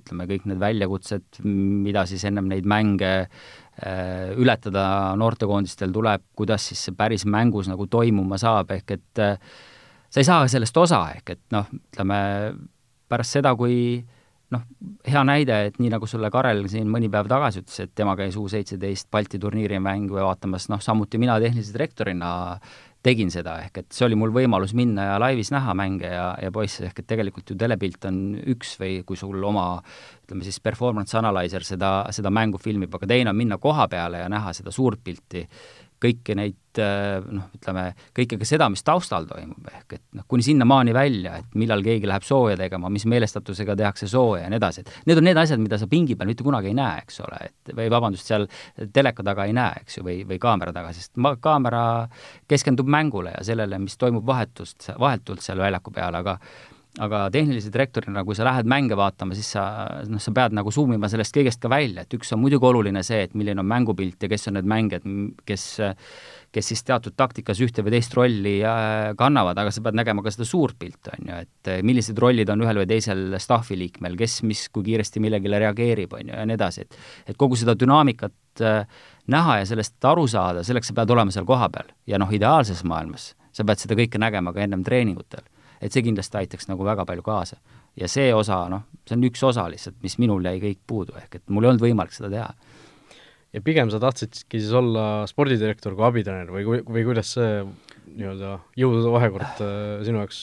ütleme, 0.00 0.26
kõik 0.30 0.48
need 0.50 0.62
väljakutsed, 0.62 1.42
mida 1.44 2.06
siis 2.10 2.24
ennem 2.26 2.48
neid 2.50 2.66
mänge 2.68 3.12
äh, 3.20 4.32
ületada 4.40 4.84
noortekoondistel 5.20 5.94
tuleb, 5.94 6.26
kuidas 6.38 6.70
siis 6.70 6.82
see 6.88 6.96
päris 6.96 7.26
mängus 7.28 7.70
nagu 7.70 7.86
toimuma 7.90 8.40
saab, 8.40 8.74
ehk 8.74 8.96
et 8.96 9.22
äh, 9.22 9.54
sa 10.10 10.22
ei 10.22 10.26
saa 10.26 10.50
sellest 10.50 10.82
osa, 10.82 11.04
ehk 11.20 11.36
et 11.36 11.42
noh, 11.54 11.70
ütleme, 11.78 12.20
pärast 13.10 13.38
seda, 13.38 13.54
kui 13.58 14.00
noh, 14.54 14.66
hea 15.06 15.22
näide, 15.26 15.56
et 15.70 15.80
nii 15.82 15.92
nagu 15.92 16.08
sulle 16.10 16.30
Karel 16.32 16.64
siin 16.70 16.90
mõni 16.90 17.10
päev 17.12 17.30
tagasi 17.30 17.62
ütles, 17.62 17.80
et 17.84 17.94
tema 17.98 18.16
käis 18.18 18.38
U 18.38 18.46
seitseteist 18.50 19.10
Balti 19.12 19.38
turniiri 19.42 19.80
mängu 19.82 20.18
vaatamas, 20.18 20.68
noh 20.72 20.82
samuti 20.82 21.20
mina 21.22 21.38
tehnilise 21.42 21.74
direktorina 21.76 22.30
tegin 23.00 23.30
seda, 23.32 23.56
ehk 23.64 23.78
et 23.80 23.94
see 23.96 24.04
oli 24.04 24.16
mul 24.18 24.32
võimalus 24.34 24.74
minna 24.76 25.06
ja 25.06 25.20
laivis 25.22 25.48
näha 25.54 25.72
mänge 25.78 26.10
ja, 26.12 26.26
ja 26.42 26.50
poisse, 26.52 26.84
ehk 26.84 26.98
et 27.00 27.08
tegelikult 27.08 27.48
ju 27.48 27.56
telepilt 27.60 28.04
on 28.10 28.18
üks 28.52 28.74
või 28.80 28.98
kui 29.08 29.16
sul 29.16 29.40
oma 29.48 29.68
ütleme 30.26 30.44
siis 30.44 30.60
performance 30.60 31.16
analyzer 31.16 31.64
seda, 31.64 31.92
seda 32.12 32.32
mängu 32.34 32.60
filmib, 32.60 32.92
aga 32.94 33.08
teine 33.08 33.32
on 33.32 33.38
minna 33.40 33.56
koha 33.62 33.88
peale 33.88 34.20
ja 34.20 34.28
näha 34.28 34.52
seda 34.56 34.74
suurt 34.74 35.00
pilti 35.04 35.46
kõiki 36.00 36.34
neid 36.38 36.80
äh, 36.80 37.18
noh, 37.24 37.50
ütleme, 37.56 37.84
kõike 38.16 38.38
ka 38.40 38.48
seda, 38.48 38.68
mis 38.72 38.82
taustal 38.86 39.26
toimub, 39.28 39.68
ehk 39.68 39.96
et 39.98 40.02
noh, 40.16 40.24
kuni 40.30 40.44
sinnamaani 40.46 40.94
välja, 40.96 41.36
et 41.42 41.58
millal 41.60 41.84
keegi 41.84 42.08
läheb 42.08 42.24
sooja 42.26 42.56
tegema, 42.60 42.90
mis 42.92 43.06
meelestatusega 43.10 43.76
tehakse 43.78 44.08
sooja 44.10 44.46
ja 44.46 44.50
nii 44.52 44.60
edasi, 44.60 44.84
et 44.84 45.10
need 45.10 45.20
on 45.20 45.28
need 45.28 45.40
asjad, 45.42 45.62
mida 45.62 45.78
sa 45.80 45.88
pingi 45.90 46.16
peal 46.16 46.30
mitte 46.32 46.46
kunagi 46.46 46.72
ei 46.72 46.78
näe, 46.78 47.04
eks 47.04 47.20
ole, 47.26 47.42
et 47.50 47.74
või 47.76 47.90
vabandust, 47.92 48.32
seal 48.32 48.48
teleka 48.96 49.26
taga 49.26 49.46
ei 49.48 49.54
näe, 49.56 49.84
eks 49.84 50.00
ju, 50.00 50.06
või, 50.06 50.18
või 50.28 50.40
kaamera 50.42 50.74
taga, 50.76 50.94
sest 50.96 51.14
ma, 51.20 51.34
kaamera 51.40 51.84
keskendub 52.50 52.90
mängule 52.90 53.36
ja 53.36 53.46
sellele, 53.52 53.80
mis 53.82 54.00
toimub 54.00 54.26
vahetust, 54.26 54.92
vahetult 55.00 55.44
seal 55.44 55.60
väljaku 55.60 55.92
peal, 55.94 56.20
aga 56.22 56.38
aga 56.98 57.22
tehnilise 57.30 57.70
direktorina, 57.70 58.24
kui 58.26 58.34
sa 58.34 58.44
lähed 58.48 58.66
mänge 58.70 58.96
vaatama, 58.98 59.36
siis 59.38 59.52
sa, 59.54 59.62
noh, 60.10 60.18
sa 60.22 60.32
pead 60.34 60.56
nagu 60.56 60.72
zoom 60.74 60.96
ima 60.96 61.10
sellest 61.10 61.36
kõigest 61.36 61.62
ka 61.62 61.70
välja, 61.70 62.02
et 62.02 62.18
üks 62.18 62.34
on 62.34 62.42
muidugi 62.42 62.66
oluline 62.66 63.02
see, 63.06 63.22
et 63.28 63.36
milline 63.38 63.62
on 63.62 63.68
mängupilt 63.70 64.22
ja 64.22 64.30
kes 64.32 64.50
on 64.50 64.58
need 64.58 64.70
mängijad, 64.70 65.06
kes 65.46 65.66
kes 66.50 66.66
siis 66.72 66.82
teatud 66.82 67.14
taktikas 67.14 67.60
ühte 67.62 67.84
või 67.86 67.94
teist 67.94 68.14
rolli 68.18 68.56
äh, 68.66 69.12
kannavad, 69.18 69.58
aga 69.62 69.70
sa 69.70 69.84
pead 69.86 69.94
nägema 69.98 70.24
ka 70.24 70.32
seda 70.34 70.46
suurt 70.48 70.74
pilti, 70.80 71.12
on 71.14 71.30
ju, 71.30 71.38
et 71.46 71.70
millised 71.86 72.18
rollid 72.18 72.50
on 72.50 72.64
ühel 72.64 72.82
või 72.82 72.88
teisel 72.90 73.36
staffi 73.42 73.78
liikmel, 73.78 74.16
kes 74.18 74.40
mis, 74.48 74.64
kui 74.74 74.88
kiiresti 74.88 75.22
millegile 75.22 75.60
reageerib, 75.62 76.18
on 76.18 76.32
ju, 76.32 76.34
ja 76.34 76.46
nii 76.48 76.58
edasi, 76.58 76.86
et 76.88 76.98
et 77.30 77.38
kogu 77.38 77.58
seda 77.58 77.76
dünaamikat 77.78 78.64
äh, 78.66 78.82
näha 79.30 79.60
ja 79.60 79.70
sellest 79.70 80.10
aru 80.10 80.26
saada, 80.30 80.66
selleks 80.66 80.90
sa 80.90 80.98
pead 80.98 81.14
olema 81.14 81.30
seal 81.30 81.46
kohapeal. 81.46 81.94
ja 82.10 82.18
noh, 82.18 82.32
ideaalses 82.34 82.82
maailmas 82.82 83.34
sa 83.54 83.66
pead 83.66 83.82
seda 83.82 83.98
kõike 83.98 84.18
nägema 84.18 84.54
ka 84.54 84.62
ennem 84.64 84.82
treeningutel 84.86 85.46
et 85.80 85.92
see 85.92 86.04
kindlasti 86.04 86.40
aitaks 86.42 86.68
nagu 86.70 86.84
väga 86.86 87.06
palju 87.08 87.24
kaasa. 87.26 87.58
ja 87.98 88.08
see 88.08 88.30
osa, 88.34 88.62
noh, 88.70 88.86
see 89.08 89.16
on 89.16 89.26
üks 89.26 89.42
osa 89.46 89.66
lihtsalt, 89.72 89.98
mis 90.04 90.16
minul 90.22 90.44
jäi 90.46 90.60
kõik 90.62 90.80
puudu, 90.86 91.16
ehk 91.18 91.40
et 91.40 91.44
mul 91.48 91.66
ei 91.66 91.72
olnud 91.72 91.84
võimalik 91.84 92.14
seda 92.14 92.30
teha. 92.32 92.48
ja 93.52 93.62
pigem 93.66 93.90
sa 93.90 94.00
tahtsidki 94.02 94.60
siis 94.60 94.72
olla 94.72 95.26
spordidirektor 95.30 95.96
kui 95.98 96.06
abitreener 96.06 96.52
või, 96.54 96.82
või 96.86 97.04
kuidas 97.08 97.34
see 97.36 97.62
nii-öelda 98.10 98.58
jõudude 98.78 99.14
vahekord 99.14 99.64
äh, 99.66 100.02
sinu 100.06 100.22
jaoks 100.22 100.40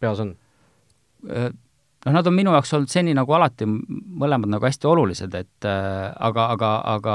peas 0.00 0.20
on? 0.22 0.36
Noh, 2.06 2.14
nad 2.14 2.28
on 2.28 2.36
minu 2.36 2.52
jaoks 2.54 2.70
olnud 2.76 2.90
seni 2.92 3.14
nagu 3.18 3.34
alati 3.34 3.66
mõlemad 3.66 4.50
nagu 4.52 4.62
hästi 4.62 4.86
olulised, 4.86 5.32
et 5.34 5.66
äh, 5.66 6.12
aga, 6.28 6.44
aga, 6.54 6.70
aga 6.92 7.14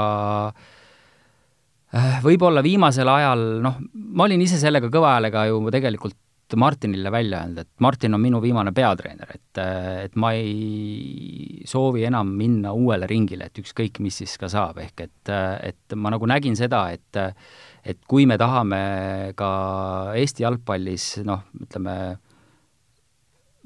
äh, 1.96 2.18
võib-olla 2.24 2.60
viimasel 2.64 3.08
ajal, 3.08 3.46
noh, 3.64 3.78
ma 4.12 4.26
olin 4.26 4.44
ise 4.44 4.60
sellega 4.60 4.90
kõva 4.92 5.14
häälega 5.14 5.46
ju 5.48 5.62
tegelikult 5.72 6.18
Martinile 6.58 7.12
välja 7.12 7.42
öelnud, 7.42 7.58
et 7.62 7.84
Martin 7.84 8.14
on 8.14 8.22
minu 8.22 8.40
viimane 8.42 8.72
peatreener, 8.76 9.34
et, 9.34 9.60
et 10.06 10.16
ma 10.16 10.32
ei 10.36 11.62
soovi 11.68 12.04
enam 12.08 12.32
minna 12.38 12.72
uuele 12.76 13.08
ringile, 13.10 13.48
et 13.48 13.62
ükskõik, 13.62 14.00
mis 14.04 14.22
siis 14.22 14.34
ka 14.40 14.50
saab, 14.52 14.80
ehk 14.82 15.04
et, 15.06 15.32
et 15.72 15.96
ma 15.96 16.12
nagu 16.14 16.28
nägin 16.28 16.58
seda, 16.58 16.88
et 16.92 17.22
et 17.82 17.98
kui 18.06 18.28
me 18.30 18.36
tahame 18.38 19.32
ka 19.34 19.48
Eesti 20.14 20.44
jalgpallis 20.44 21.06
noh, 21.26 21.40
ütleme, 21.64 21.94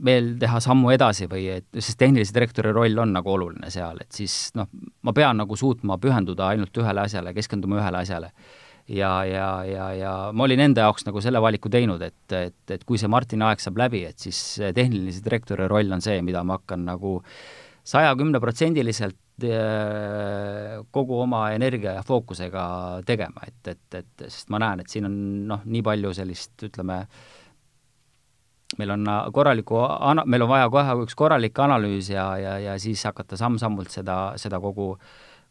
veel 0.05 0.35
teha 0.40 0.61
sammu 0.61 0.92
edasi 0.92 1.29
või 1.31 1.46
et, 1.57 1.66
sest 1.79 1.99
tehnilise 2.01 2.35
direktori 2.37 2.72
roll 2.75 2.99
on 3.01 3.14
nagu 3.16 3.33
oluline 3.33 3.70
seal, 3.72 4.01
et 4.03 4.12
siis 4.12 4.53
noh, 4.57 4.68
ma 5.05 5.14
pean 5.16 5.40
nagu 5.40 5.57
suutma 5.57 5.99
pühenduda 6.01 6.51
ainult 6.53 6.77
ühele 6.81 7.05
asjale, 7.07 7.35
keskenduma 7.37 7.81
ühele 7.81 8.03
asjale. 8.03 8.33
Ja, 8.88 9.12
ja, 9.27 9.51
ja, 9.66 9.90
ja 9.99 10.14
ma 10.33 10.46
olin 10.46 10.62
enda 10.68 10.87
jaoks 10.87 11.07
nagu 11.09 11.20
selle 11.25 11.42
valiku 11.42 11.70
teinud, 11.72 12.03
et, 12.07 12.25
et, 12.33 12.59
et 12.70 12.85
kui 12.87 12.99
see 13.01 13.11
Martini 13.11 13.46
aeg 13.46 13.62
saab 13.62 13.79
läbi, 13.81 14.05
et 14.09 14.18
siis 14.22 14.40
tehnilise 14.77 15.25
direktori 15.25 15.68
roll 15.70 15.92
on 15.96 16.05
see, 16.05 16.20
mida 16.27 16.44
ma 16.46 16.61
hakkan 16.61 16.87
nagu 16.87 17.18
saja 17.87 18.14
kümneprotsendiliselt 18.18 19.46
äh, 19.46 20.83
kogu 20.94 21.20
oma 21.22 21.51
energia 21.55 21.96
ja 21.99 22.05
fookusega 22.07 22.66
tegema, 23.07 23.46
et, 23.46 23.75
et, 23.75 23.99
et 24.01 24.27
sest 24.27 24.51
ma 24.51 24.61
näen, 24.62 24.83
et 24.83 24.92
siin 24.92 25.07
on 25.09 25.18
noh, 25.51 25.66
nii 25.66 25.85
palju 25.87 26.12
sellist, 26.16 26.57
ütleme, 26.66 27.03
meil 28.81 28.94
on 28.96 29.07
äh, 29.12 29.29
korraliku 29.35 29.83
ana-, 29.87 30.27
meil 30.27 30.46
on 30.46 30.51
vaja 30.51 30.70
kohe 30.72 30.99
üks 31.05 31.18
korralik 31.18 31.59
analüüs 31.62 32.11
ja, 32.14 32.27
ja, 32.42 32.57
ja 32.62 32.77
siis 32.83 33.05
hakata 33.07 33.38
samm-sammult 33.38 33.94
seda, 33.94 34.18
seda 34.40 34.61
kogu, 34.62 34.94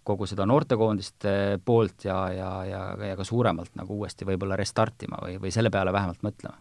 kogu 0.05 0.27
seda 0.29 0.45
noortekoondiste 0.49 1.33
poolt 1.65 2.07
ja, 2.07 2.19
ja, 2.33 2.51
ja, 2.69 2.83
ja 3.11 3.17
ka 3.17 3.25
suuremalt 3.27 3.73
nagu 3.79 3.99
uuesti 4.01 4.27
võib-olla 4.27 4.57
restartima 4.59 5.19
või, 5.23 5.39
või 5.41 5.53
selle 5.53 5.73
peale 5.73 5.93
vähemalt 5.95 6.23
mõtlema. 6.25 6.57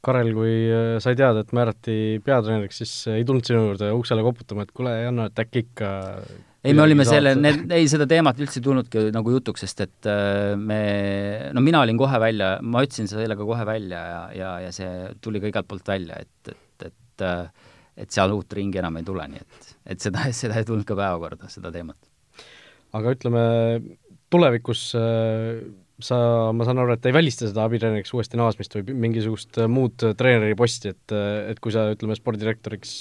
Karel, 0.00 0.30
kui 0.32 0.52
äh, 0.72 0.94
sai 1.04 1.16
teada, 1.18 1.42
et 1.44 1.50
määrati 1.56 1.94
peatreeneriks, 2.24 2.78
siis 2.80 2.92
ei 3.12 3.26
tulnud 3.28 3.44
sinu 3.44 3.66
juurde 3.66 3.90
uksele 3.92 4.24
koputama, 4.24 4.64
et 4.64 4.72
kuule, 4.72 4.94
Janno, 5.02 5.26
et 5.28 5.42
äkki 5.44 5.66
ikka 5.66 5.90
ei, 6.64 6.72
me 6.76 6.84
olime 6.84 7.04
selle, 7.08 7.34
need, 7.36 7.66
ei, 7.76 7.88
seda 7.88 8.06
teemat 8.08 8.40
üldse 8.40 8.60
ei 8.60 8.64
tulnudki 8.64 9.06
nagu 9.12 9.34
jutuks, 9.36 9.66
sest 9.66 9.84
et 9.84 10.08
äh, 10.08 10.54
me, 10.60 10.80
no 11.56 11.64
mina 11.64 11.84
olin 11.84 12.00
kohe 12.00 12.20
välja, 12.20 12.54
ma 12.64 12.84
ütlesin 12.86 13.08
sellega 13.12 13.44
kohe 13.48 13.68
välja 13.68 14.00
ja, 14.14 14.22
ja, 14.36 14.54
ja 14.66 14.72
see 14.76 14.88
tuli 15.24 15.40
ka 15.40 15.52
igalt 15.52 15.68
poolt 15.68 15.92
välja, 15.92 16.16
et, 16.24 16.54
et, 16.54 16.88
et 16.88 17.26
äh, 17.28 17.68
et 18.00 18.14
seal 18.14 18.32
uut 18.34 18.56
ringi 18.56 18.80
enam 18.80 18.96
ei 19.00 19.06
tule, 19.06 19.26
nii 19.28 19.42
et, 19.42 19.70
et 19.94 20.08
seda, 20.08 20.26
seda 20.42 20.60
ei 20.60 20.68
tulnud 20.68 20.88
ka 20.88 20.96
päevakorda, 20.98 21.50
seda 21.52 21.72
teemat. 21.74 22.09
Aga 22.96 23.14
ütleme, 23.16 23.44
tulevikus 24.32 24.88
äh, 24.98 25.60
sa, 26.00 26.18
ma 26.56 26.66
saan 26.66 26.80
aru, 26.80 26.96
et 26.96 27.06
ei 27.06 27.14
välista 27.14 27.48
seda 27.48 27.66
abitreeneriks 27.68 28.14
uuesti 28.16 28.40
naasmist 28.40 28.76
või 28.78 28.96
mingisugust 29.06 29.60
muud 29.68 30.00
treeneri 30.18 30.56
posti, 30.58 30.94
et, 30.94 31.16
et 31.52 31.60
kui 31.60 31.74
sa, 31.74 31.90
ütleme, 31.94 32.16
spordidirektoriks 32.16 32.94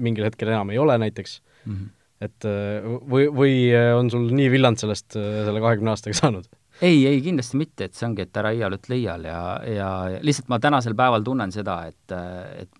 mingil 0.00 0.28
hetkel 0.28 0.52
enam 0.54 0.72
ei 0.72 0.80
ole 0.80 0.96
näiteks 1.02 1.40
mm, 1.40 1.72
-hmm 1.72 1.96
et 2.24 2.46
äh, 2.48 2.84
või, 2.84 3.28
või 3.32 3.54
äh, 3.72 3.92
on 3.96 4.10
sul 4.12 4.28
nii 4.36 4.50
villand 4.52 4.80
sellest 4.80 5.16
äh, 5.18 5.42
selle 5.46 5.62
kahekümne 5.62 5.94
aastaga 5.94 6.18
saanud? 6.18 6.48
ei, 6.84 7.02
ei 7.08 7.20
kindlasti 7.24 7.58
mitte, 7.60 7.88
et 7.88 7.96
see 7.96 8.06
ongi, 8.08 8.24
et 8.24 8.40
ära 8.40 8.52
iial 8.56 8.76
ütle 8.76 8.96
iial 8.96 9.24
ja, 9.28 9.40
ja 9.68 9.88
lihtsalt 10.24 10.48
ma 10.52 10.60
tänasel 10.62 10.96
päeval 10.96 11.24
tunnen 11.26 11.52
seda, 11.52 11.82
et, 11.90 12.14
et 12.62 12.70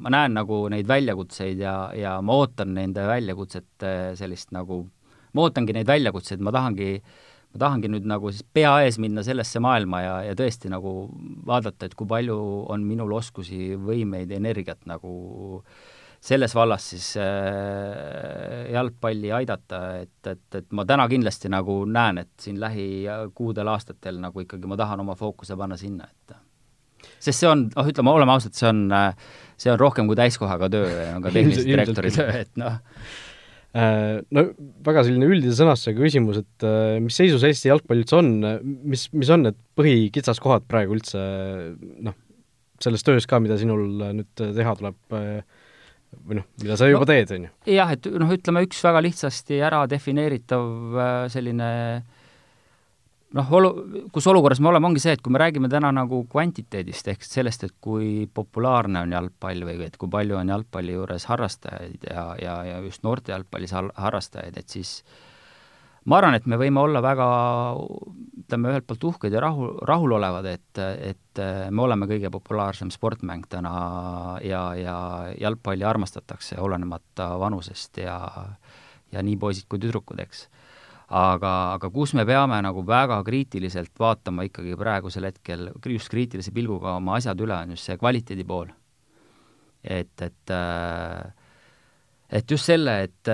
ma 0.00 0.12
näen 0.12 0.36
nagu 0.36 0.62
neid 0.72 0.88
väljakutseid 0.88 1.60
ja, 1.60 1.74
ja 1.96 2.14
ma 2.24 2.38
ootan 2.40 2.72
nende 2.76 3.04
väljakutsete 3.08 3.92
sellist 4.20 4.54
nagu, 4.56 4.82
ma 5.34 5.46
ootangi 5.46 5.76
neid 5.76 5.88
väljakutseid, 5.90 6.42
ma 6.44 6.52
tahangi, 6.54 6.90
ma 7.54 7.62
tahangi 7.66 7.92
nüüd 7.92 8.08
nagu 8.10 8.32
siis 8.32 8.46
pea 8.52 8.74
ees 8.86 8.98
minna 9.02 9.24
sellesse 9.26 9.62
maailma 9.62 10.02
ja, 10.04 10.18
ja 10.30 10.36
tõesti 10.38 10.72
nagu 10.72 10.94
vaadata, 11.46 11.86
et 11.86 11.96
kui 11.98 12.08
palju 12.10 12.36
on 12.72 12.84
minul 12.86 13.16
oskusi, 13.18 13.74
võimeid, 13.80 14.32
energiat 14.36 14.86
nagu 14.90 15.14
äh, 15.60 15.88
selles 16.20 16.54
vallas 16.54 16.90
siis 16.90 17.16
äh, 17.16 18.72
jalgpalli 18.72 19.32
aidata, 19.32 19.80
et, 20.02 20.26
et, 20.26 20.44
et 20.54 20.68
ma 20.76 20.84
täna 20.88 21.06
kindlasti 21.08 21.48
nagu 21.52 21.80
näen, 21.88 22.20
et 22.20 22.32
siin 22.40 22.60
lähikuudel, 22.60 23.70
aastatel 23.72 24.20
nagu 24.20 24.44
ikkagi 24.44 24.68
ma 24.68 24.76
tahan 24.80 25.00
oma 25.00 25.16
fookuse 25.16 25.56
panna 25.56 25.80
sinna, 25.80 26.10
et 26.10 26.36
sest 27.20 27.40
see 27.40 27.48
on, 27.48 27.66
noh, 27.72 27.88
ütleme, 27.88 28.12
oleme 28.12 28.36
ausad, 28.36 28.52
see 28.56 28.68
on, 28.68 28.84
see 29.60 29.72
on 29.72 29.80
rohkem 29.80 30.08
kui 30.10 30.18
täiskohaga 30.20 30.68
töö 30.72 30.92
ja 30.92 31.16
ka 31.24 31.32
tehnilise 31.36 31.64
direktori 31.68 32.12
töö, 32.12 32.28
et 32.44 32.52
noh 32.60 32.76
äh, 32.76 33.18
no 33.70 34.42
väga 34.86 35.04
selline 35.06 35.28
üldise 35.30 35.54
sõnastusega 35.60 36.02
küsimus, 36.02 36.40
et 36.42 36.66
äh, 36.66 36.96
mis 37.02 37.14
seisus 37.20 37.44
Eesti 37.46 37.70
jalgpall 37.70 38.02
üldse 38.02 38.18
on, 38.18 38.32
mis, 38.64 39.06
mis 39.14 39.30
on 39.30 39.46
need 39.46 39.58
põhikitsaskohad 39.78 40.66
praegu 40.70 40.96
üldse 40.96 41.22
noh, 41.78 42.16
selles 42.82 43.06
töös 43.06 43.28
ka, 43.30 43.38
mida 43.42 43.58
sinul 43.60 43.84
nüüd 44.18 44.30
teha 44.40 44.74
tuleb 44.78 45.14
äh, 45.14 45.42
või 46.26 46.40
noh, 46.40 46.48
mida 46.62 46.78
sa 46.78 46.88
juba 46.90 47.04
no, 47.04 47.10
teed, 47.12 47.34
on 47.36 47.46
ju? 47.46 47.52
jah, 47.76 47.92
et 47.94 48.08
noh, 48.10 48.32
ütleme 48.34 48.64
üks 48.66 48.80
väga 48.86 49.04
lihtsasti 49.06 49.60
ära 49.62 49.84
defineeritav 49.90 50.98
äh, 50.98 51.20
selline 51.32 51.70
noh, 53.36 53.52
olu-, 53.56 53.72
kus 54.12 54.26
olukorras 54.30 54.60
me 54.62 54.70
oleme, 54.72 54.90
ongi 54.90 55.02
see, 55.02 55.14
et 55.16 55.22
kui 55.24 55.32
me 55.34 55.40
räägime 55.42 55.70
täna 55.72 55.92
nagu 55.94 56.22
kvantiteedist, 56.30 57.10
ehk 57.12 57.26
sellest, 57.26 57.66
et 57.66 57.74
kui 57.82 58.28
populaarne 58.34 59.04
on 59.04 59.16
jalgpall 59.16 59.66
või 59.68 59.80
et 59.86 59.98
kui 60.00 60.10
palju 60.12 60.38
on 60.40 60.54
jalgpalli 60.54 60.96
juures 60.96 61.26
harrastajaid 61.30 62.06
ja, 62.10 62.30
ja, 62.42 62.56
ja 62.66 62.78
just 62.86 63.04
noorte 63.06 63.34
jalgpallis 63.34 63.74
harrastajaid, 63.74 64.58
et 64.58 64.76
siis 64.76 65.00
ma 66.10 66.18
arvan, 66.18 66.34
et 66.38 66.46
me 66.48 66.58
võime 66.60 66.82
olla 66.82 67.02
väga 67.04 67.30
ütleme, 68.44 68.72
ühelt 68.72 68.88
poolt 68.88 69.08
uhked 69.12 69.34
ja 69.36 69.42
rahu, 69.44 69.72
rahulolevad, 69.86 70.50
et, 70.50 70.82
et 71.12 71.42
me 71.70 71.86
oleme 71.86 72.08
kõige 72.10 72.32
populaarsem 72.32 72.90
sportmäng 72.90 73.46
täna 73.52 73.74
ja, 74.42 74.64
ja 74.74 74.96
jalgpalli 75.38 75.86
armastatakse 75.86 76.58
olenemata 76.58 77.34
vanusest 77.38 78.02
ja 78.02 78.20
ja 79.10 79.22
nii 79.26 79.36
poisid 79.42 79.66
kui 79.70 79.80
tüdrukud, 79.82 80.20
eks. 80.22 80.44
Aga, 81.10 81.54
aga 81.74 81.90
kus 81.90 82.14
me 82.14 82.24
peame 82.28 82.60
nagu 82.62 82.84
väga 82.86 83.20
kriitiliselt 83.26 83.92
vaatama 83.98 84.46
ikkagi 84.46 84.76
praegusel 84.78 85.26
hetkel, 85.30 85.70
just 85.90 86.10
kriitilise 86.12 86.54
pilguga 86.54 86.96
oma 87.00 87.18
asjad 87.18 87.40
üle, 87.42 87.56
on 87.56 87.74
just 87.74 87.88
see 87.88 87.98
kvaliteedi 88.00 88.46
pool. 88.46 88.70
et, 89.82 90.22
et 90.22 90.54
et 92.30 92.50
just 92.50 92.68
selle, 92.68 92.92
et 93.08 93.30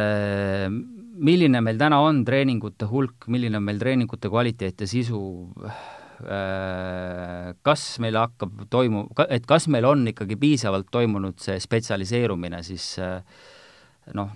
milline 1.17 1.61
meil 1.65 1.79
täna 1.81 2.01
on 2.05 2.23
treeningute 2.27 2.89
hulk, 2.91 3.29
milline 3.33 3.59
on 3.59 3.67
meil 3.67 3.81
treeningute 3.81 4.31
kvaliteet 4.33 4.85
ja 4.85 4.89
sisu, 4.91 5.21
äh, 5.67 7.53
kas 7.67 7.85
meil 8.05 8.19
hakkab 8.21 8.67
toimu-, 8.73 9.09
et 9.29 9.47
kas 9.49 9.69
meil 9.73 9.89
on 9.89 10.07
ikkagi 10.13 10.39
piisavalt 10.41 10.91
toimunud 10.93 11.41
see 11.43 11.59
spetsialiseerumine 11.63 12.63
siis 12.67 12.95
äh, 13.03 13.21
noh, 14.15 14.33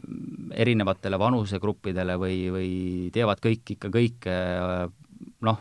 erinevatele 0.56 1.18
vanusegruppidele 1.20 2.16
või, 2.18 2.38
või 2.50 2.70
teevad 3.14 3.42
kõik 3.44 3.76
ikka 3.76 3.90
kõike 3.94 4.34
äh, 4.34 4.86
noh, 5.46 5.60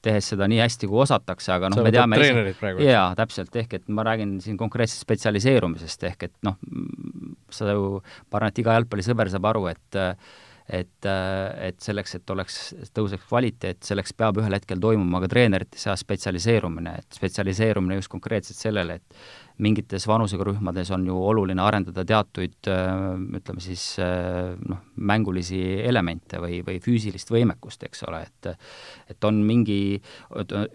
tehes 0.00 0.30
seda 0.32 0.48
nii 0.48 0.60
hästi, 0.62 0.88
kui 0.88 1.02
osatakse, 1.04 1.52
aga 1.52 1.70
noh, 1.72 1.82
me 1.84 1.92
teame 1.92 2.20
jaa, 2.86 3.08
täpselt, 3.18 3.56
ehk 3.62 3.80
et 3.80 3.88
ma 3.92 4.04
räägin 4.08 4.38
siin 4.44 4.56
konkreetselt 4.60 5.04
spetsialiseerumisest, 5.04 6.06
ehk 6.08 6.28
et 6.30 6.36
noh, 6.46 6.56
sa 7.52 7.74
ju, 7.74 7.98
ma 8.30 8.40
arvan, 8.40 8.54
et 8.54 8.62
iga 8.62 8.78
jalgpallisõber 8.78 9.32
saab 9.32 9.50
aru, 9.52 9.66
et 9.72 10.00
et, 10.70 11.06
et 11.66 11.80
selleks, 11.82 12.14
et 12.20 12.30
oleks, 12.30 12.56
tõuseks 12.94 13.26
kvaliteet, 13.26 13.80
selleks 13.82 14.14
peab 14.14 14.38
ühel 14.38 14.54
hetkel 14.54 14.78
toimuma 14.78 15.18
ka 15.24 15.30
treenerite 15.32 15.80
seas 15.80 16.04
spetsialiseerumine, 16.04 16.92
et 17.00 17.18
spetsialiseerumine 17.18 17.98
just 17.98 18.12
konkreetselt 18.12 18.60
sellele, 18.60 19.00
et 19.00 19.24
mingites 19.60 20.06
vanusegrühmades 20.08 20.90
on 20.94 21.04
ju 21.06 21.16
oluline 21.30 21.62
arendada 21.62 22.04
teatuid 22.06 22.68
ütleme 22.70 23.62
siis 23.62 23.84
noh, 24.00 24.82
mängulisi 24.96 25.60
elemente 25.86 26.40
või, 26.42 26.60
või 26.66 26.80
füüsilist 26.82 27.32
võimekust, 27.32 27.84
eks 27.88 28.04
ole, 28.08 28.22
et 28.26 28.50
et 29.10 29.26
on 29.26 29.40
mingi, 29.44 30.00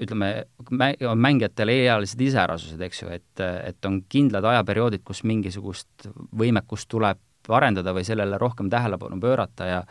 ütleme, 0.03 0.29
mängijatel 0.69 1.71
ealised 1.73 2.21
iseärasused, 2.21 2.81
eks 2.85 3.01
ju, 3.03 3.13
et, 3.15 3.41
et 3.41 3.87
on 3.87 4.01
kindlad 4.09 4.45
ajaperioodid, 4.51 5.05
kus 5.07 5.23
mingisugust 5.27 6.09
võimekust 6.35 6.89
tuleb 6.91 7.21
arendada 7.49 7.93
või 7.93 8.05
sellele 8.05 8.37
rohkem 8.41 8.69
tähelepanu 8.73 9.19
pöörata 9.21 9.69
ja 9.69 9.81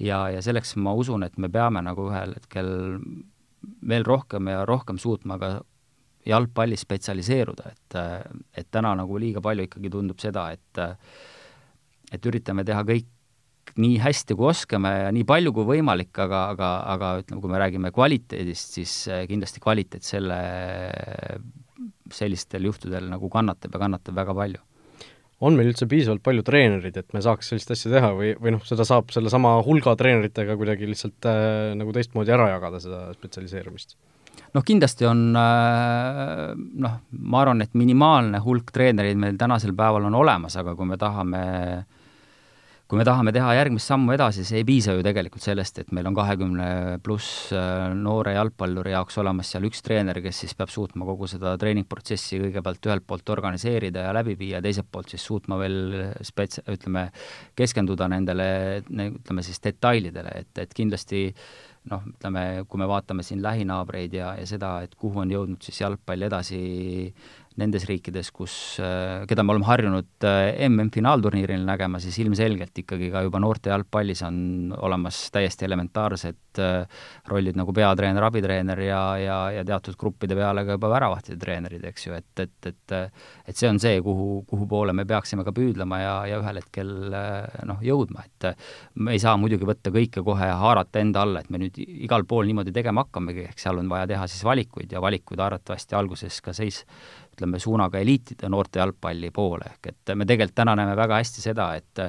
ja, 0.00 0.24
ja 0.30 0.42
selleks 0.42 0.76
ma 0.80 0.94
usun, 0.98 1.22
et 1.26 1.36
me 1.38 1.50
peame 1.52 1.82
nagu 1.84 2.08
ühel 2.10 2.34
hetkel 2.36 2.72
veel 3.88 4.06
rohkem 4.06 4.50
ja 4.50 4.64
rohkem 4.66 4.98
suutma 4.98 5.38
ka 5.38 5.52
jalgpallis 6.28 6.84
spetsialiseeruda, 6.86 7.72
et 7.72 7.98
et 8.58 8.68
täna 8.70 8.94
nagu 8.98 9.18
liiga 9.18 9.42
palju 9.44 9.66
ikkagi 9.68 9.90
tundub 9.92 10.22
seda, 10.22 10.50
et 10.54 10.82
et 12.12 12.28
üritame 12.28 12.64
teha 12.68 12.84
kõik 12.86 13.08
nii 13.78 14.00
hästi, 14.02 14.34
kui 14.36 14.50
oskame 14.50 14.90
ja 15.06 15.12
nii 15.14 15.24
palju 15.24 15.52
kui 15.56 15.64
võimalik, 15.64 16.10
aga, 16.20 16.42
aga, 16.52 16.72
aga 16.92 17.12
ütleme, 17.22 17.40
kui 17.40 17.52
me 17.52 17.60
räägime 17.62 17.92
kvaliteedist, 17.94 18.74
siis 18.76 18.96
kindlasti 19.30 19.62
kvaliteet 19.62 20.04
selle, 20.04 20.40
sellistel 22.12 22.68
juhtudel 22.68 23.08
nagu 23.08 23.30
kannatab 23.32 23.72
ja 23.72 23.82
kannatab 23.86 24.18
väga 24.18 24.36
palju 24.36 24.60
on 25.42 25.58
meil 25.58 25.72
üldse 25.72 25.88
piisavalt 25.90 26.22
palju 26.24 26.44
treenereid, 26.46 26.96
et 27.00 27.14
me 27.16 27.22
saaks 27.24 27.50
sellist 27.50 27.72
asja 27.74 27.90
teha 27.96 28.12
või, 28.14 28.32
või 28.38 28.54
noh, 28.54 28.62
seda 28.66 28.86
saab 28.86 29.10
sellesama 29.14 29.56
hulga 29.66 29.96
treeneritega 29.98 30.54
kuidagi 30.58 30.86
lihtsalt 30.90 31.28
äh, 31.28 31.72
nagu 31.78 31.94
teistmoodi 31.94 32.34
ära 32.34 32.52
jagada, 32.52 32.80
seda 32.82 33.04
spetsialiseerumist? 33.16 33.96
Noh, 34.52 34.64
kindlasti 34.66 35.08
on 35.08 35.24
äh, 35.38 36.52
noh, 36.56 36.98
ma 37.18 37.42
arvan, 37.42 37.64
et 37.64 37.74
minimaalne 37.78 38.42
hulk 38.44 38.72
treenereid 38.74 39.20
meil 39.20 39.40
tänasel 39.40 39.74
päeval 39.76 40.10
on 40.10 40.20
olemas, 40.20 40.56
aga 40.60 40.76
kui 40.78 40.88
me 40.88 41.00
tahame 41.00 41.42
äh, 41.42 41.82
kui 42.92 42.98
me 43.00 43.06
tahame 43.08 43.32
teha 43.32 43.54
järgmist 43.56 43.88
sammu 43.88 44.12
edasi, 44.12 44.42
see 44.44 44.58
ei 44.60 44.66
piisa 44.68 44.92
ju 44.92 45.00
tegelikult 45.00 45.40
sellest, 45.40 45.78
et 45.80 45.94
meil 45.96 46.04
on 46.10 46.12
kahekümne 46.12 46.98
pluss 47.00 47.46
äh, 47.56 47.86
noore 47.96 48.34
jalgpalluri 48.34 48.92
jaoks 48.92 49.16
olemas 49.22 49.48
seal 49.54 49.64
üks 49.64 49.80
treener, 49.86 50.20
kes 50.20 50.42
siis 50.42 50.52
peab 50.58 50.68
suutma 50.68 51.06
kogu 51.08 51.24
seda 51.32 51.54
treeningprotsessi 51.56 52.42
kõigepealt 52.42 52.90
ühelt 52.90 53.06
poolt 53.08 53.32
organiseerida 53.32 54.04
ja 54.04 54.12
läbi 54.12 54.36
viia, 54.36 54.60
teiselt 54.60 54.90
poolt 54.92 55.08
siis 55.08 55.24
suutma 55.24 55.56
veel 55.62 55.80
spets-, 56.20 56.60
ütleme, 56.68 57.06
keskenduda 57.56 58.10
nendele, 58.12 58.50
ütleme 58.84 59.46
siis 59.48 59.64
detailidele, 59.64 60.36
et, 60.44 60.52
et 60.66 60.76
kindlasti 60.76 61.30
noh, 61.90 62.04
ütleme, 62.12 62.42
kui 62.68 62.80
me 62.80 62.88
vaatame 62.90 63.24
siin 63.26 63.42
lähinaabreid 63.42 64.14
ja, 64.14 64.32
ja 64.38 64.46
seda, 64.46 64.74
et 64.86 64.94
kuhu 64.98 65.22
on 65.24 65.32
jõudnud 65.32 65.64
siis 65.64 65.80
jalgpall 65.82 66.28
edasi 66.28 66.60
nendes 67.60 67.84
riikides, 67.88 68.30
kus, 68.34 68.54
äh, 68.82 69.24
keda 69.28 69.44
me 69.44 69.54
oleme 69.54 69.66
harjunud 69.68 70.26
äh, 70.26 70.54
MM-finaalturniiril 70.68 71.64
nägema, 71.66 72.00
siis 72.02 72.16
ilmselgelt 72.22 72.78
ikkagi 72.82 73.10
ka 73.12 73.22
juba 73.26 73.40
noorte 73.42 73.72
jalgpallis 73.72 74.22
on 74.26 74.36
olemas 74.78 75.18
täiesti 75.34 75.66
elementaarsed 75.68 76.60
äh, 76.62 77.02
rollid 77.30 77.58
nagu 77.58 77.74
peatreener, 77.76 78.24
abitreener 78.28 78.82
ja, 78.86 79.02
ja, 79.20 79.38
ja 79.58 79.64
teatud 79.68 79.98
gruppide 80.00 80.36
peale 80.38 80.64
ka 80.68 80.78
juba 80.78 80.92
väravahtide 80.94 81.38
treenerid, 81.42 81.84
eks 81.92 82.08
ju, 82.08 82.16
et, 82.18 82.46
et, 82.46 82.72
et 82.72 82.96
et 83.48 83.58
see 83.58 83.68
on 83.68 83.78
see, 83.82 84.00
kuhu, 84.04 84.42
kuhu 84.48 84.66
poole 84.68 84.94
me 84.96 85.04
peaksime 85.08 85.44
ka 85.44 85.52
püüdlema 85.56 85.98
ja, 86.00 86.14
ja 86.30 86.40
ühel 86.40 86.60
hetkel 86.60 86.92
noh, 87.68 87.80
jõudma, 87.84 88.24
et 88.28 88.48
me 88.94 89.16
ei 89.16 89.22
saa 89.22 89.34
muidugi 89.40 89.66
võtta 89.68 89.92
kõike 89.94 90.22
kohe 90.24 90.48
ja 90.48 90.58
haarata 90.60 91.02
enda 91.02 91.24
alla, 91.26 91.42
et 91.42 91.50
me 91.52 91.60
nüüd 91.62 91.78
igal 91.82 92.24
pool 92.28 92.48
niimoodi 92.48 92.74
tegema 92.74 93.04
hakkamegi, 93.06 93.48
ehk 93.50 93.62
seal 93.62 93.80
on 93.82 93.90
vaja 93.92 94.08
teha 94.14 94.28
siis 94.30 94.44
valikuid 94.46 94.92
ja 94.92 95.02
valikuid 95.02 95.40
arvatavasti 95.42 95.98
alguses 95.98 96.40
ka 96.44 96.54
seis 96.56 96.82
ütleme, 97.32 97.58
suunaga 97.58 97.98
eliitide 97.98 98.48
noorte 98.52 98.78
jalgpalli 98.78 99.30
poole, 99.34 99.70
ehk 99.72 99.88
et 99.92 100.14
me 100.14 100.26
tegelikult 100.28 100.56
täna 100.60 100.76
näeme 100.76 100.96
väga 100.96 101.20
hästi 101.20 101.44
seda, 101.44 101.72
et 101.80 102.02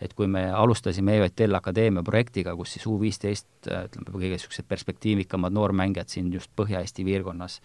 et 0.00 0.14
kui 0.16 0.26
me 0.26 0.46
alustasime 0.50 1.18
EÜTL 1.18 1.58
Akadeemia 1.58 2.02
projektiga, 2.06 2.56
kus 2.56 2.76
siis 2.76 2.86
U15 2.88 3.70
ütleme, 3.70 4.12
kõige 4.12 4.36
niisugused 4.36 4.68
perspektiivikamad 4.68 5.52
noormängijad 5.52 6.08
siin 6.08 6.32
just 6.32 6.52
Põhja-Eesti 6.56 7.04
piirkonnas 7.04 7.60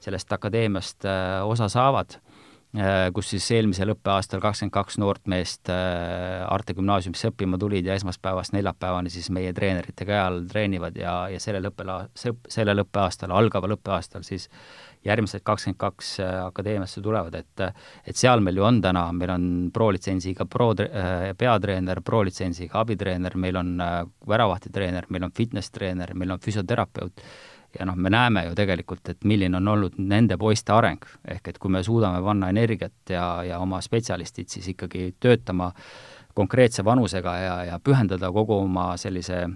sellest 0.00 0.32
akadeemiast 0.32 1.04
äh, 1.04 1.42
osa 1.46 1.68
saavad, 1.68 2.18
kus 3.16 3.30
siis 3.32 3.46
eelmisel 3.56 3.94
õppeaastal 3.94 4.42
kakskümmend 4.44 4.74
kaks 4.74 4.98
noort 5.00 5.22
meest 5.30 5.70
äh, 5.72 6.44
Arte 6.44 6.74
gümnaasiumisse 6.76 7.30
õppima 7.30 7.56
tulid 7.60 7.86
ja 7.88 7.96
esmaspäevast 7.96 8.52
neljapäevani 8.52 9.08
siis 9.12 9.30
meie 9.32 9.54
treenerite 9.56 10.04
käe 10.04 10.18
all 10.20 10.42
treenivad 10.50 10.98
ja, 11.00 11.14
ja 11.32 11.40
sellel 11.40 11.70
õppela-, 11.70 12.02
sellel 12.12 12.84
õppeaastal, 12.84 13.32
algaval 13.32 13.78
õppeaastal 13.78 14.26
siis 14.26 14.50
järgmised 15.06 15.40
kakskümmend 15.46 15.80
kaks 15.80 16.12
äh, 16.20 16.34
akadeemiasse 16.44 17.00
tulevad, 17.00 17.34
et 17.40 17.64
et 18.04 18.16
seal 18.16 18.44
meil 18.44 18.60
ju 18.60 18.68
on 18.68 18.82
täna, 18.84 19.06
meil 19.16 19.32
on 19.32 19.44
pro-litsentsiga 19.72 20.44
pro 20.44 20.74
äh, 20.84 21.30
peatreener, 21.38 22.02
pro-litsentsiga 22.04 22.82
abitreener, 22.82 23.36
meil 23.36 23.56
on 23.56 23.78
äh, 23.80 24.02
väravahtide 24.28 24.92
meil 25.08 25.24
on 25.24 25.32
fitness-treener, 25.32 26.14
meil 26.14 26.36
on 26.36 26.40
füsioterapeut, 26.44 27.24
ja 27.78 27.86
noh, 27.88 27.96
me 27.96 28.10
näeme 28.10 28.44
ju 28.48 28.54
tegelikult, 28.56 29.08
et 29.12 29.24
milline 29.28 29.58
on 29.58 29.68
olnud 29.74 29.98
nende 30.00 30.38
poiste 30.40 30.72
areng, 30.72 31.04
ehk 31.28 31.52
et 31.52 31.58
kui 31.60 31.72
me 31.72 31.82
suudame 31.84 32.22
panna 32.24 32.50
energiat 32.52 33.12
ja, 33.12 33.42
ja 33.44 33.58
oma 33.60 33.80
spetsialistid 33.84 34.48
siis 34.48 34.70
ikkagi 34.74 35.12
töötama 35.20 35.72
konkreetse 36.38 36.84
vanusega 36.86 37.36
ja, 37.42 37.56
ja 37.72 37.80
pühendada 37.82 38.30
kogu 38.32 38.60
oma 38.64 38.92
sellise 39.00 39.46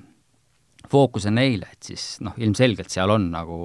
fookus 0.91 1.27
on 1.31 1.39
neile, 1.39 1.69
et 1.73 1.93
siis 1.93 2.07
noh, 2.25 2.35
ilmselgelt 2.43 2.91
seal 2.93 3.13
on 3.15 3.29
nagu 3.33 3.59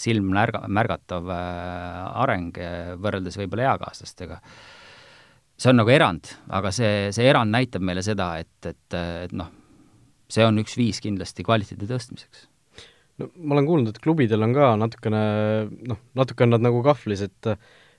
silmnärga-, 0.00 0.66
märgatav 0.68 1.30
äh, 1.32 2.02
areng 2.22 2.60
äh, 2.60 2.92
võrreldes 3.00 3.38
võib-olla 3.40 3.72
eakaaslastega. 3.72 4.40
see 5.60 5.72
on 5.72 5.80
nagu 5.80 5.92
erand, 5.92 6.30
aga 6.48 6.72
see, 6.72 7.08
see 7.16 7.26
erand 7.28 7.52
näitab 7.52 7.84
meile 7.84 8.04
seda, 8.04 8.34
et, 8.40 8.52
et, 8.66 8.98
et 9.26 9.34
noh, 9.36 9.50
see 10.30 10.44
on 10.46 10.60
üks 10.62 10.76
viis 10.78 11.00
kindlasti 11.02 11.44
kvaliteedi 11.46 11.88
tõstmiseks. 11.90 12.49
No 13.20 13.28
ma 13.36 13.56
olen 13.56 13.68
kuulnud, 13.68 13.92
et 13.92 14.02
klubidel 14.02 14.46
on 14.46 14.56
ka 14.56 14.72
natukene 14.80 15.22
noh, 15.90 16.00
natuke 16.18 16.46
on 16.46 16.54
nad 16.56 16.64
nagu 16.64 16.82
kahvlis, 16.86 17.22
et 17.28 17.52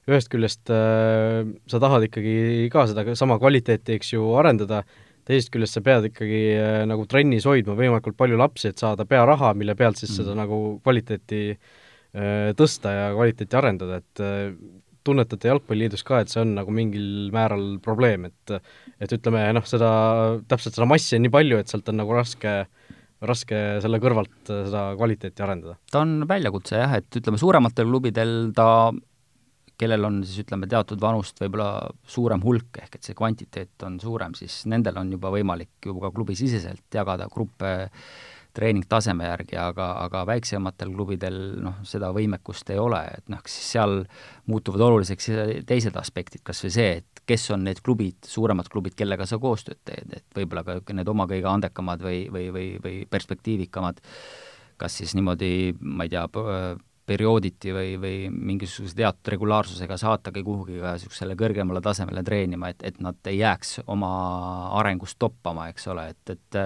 ühest 0.09 0.31
küljest 0.33 0.71
äh, 0.73 1.45
sa 1.69 1.81
tahad 1.81 2.07
ikkagi 2.07 2.67
ka 2.73 2.87
seda 2.89 3.15
sama 3.17 3.37
kvaliteeti, 3.41 3.99
eks 3.99 4.15
ju, 4.15 4.25
arendada, 4.39 4.81
teisest 5.27 5.51
küljest 5.53 5.77
sa 5.77 5.83
pead 5.85 6.09
ikkagi 6.09 6.41
äh, 6.57 6.81
nagu 6.89 7.05
trennis 7.09 7.45
hoidma 7.49 7.77
võimalikult 7.77 8.17
palju 8.19 8.39
lapsi, 8.41 8.71
et 8.71 8.81
saada 8.81 9.05
pearaha, 9.09 9.53
mille 9.57 9.77
pealt 9.77 10.01
siis 10.01 10.11
mm. 10.11 10.19
seda 10.23 10.37
nagu 10.39 10.61
kvaliteeti 10.81 11.41
äh, 11.53 12.51
tõsta 12.57 12.95
ja 12.97 13.09
kvaliteeti 13.15 13.59
arendada, 13.59 14.01
et 14.01 14.23
äh, 14.25 14.49
tunnetate 15.05 15.49
Jalgpalliliidus 15.49 16.03
ka, 16.05 16.21
et 16.21 16.33
see 16.33 16.41
on 16.43 16.55
nagu 16.57 16.73
mingil 16.73 17.29
määral 17.33 17.77
probleem, 17.81 18.27
et 18.29 18.57
et 19.01 19.13
ütleme 19.17 19.47
noh, 19.57 19.65
seda, 19.65 19.91
täpselt 20.49 20.77
seda 20.77 20.85
massi 20.89 21.17
on 21.17 21.25
nii 21.25 21.33
palju, 21.33 21.61
et 21.61 21.71
sealt 21.71 21.89
on 21.89 21.97
nagu 22.01 22.13
raske 22.13 22.53
raske 23.21 23.57
selle 23.83 23.99
kõrvalt 24.01 24.49
seda 24.49 24.91
kvaliteeti 24.97 25.45
arendada? 25.45 25.77
ta 25.91 26.03
on 26.05 26.25
väljakutse 26.29 26.81
jah, 26.81 26.97
et 27.01 27.21
ütleme, 27.21 27.39
suurematel 27.41 27.89
klubidel 27.89 28.35
ta 28.57 28.67
kellel 29.81 30.05
on 30.05 30.19
siis 30.25 30.43
ütleme, 30.43 30.69
teatud 30.69 31.01
vanust 31.01 31.39
võib-olla 31.41 31.89
suurem 32.05 32.43
hulk, 32.45 32.83
ehk 32.83 32.97
et 32.97 33.07
see 33.07 33.17
kvantiteet 33.17 33.85
on 33.87 33.97
suurem, 34.01 34.35
siis 34.37 34.61
nendel 34.69 34.99
on 35.01 35.15
juba 35.15 35.31
võimalik 35.33 35.89
juba 35.89 36.11
klubisiseselt 36.13 36.85
jagada 36.93 37.25
gruppe 37.33 37.71
treeningtaseme 38.57 39.27
järgi, 39.27 39.57
aga, 39.59 39.87
aga 40.05 40.25
väiksematel 40.27 40.91
klubidel 40.95 41.37
noh, 41.63 41.79
seda 41.87 42.11
võimekust 42.15 42.69
ei 42.73 42.79
ole, 42.81 42.99
et 43.17 43.31
noh, 43.31 43.41
seal 43.47 44.01
muutuvad 44.51 44.83
oluliseks 44.87 45.31
teised 45.69 45.97
aspektid, 45.99 46.43
kas 46.47 46.63
või 46.65 46.73
see, 46.75 46.91
et 47.01 47.23
kes 47.27 47.47
on 47.55 47.65
need 47.67 47.81
klubid, 47.85 48.19
suuremad 48.27 48.69
klubid, 48.71 48.95
kellega 48.99 49.27
sa 49.29 49.39
koostööd 49.41 49.79
teed, 49.87 50.15
et 50.17 50.37
võib-olla 50.37 50.65
ka 50.67 50.95
need 50.97 51.09
oma 51.11 51.27
kõige 51.31 51.49
andekamad 51.51 52.03
või, 52.03 52.25
või, 52.33 52.49
või, 52.53 52.67
või 52.83 52.95
perspektiivikamad, 53.09 54.01
kas 54.81 54.99
siis 54.99 55.15
niimoodi, 55.15 55.75
ma 55.79 56.07
ei 56.07 56.15
tea, 56.15 56.25
periooditi 57.11 57.73
või, 57.75 57.95
või 58.01 58.15
mingisuguse 58.31 58.95
teatud 58.97 59.31
regulaarsusega 59.35 59.97
saatagi 59.99 60.43
kuhugi 60.45 60.79
ka 60.81 60.95
niisugusele 60.95 61.35
kõrgemale 61.39 61.81
tasemele 61.83 62.23
treenima, 62.25 62.71
et, 62.71 62.83
et 62.87 62.99
nad 63.03 63.17
ei 63.29 63.41
jääks 63.41 63.81
oma 63.91 64.11
arengus 64.79 65.17
toppama, 65.19 65.67
eks 65.71 65.87
ole, 65.91 66.07
et, 66.15 66.35
et 66.35 66.59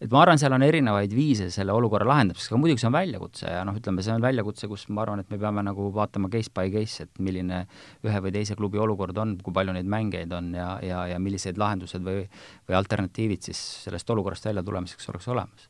et 0.00 0.10
ma 0.12 0.22
arvan, 0.24 0.40
seal 0.40 0.54
on 0.56 0.64
erinevaid 0.64 1.12
viise 1.14 1.50
selle 1.54 1.74
olukorra 1.76 2.08
lahendamiseks, 2.08 2.50
aga 2.50 2.60
muidugi 2.62 2.82
see 2.82 2.90
on 2.90 2.96
väljakutse 2.96 3.52
ja 3.52 3.62
noh, 3.68 3.76
ütleme, 3.76 4.04
see 4.04 4.14
on 4.14 4.24
väljakutse, 4.24 4.68
kus 4.70 4.86
ma 4.90 5.04
arvan, 5.04 5.24
et 5.24 5.32
me 5.32 5.38
peame 5.40 5.64
nagu 5.66 5.90
vaatama 5.94 6.30
case 6.32 6.52
by 6.56 6.72
case, 6.72 7.06
et 7.06 7.22
milline 7.22 7.64
ühe 8.06 8.22
või 8.24 8.34
teise 8.34 8.56
klubi 8.58 8.80
olukord 8.80 9.18
on, 9.20 9.36
kui 9.44 9.54
palju 9.56 9.74
neid 9.76 9.90
mängijaid 9.90 10.32
on 10.36 10.52
ja, 10.56 10.70
ja, 10.84 11.04
ja 11.14 11.20
millised 11.22 11.60
lahendused 11.60 12.04
või, 12.06 12.24
või 12.68 12.78
alternatiivid 12.80 13.50
siis 13.50 13.60
sellest 13.86 14.10
olukorrast 14.10 14.48
välja 14.50 14.64
tulemiseks 14.66 15.12
oleks 15.12 15.28
olemas. 15.30 15.68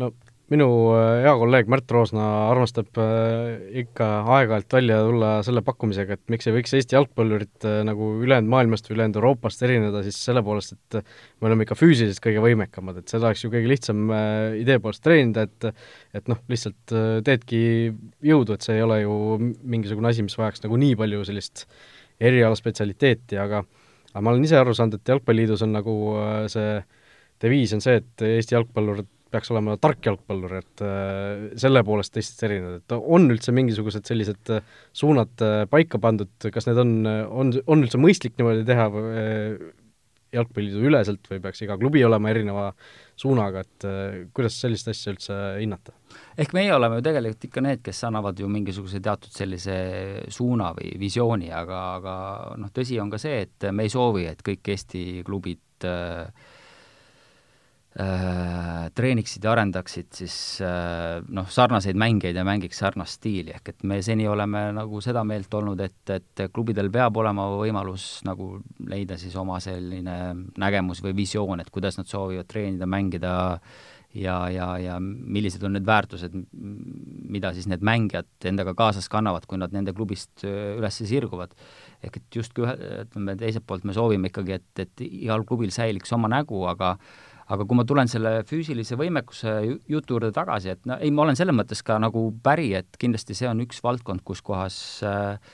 No 0.00 0.12
minu 0.50 0.66
äh, 0.96 1.22
hea 1.22 1.32
kolleeg 1.38 1.68
Märt 1.70 1.92
Roosna 1.94 2.24
armastab 2.48 2.98
äh, 2.98 3.60
ikka 3.84 4.06
aeg-ajalt 4.34 4.74
välja 4.74 4.98
tulla 5.06 5.28
selle 5.46 5.62
pakkumisega, 5.66 6.16
et 6.16 6.32
miks 6.32 6.48
ei 6.48 6.54
võiks 6.56 6.74
Eesti 6.74 6.96
jalgpallurid 6.96 7.66
äh, 7.68 7.76
nagu 7.86 8.08
ülejäänud 8.24 8.50
maailmast 8.50 8.88
või 8.90 8.96
ülejäänud 8.96 9.20
Euroopast 9.20 9.62
erineda 9.66 10.02
siis 10.06 10.18
selle 10.18 10.42
poolest, 10.46 10.74
et 10.74 10.98
me 11.38 11.50
oleme 11.50 11.66
ikka 11.66 11.78
füüsiliselt 11.78 12.22
kõige 12.24 12.42
võimekamad, 12.42 12.98
et 12.98 13.12
seda 13.12 13.28
oleks 13.28 13.44
ju 13.44 13.52
kõige 13.52 13.70
lihtsam 13.70 14.10
idee 14.58 14.80
poolest 14.82 15.04
treenida, 15.06 15.46
et 15.46 15.70
et 16.18 16.26
noh, 16.30 16.40
lihtsalt 16.50 16.94
teedki 17.26 17.60
jõudu, 18.26 18.56
et 18.56 18.66
see 18.66 18.74
ei 18.80 18.82
ole 18.82 19.02
ju 19.04 19.14
mingisugune 19.38 20.10
asi, 20.10 20.24
mis 20.26 20.34
vajaks 20.38 20.64
nagu 20.64 20.80
nii 20.82 20.98
palju 20.98 21.22
sellist 21.28 21.68
erialaspetsialiteeti, 22.20 23.38
aga 23.38 23.62
aga 24.10 24.24
ma 24.26 24.32
olen 24.32 24.42
ise 24.42 24.58
aru 24.58 24.74
saanud, 24.74 24.98
et 24.98 25.14
Jalgpalliliidus 25.14 25.62
on 25.62 25.76
nagu 25.76 25.94
see 26.50 26.80
deviis 27.40 27.72
on 27.76 27.82
see, 27.84 28.00
et 28.02 28.24
Eesti 28.26 28.56
jalgpallurid 28.56 29.06
peaks 29.30 29.50
olema 29.54 29.76
tark 29.80 30.04
jalgpallur, 30.06 30.54
et 30.60 30.84
äh, 30.84 31.50
selle 31.60 31.82
poolest 31.86 32.14
teistest 32.14 32.46
erinevad, 32.46 32.80
et 32.80 32.96
on 32.98 33.28
üldse 33.30 33.54
mingisugused 33.56 34.08
sellised 34.08 34.54
äh, 34.54 34.64
suunad 34.96 35.44
äh, 35.44 35.64
paika 35.70 36.00
pandud, 36.02 36.32
kas 36.52 36.68
need 36.68 36.80
on, 36.82 36.96
on, 37.06 37.52
on 37.66 37.86
üldse 37.86 38.00
mõistlik 38.00 38.36
niimoodi 38.38 38.66
teha 38.68 38.88
jalgpalliliidu 40.30 40.84
üleselt 40.86 41.24
või 41.26 41.40
peaks 41.42 41.64
iga 41.64 41.74
klubi 41.78 42.04
olema 42.06 42.30
erineva 42.30 42.68
suunaga, 43.18 43.64
et 43.64 43.86
kuidas 44.36 44.60
sellist 44.62 44.86
asja 44.92 45.14
üldse 45.14 45.38
hinnata? 45.58 45.96
ehk 46.38 46.54
meie 46.54 46.70
oleme 46.74 47.00
ju 47.00 47.04
tegelikult 47.06 47.48
ikka 47.48 47.64
need, 47.66 47.82
kes 47.86 48.04
annavad 48.06 48.38
ju 48.38 48.46
mingisuguse 48.50 49.02
teatud 49.02 49.34
sellise 49.34 49.74
suuna 50.30 50.70
või 50.76 50.94
visiooni, 51.02 51.50
aga, 51.54 51.80
aga 51.98 52.14
noh, 52.62 52.70
tõsi 52.74 53.00
on 53.02 53.10
ka 53.10 53.18
see, 53.22 53.42
et 53.48 53.70
me 53.74 53.86
ei 53.86 53.92
soovi, 53.92 54.28
et 54.30 54.42
kõik 54.46 54.70
Eesti 54.74 55.04
klubid 55.26 55.86
äh, 55.90 56.30
treeniksid 57.90 59.42
ja 59.42 59.50
arendaksid 59.50 60.12
siis 60.14 60.34
äh, 60.62 61.18
noh, 61.26 61.48
sarnaseid 61.50 61.98
mängijaid 61.98 62.36
ja 62.38 62.44
mängiks 62.46 62.78
sarnast 62.78 63.18
stiili, 63.18 63.50
ehk 63.56 63.72
et 63.72 63.82
me 63.82 63.98
seni 64.06 64.28
oleme 64.30 64.68
nagu 64.76 65.00
seda 65.02 65.24
meelt 65.26 65.54
olnud, 65.58 65.80
et, 65.82 66.12
et 66.14 66.44
klubidel 66.54 66.90
peab 66.94 67.18
olema 67.18 67.48
võimalus 67.58 68.20
nagu 68.28 68.52
leida 68.86 69.18
siis 69.18 69.34
oma 69.40 69.58
selline 69.64 70.18
nägemus 70.62 71.02
või 71.02 71.16
visioon, 71.18 71.60
et 71.60 71.72
kuidas 71.74 71.98
nad 71.98 72.06
soovivad 72.06 72.46
treenida, 72.50 72.86
mängida 72.86 73.32
ja, 74.14 74.36
ja, 74.54 74.68
ja 74.78 74.98
millised 75.00 75.66
on 75.66 75.74
need 75.74 75.86
väärtused, 75.86 76.36
mida 77.30 77.50
siis 77.56 77.66
need 77.70 77.82
mängijad 77.86 78.46
endaga 78.46 78.74
kaasas 78.78 79.10
kannavad, 79.10 79.48
kui 79.50 79.58
nad 79.58 79.74
nende 79.74 79.94
klubist 79.96 80.44
äh, 80.46 80.76
üles 80.78 81.00
sirguvad. 81.10 81.58
ehk 82.00 82.16
et 82.16 82.38
justkui 82.38 82.64
ühe, 82.64 82.76
ütleme 83.02 83.34
teiselt 83.36 83.66
poolt 83.66 83.82
me 83.84 83.92
soovime 83.98 84.30
ikkagi, 84.30 84.56
et, 84.56 84.86
et 84.86 85.04
igal 85.04 85.42
klubil 85.44 85.74
säiliks 85.74 86.14
oma 86.16 86.30
nägu, 86.32 86.62
aga 86.70 86.94
aga 87.50 87.66
kui 87.66 87.78
ma 87.78 87.86
tulen 87.88 88.10
selle 88.10 88.40
füüsilise 88.46 88.98
võimekuse 88.98 89.54
jutu 89.90 90.16
juurde 90.16 90.30
tagasi, 90.34 90.74
et 90.74 90.86
no 90.86 90.98
ei, 91.02 91.10
ma 91.14 91.24
olen 91.24 91.38
selles 91.38 91.56
mõttes 91.56 91.82
ka 91.86 91.98
nagu 92.02 92.28
päri, 92.44 92.70
et 92.78 92.98
kindlasti 93.00 93.36
see 93.38 93.48
on 93.50 93.62
üks 93.64 93.82
valdkond, 93.84 94.22
kus 94.26 94.42
kohas 94.46 94.76
äh, 95.06 95.52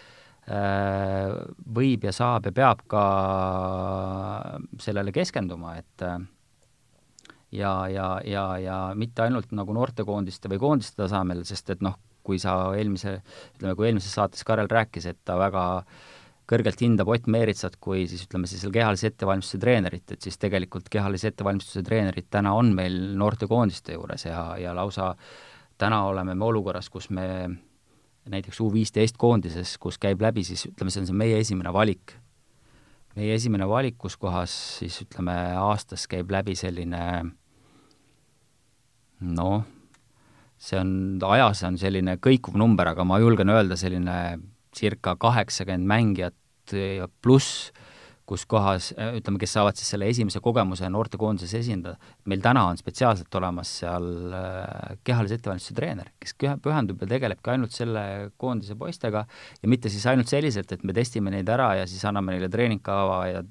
äh, 0.53 1.33
võib 1.79 2.05
ja 2.05 2.13
saab 2.17 2.51
ja 2.51 2.55
peab 2.57 2.85
ka 2.91 3.05
sellele 4.83 5.15
keskenduma, 5.17 5.77
et 5.81 6.05
äh, 6.05 6.19
ja, 7.57 7.73
ja, 7.93 8.11
ja, 8.29 8.49
ja 8.61 8.81
mitte 8.99 9.25
ainult 9.25 9.57
nagu 9.57 9.77
noortekoondiste 9.77 10.53
või 10.53 10.61
koondiste 10.67 11.01
tasemel, 11.07 11.47
sest 11.49 11.73
et 11.73 11.85
noh, 11.85 11.97
kui 12.27 12.41
sa 12.43 12.75
eelmise, 12.75 13.21
ütleme, 13.55 13.77
kui 13.79 13.89
eelmises 13.89 14.13
saates 14.19 14.43
Karel 14.45 14.69
rääkis, 14.69 15.07
et 15.09 15.21
ta 15.25 15.39
väga 15.39 15.67
äh, 15.79 16.16
kõrgelt 16.47 16.81
hindab 16.83 17.11
Ott 17.11 17.27
Meeritsat 17.31 17.77
kui 17.83 18.05
siis 18.11 18.23
ütleme 18.27 18.47
siis 18.51 18.63
kehalise 18.73 19.11
ettevalmistuse 19.11 19.59
treenerit, 19.63 20.13
et 20.15 20.23
siis 20.23 20.39
tegelikult 20.39 20.89
kehalise 20.93 21.33
ettevalmistuse 21.33 21.83
treenerid 21.87 22.29
täna 22.31 22.55
on 22.55 22.73
meil 22.77 22.97
noortekoondiste 23.19 23.97
juures 23.97 24.29
ja, 24.29 24.43
ja 24.61 24.75
lausa 24.77 25.15
täna 25.79 26.05
oleme 26.07 26.35
me 26.35 26.47
olukorras, 26.47 26.91
kus 26.91 27.11
me 27.11 27.27
näiteks 28.31 28.61
U 28.63 28.71
viisteist 28.73 29.19
koondises, 29.19 29.77
kus 29.79 29.99
käib 30.03 30.23
läbi 30.23 30.45
siis 30.47 30.67
ütleme, 30.71 30.91
see 30.91 31.03
on 31.03 31.11
see 31.11 31.19
meie 31.19 31.39
esimene 31.43 31.73
valik, 31.75 32.17
meie 33.19 33.35
esimene 33.37 33.69
valik, 33.69 33.99
kus 33.99 34.17
kohas 34.21 34.55
siis 34.81 34.99
ütleme, 35.05 35.35
aastas 35.61 36.07
käib 36.11 36.31
läbi 36.35 36.57
selline 36.59 37.03
noh, 39.21 39.63
see 40.59 40.79
on, 40.81 40.91
ajas 41.27 41.63
on 41.69 41.79
selline 41.81 42.19
kõikuv 42.23 42.59
number, 42.59 42.93
aga 42.93 43.07
ma 43.07 43.21
julgen 43.23 43.53
öelda 43.53 43.79
selline 43.79 44.17
circa 44.77 45.17
kaheksakümmend 45.21 45.89
mängijat 45.89 46.75
pluss, 47.23 47.71
kus 48.27 48.43
kohas, 48.51 48.89
ütleme, 48.97 49.39
kes 49.39 49.53
saavad 49.55 49.79
siis 49.79 49.93
selle 49.93 50.09
esimese 50.11 50.41
kogemuse 50.43 50.89
noortekoondises 50.91 51.61
esindada, 51.61 51.95
meil 52.27 52.41
täna 52.43 52.65
on 52.73 52.79
spetsiaalselt 52.79 53.35
olemas 53.39 53.71
seal 53.83 54.09
äh, 54.35 54.97
kehalise 55.07 55.39
ettevalmistuse 55.39 55.77
treener, 55.77 56.11
kes 56.23 56.35
pühendub 56.65 57.05
ja 57.05 57.11
tegelebki 57.13 57.53
ainult 57.55 57.77
selle 57.77 58.03
koondise 58.41 58.75
poistega 58.79 59.23
ja 59.63 59.71
mitte 59.71 59.93
siis 59.95 60.09
ainult 60.11 60.33
selliselt, 60.33 60.75
et 60.75 60.83
me 60.83 60.97
testime 60.97 61.31
neid 61.35 61.55
ära 61.55 61.77
ja 61.79 61.85
siis 61.87 62.03
anname 62.09 62.35
neile 62.35 62.51
treeningkava 62.51 63.21
ja 63.31 63.45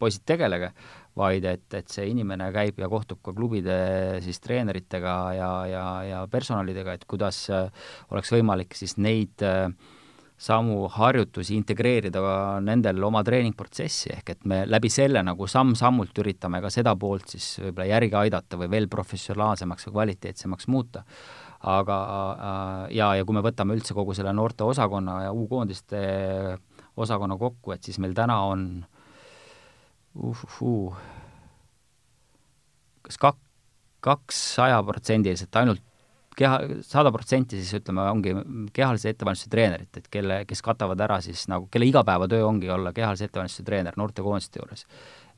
poisid, 0.00 0.24
tegelege, 0.26 0.70
vaid 1.20 1.44
et, 1.46 1.66
et 1.76 1.92
see 1.92 2.08
inimene 2.10 2.48
käib 2.54 2.80
ja 2.80 2.88
kohtub 2.90 3.20
ka 3.24 3.34
klubide 3.36 3.76
siis 4.24 4.40
treeneritega 4.42 5.18
ja, 5.36 5.50
ja, 5.68 5.84
ja 6.08 6.22
personalidega, 6.32 6.96
et 6.96 7.04
kuidas 7.10 7.44
äh, 7.52 7.68
oleks 8.10 8.32
võimalik 8.32 8.72
siis 8.78 8.96
neid 8.96 9.44
äh, 9.44 9.68
samu 10.44 10.88
harjutusi 10.92 11.56
integreerida 11.56 12.20
nendel 12.64 13.00
oma 13.06 13.22
treeningprotsessi, 13.24 14.10
ehk 14.18 14.34
et 14.34 14.44
me 14.50 14.62
läbi 14.68 14.90
selle 14.92 15.22
nagu 15.24 15.48
samm-sammult 15.48 16.20
üritame 16.20 16.60
ka 16.64 16.72
seda 16.72 16.92
poolt 17.00 17.36
siis 17.36 17.54
võib-olla 17.62 17.88
järgi 17.88 18.18
aidata 18.24 18.60
või 18.60 18.70
veel 18.74 18.88
professionaalsemaks 18.92 19.88
ja 19.88 19.94
kvaliteetsemaks 19.94 20.68
muuta. 20.68 21.04
aga 21.64 21.98
äh, 22.20 22.80
ja, 22.92 23.14
ja 23.16 23.24
kui 23.24 23.34
me 23.34 23.40
võtame 23.40 23.72
üldse 23.72 23.94
kogu 23.96 24.12
selle 24.14 24.34
noorteosakonna 24.36 25.22
ja 25.24 25.32
U-koondiste 25.32 26.00
osakonna 26.96 27.38
kokku, 27.40 27.72
et 27.72 27.82
siis 27.82 27.98
meil 27.98 28.12
täna 28.14 28.36
on 28.44 28.84
uh-uh, 30.14 31.00
kas 33.02 33.18
kak-, 33.20 33.42
kaks 34.04 34.44
sajaprotsendiliselt 34.58 35.56
ainult 35.56 35.82
keha, 36.36 36.60
sada 36.86 37.12
protsenti 37.14 37.58
siis 37.60 37.80
ütleme, 37.80 38.06
ongi 38.12 38.34
kehalise 38.74 39.12
ettevalmistuse 39.12 39.52
treenerit, 39.52 40.00
et 40.00 40.08
kelle, 40.12 40.40
kes 40.48 40.62
katavad 40.64 41.00
ära 41.06 41.20
siis 41.24 41.46
nagu, 41.50 41.68
kelle 41.72 41.88
igapäevatöö 41.90 42.46
ongi 42.46 42.70
olla 42.70 42.92
kehalise 42.96 43.28
ettevalmistuse 43.28 43.66
treener 43.66 43.98
noortekoondiste 44.00 44.62
juures. 44.62 44.86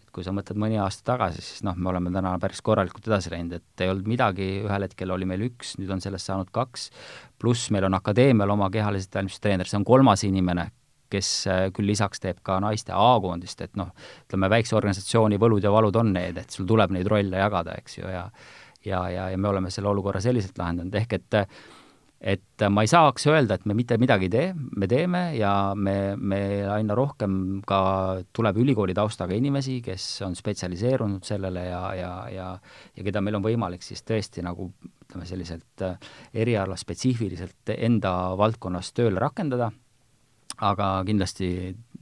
et 0.03 0.11
kui 0.15 0.25
sa 0.25 0.33
mõtled 0.37 0.59
mõni 0.61 0.81
aasta 0.81 1.05
tagasi, 1.13 1.45
siis 1.45 1.63
noh, 1.67 1.77
me 1.77 1.91
oleme 1.93 2.13
täna 2.15 2.37
päris 2.41 2.63
korralikult 2.65 3.07
edasi 3.09 3.33
läinud, 3.33 3.59
et 3.61 3.85
ei 3.85 3.93
olnud 3.93 4.09
midagi, 4.09 4.49
ühel 4.65 4.89
hetkel 4.89 5.13
oli 5.13 5.29
meil 5.29 5.47
üks, 5.51 5.77
nüüd 5.81 5.93
on 5.93 6.03
sellest 6.05 6.31
saanud 6.31 6.51
kaks, 6.53 6.91
pluss 7.39 7.71
meil 7.75 7.89
on 7.89 7.99
akadeemial 7.99 8.57
oma 8.57 8.71
kehalise 8.73 9.11
ettevalmistuse 9.11 9.49
treener, 9.49 9.69
see 9.69 9.81
on 9.81 9.89
kolmas 9.89 10.25
inimene, 10.29 10.71
kes 11.13 11.31
äh, 11.47 11.65
küll 11.75 11.87
lisaks 11.87 12.19
teeb 12.23 12.41
ka 12.43 12.59
naiste 12.63 12.95
A-koondist, 12.95 13.61
et 13.63 13.77
noh, 13.79 13.93
ütleme 14.27 14.51
väikse 14.51 14.75
organisatsiooni 14.79 15.39
võlud 15.39 15.63
ja 15.63 15.71
valud 15.71 15.97
on 16.01 16.11
need, 16.17 16.41
et 16.41 16.51
sul 16.51 16.67
tuleb 16.67 16.95
neid 16.97 17.07
rolle 17.07 17.43
jagada, 17.45 17.77
eks 17.79 18.01
ju, 18.01 18.09
ja 18.11 18.27
ja, 18.87 19.03
ja, 19.11 19.31
ja 19.33 19.39
me 19.39 19.51
oleme 19.51 19.73
selle 19.75 19.91
olukorra 19.91 20.23
selliselt 20.25 20.59
lahendanud, 20.59 20.95
ehk 21.03 21.19
et 21.19 21.43
et 22.17 22.63
ma 22.73 22.81
ei 22.83 22.89
saaks 22.89 23.27
öelda, 23.29 23.59
et 23.59 23.67
me 23.69 23.75
mitte 23.77 23.99
midagi 24.01 24.27
ei 24.27 24.33
tee, 24.33 24.53
me 24.57 24.87
teeme 24.89 25.21
ja 25.37 25.75
me, 25.77 26.17
me 26.17 26.39
aina 26.73 26.95
rohkem 26.97 27.61
ka 27.69 27.81
tuleb 28.35 28.57
ülikooli 28.63 28.95
taustaga 28.97 29.37
inimesi, 29.37 29.83
kes 29.85 30.07
on 30.25 30.35
spetsialiseerunud 30.35 31.27
sellele 31.29 31.67
ja, 31.69 31.83
ja, 31.95 32.13
ja 32.33 32.47
ja 32.97 33.05
keda 33.05 33.21
meil 33.21 33.37
on 33.37 33.45
võimalik 33.45 33.85
siis 33.85 34.01
tõesti 34.07 34.45
nagu 34.47 34.71
ütleme, 35.05 35.29
selliselt 35.29 35.85
eriala 36.35 36.79
spetsiifiliselt 36.81 37.75
enda 37.77 38.15
valdkonnas 38.41 38.95
tööle 38.97 39.21
rakendada, 39.21 39.69
aga 40.57 40.89
kindlasti 41.07 41.51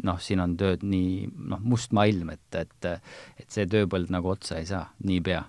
noh, 0.06 0.20
siin 0.22 0.40
on 0.46 0.54
tööd 0.56 0.86
nii 0.86 1.26
noh, 1.50 1.58
mustmaa 1.58 2.06
ilm, 2.06 2.30
et, 2.38 2.62
et 2.62 2.88
et 2.94 3.50
see 3.50 3.66
tööpõld 3.66 4.14
nagu 4.14 4.30
otsa 4.30 4.62
ei 4.62 4.70
saa 4.70 4.86
niipea 5.02 5.42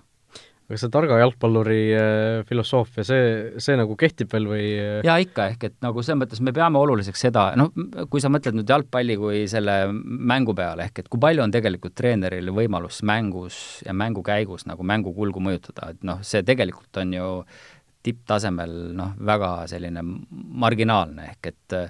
aga 0.66 0.78
see 0.80 0.90
targa 0.90 1.18
jalgpalluri 1.20 1.82
äh, 1.94 2.40
filosoofia, 2.48 3.04
see, 3.06 3.26
see 3.62 3.76
nagu 3.78 3.94
kehtib 3.98 4.32
veel 4.34 4.48
või? 4.50 4.64
Äh? 4.82 4.98
jaa, 5.06 5.16
ikka, 5.22 5.48
ehk 5.52 5.66
et 5.68 5.76
nagu 5.84 6.02
selles 6.02 6.18
mõttes 6.24 6.42
me 6.42 6.54
peame 6.56 6.80
oluliseks 6.82 7.22
seda, 7.28 7.46
noh, 7.58 7.70
kui 8.10 8.22
sa 8.22 8.30
mõtled 8.32 8.58
nüüd 8.58 8.72
jalgpalli 8.74 9.18
kui 9.20 9.44
selle 9.50 9.78
mängu 9.92 10.56
peale, 10.58 10.88
ehk 10.88 11.04
et 11.04 11.10
kui 11.12 11.22
palju 11.22 11.44
on 11.46 11.54
tegelikult 11.54 11.94
treeneril 11.98 12.50
võimalus 12.56 13.02
mängus 13.06 13.60
ja 13.86 13.94
mängu 13.94 14.26
käigus 14.26 14.66
nagu 14.66 14.86
mängu 14.86 15.14
kulgu 15.14 15.42
mõjutada, 15.44 15.92
et 15.94 16.06
noh, 16.06 16.22
see 16.26 16.42
tegelikult 16.46 17.02
on 17.02 17.14
ju 17.14 17.32
tipptasemel 18.06 18.76
noh, 18.98 19.14
väga 19.26 19.52
selline 19.70 20.02
marginaalne, 20.66 21.32
ehk 21.34 21.52
et 21.54 21.80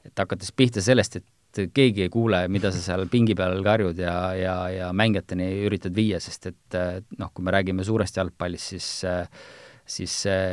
et 0.00 0.16
hakates 0.16 0.48
pihta 0.56 0.80
sellest, 0.82 1.18
et 1.20 1.26
et 1.58 1.72
keegi 1.74 2.06
ei 2.06 2.12
kuule, 2.12 2.44
mida 2.48 2.70
sa 2.70 2.82
seal 2.82 3.08
pingi 3.10 3.34
peal 3.38 3.62
karjud 3.66 3.98
ja, 3.98 4.14
ja, 4.38 4.54
ja 4.70 4.92
mängijateni 4.96 5.48
üritad 5.66 5.96
viia, 5.96 6.20
sest 6.22 6.46
et 6.52 6.78
noh, 7.18 7.32
kui 7.34 7.44
me 7.46 7.54
räägime 7.54 7.84
suurest 7.86 8.16
jalgpallist, 8.16 8.76
siis 8.76 8.90
siis 9.90 10.12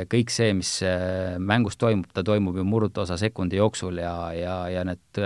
kõik 0.09 0.31
see, 0.33 0.49
mis 0.57 0.71
mängus 1.37 1.77
toimub, 1.77 2.07
ta 2.09 2.23
toimub 2.25 2.55
ju 2.57 2.63
murdosa 2.65 3.19
sekundi 3.21 3.59
jooksul 3.59 3.99
ja, 4.01 4.15
ja, 4.33 4.55
ja 4.73 4.85
need 4.87 5.19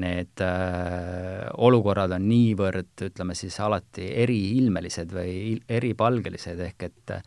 need 0.00 0.42
äh, 0.42 1.46
olukorrad 1.62 2.14
on 2.16 2.26
niivõrd, 2.28 2.94
ütleme 3.08 3.36
siis 3.38 3.56
alati 3.62 4.08
eriilmelised 4.24 5.12
või 5.14 5.54
eripalgelised, 5.70 6.60
ehk 6.68 6.88
et 6.88 7.14
äh, 7.14 7.22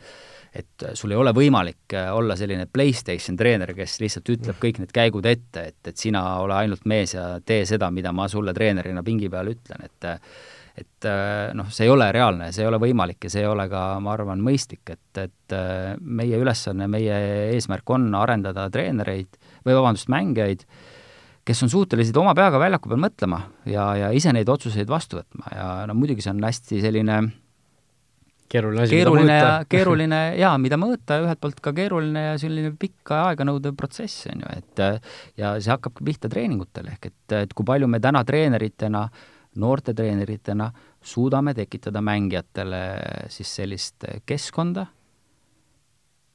et 0.58 0.86
sul 0.98 1.14
ei 1.14 1.20
ole 1.20 1.34
võimalik 1.36 1.96
äh, 1.96 2.10
olla 2.16 2.36
selline 2.40 2.68
PlayStation 2.72 3.38
treener, 3.38 3.74
kes 3.78 4.00
lihtsalt 4.02 4.30
ütleb 4.34 4.60
kõik 4.62 4.82
need 4.82 4.94
käigud 4.96 5.26
ette, 5.30 5.68
et, 5.72 5.80
et 5.92 5.98
sina 5.98 6.24
ole 6.44 6.56
ainult 6.58 6.88
mees 6.90 7.14
ja 7.16 7.30
tee 7.46 7.66
seda, 7.70 7.92
mida 7.94 8.14
ma 8.16 8.28
sulle 8.32 8.56
treenerina 8.58 9.04
pingi 9.06 9.30
peal 9.34 9.54
ütlen, 9.54 9.88
et 9.88 10.14
et 10.78 11.08
äh, 11.10 11.54
noh, 11.58 11.72
see 11.74 11.88
ei 11.88 11.90
ole 11.90 12.06
reaalne, 12.14 12.52
see 12.54 12.62
ei 12.62 12.70
ole 12.70 12.78
võimalik 12.78 13.26
ja 13.26 13.32
see 13.34 13.42
ei 13.42 13.50
ole 13.50 13.66
ka, 13.72 13.80
ma 14.04 14.12
arvan, 14.14 14.44
mõistlik, 14.46 14.84
et, 14.94 15.22
et 15.24 15.56
äh, 15.58 15.96
meie 15.98 16.38
ülesanne, 16.38 16.86
meie 16.92 17.16
eesmärk 17.56 17.96
on 17.96 18.12
arendada 18.18 18.68
treenereid 18.70 19.40
või 19.66 19.74
vabandust, 19.74 20.12
mängijaid, 20.14 20.68
kes 21.48 21.66
on 21.66 21.74
suutelised 21.74 22.18
oma 22.22 22.36
peaga 22.38 22.62
väljaku 22.62 22.92
peal 22.92 23.02
mõtlema 23.08 23.42
ja, 23.66 23.90
ja 23.98 24.14
ise 24.14 24.30
neid 24.36 24.50
otsuseid 24.54 24.90
vastu 24.92 25.18
võtma 25.18 25.50
ja 25.56 25.68
no 25.90 25.98
muidugi 25.98 26.22
see 26.22 26.36
on 26.36 26.46
hästi 26.46 26.84
selline 26.84 27.18
äh, 27.24 27.36
keeruline 28.50 28.84
asi, 28.86 28.96
keeruline 28.96 29.38
ja 29.38 29.54
keeruline 29.70 30.20
jaa, 30.44 30.54
mida 30.62 30.80
mõõta 30.80 31.20
ühelt 31.24 31.42
poolt 31.44 31.62
ka 31.64 31.74
keeruline 31.76 32.24
ja 32.30 32.36
selline 32.42 32.74
pikka 32.80 33.22
aega 33.30 33.48
nõudev 33.48 33.76
protsess, 33.80 34.28
on 34.32 34.44
ju, 34.46 34.52
et 34.58 34.84
ja 35.40 35.56
see 35.60 35.74
hakkabki 35.74 36.06
pihta 36.08 36.32
treeningutel, 36.32 36.92
ehk 36.94 37.10
et, 37.12 37.38
et 37.44 37.56
kui 37.58 37.68
palju 37.68 37.90
me 37.92 38.02
täna 38.04 38.24
treeneritena, 38.28 39.08
noorte 39.58 39.96
treeneritena 39.98 40.72
suudame 41.08 41.54
tekitada 41.58 42.02
mängijatele 42.04 42.82
siis 43.34 43.54
sellist 43.60 44.08
keskkonda, 44.28 44.88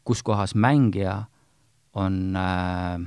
kus 0.04 0.22
kohas 0.26 0.56
mängija 0.58 1.20
on 1.94 2.36
äh, 2.36 3.02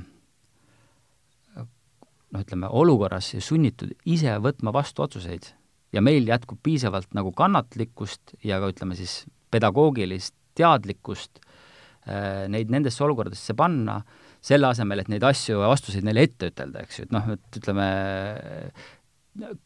noh, 1.56 2.40
ütleme 2.40 2.70
olukorras 2.70 3.32
sunnitud 3.42 3.92
ise 4.06 4.38
võtma 4.42 4.72
vastu 4.74 5.04
otsuseid 5.04 5.50
ja 5.94 6.02
meil 6.04 6.26
jätkub 6.28 6.60
piisavalt 6.62 7.14
nagu 7.16 7.32
kannatlikkust 7.36 8.36
ja 8.44 8.60
ka 8.62 8.70
ütleme 8.72 8.96
siis 8.98 9.24
pedagoogilist 9.52 10.34
teadlikkust 10.56 11.40
äh, 11.40 12.46
neid 12.52 12.72
nendesse 12.72 13.04
olukordadesse 13.04 13.56
panna, 13.58 14.00
selle 14.46 14.70
asemel, 14.70 15.02
et 15.02 15.10
neid 15.12 15.24
asju 15.26 15.60
ja 15.62 15.70
vastuseid 15.70 16.06
neile 16.06 16.26
ette 16.26 16.50
ütelda, 16.52 16.84
eks 16.84 17.00
ju, 17.00 17.06
et 17.08 17.14
noh, 17.14 17.32
et 17.34 17.58
ütleme, 17.60 17.86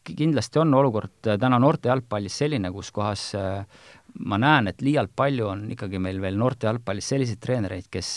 kindlasti 0.07 0.59
on 0.61 0.73
olukord 0.75 1.29
täna 1.29 1.59
noorte 1.61 1.91
jalgpallis 1.91 2.39
selline, 2.43 2.71
kus 2.75 2.91
kohas 2.95 3.29
äh, 3.39 3.85
ma 4.25 4.41
näen, 4.41 4.67
et 4.71 4.83
liialt 4.83 5.13
palju 5.15 5.47
on 5.53 5.69
ikkagi 5.75 6.01
meil 6.01 6.19
veel 6.23 6.39
noorte 6.39 6.67
jalgpallis 6.67 7.13
selliseid 7.13 7.39
treenereid, 7.43 7.87
kes, 7.91 8.11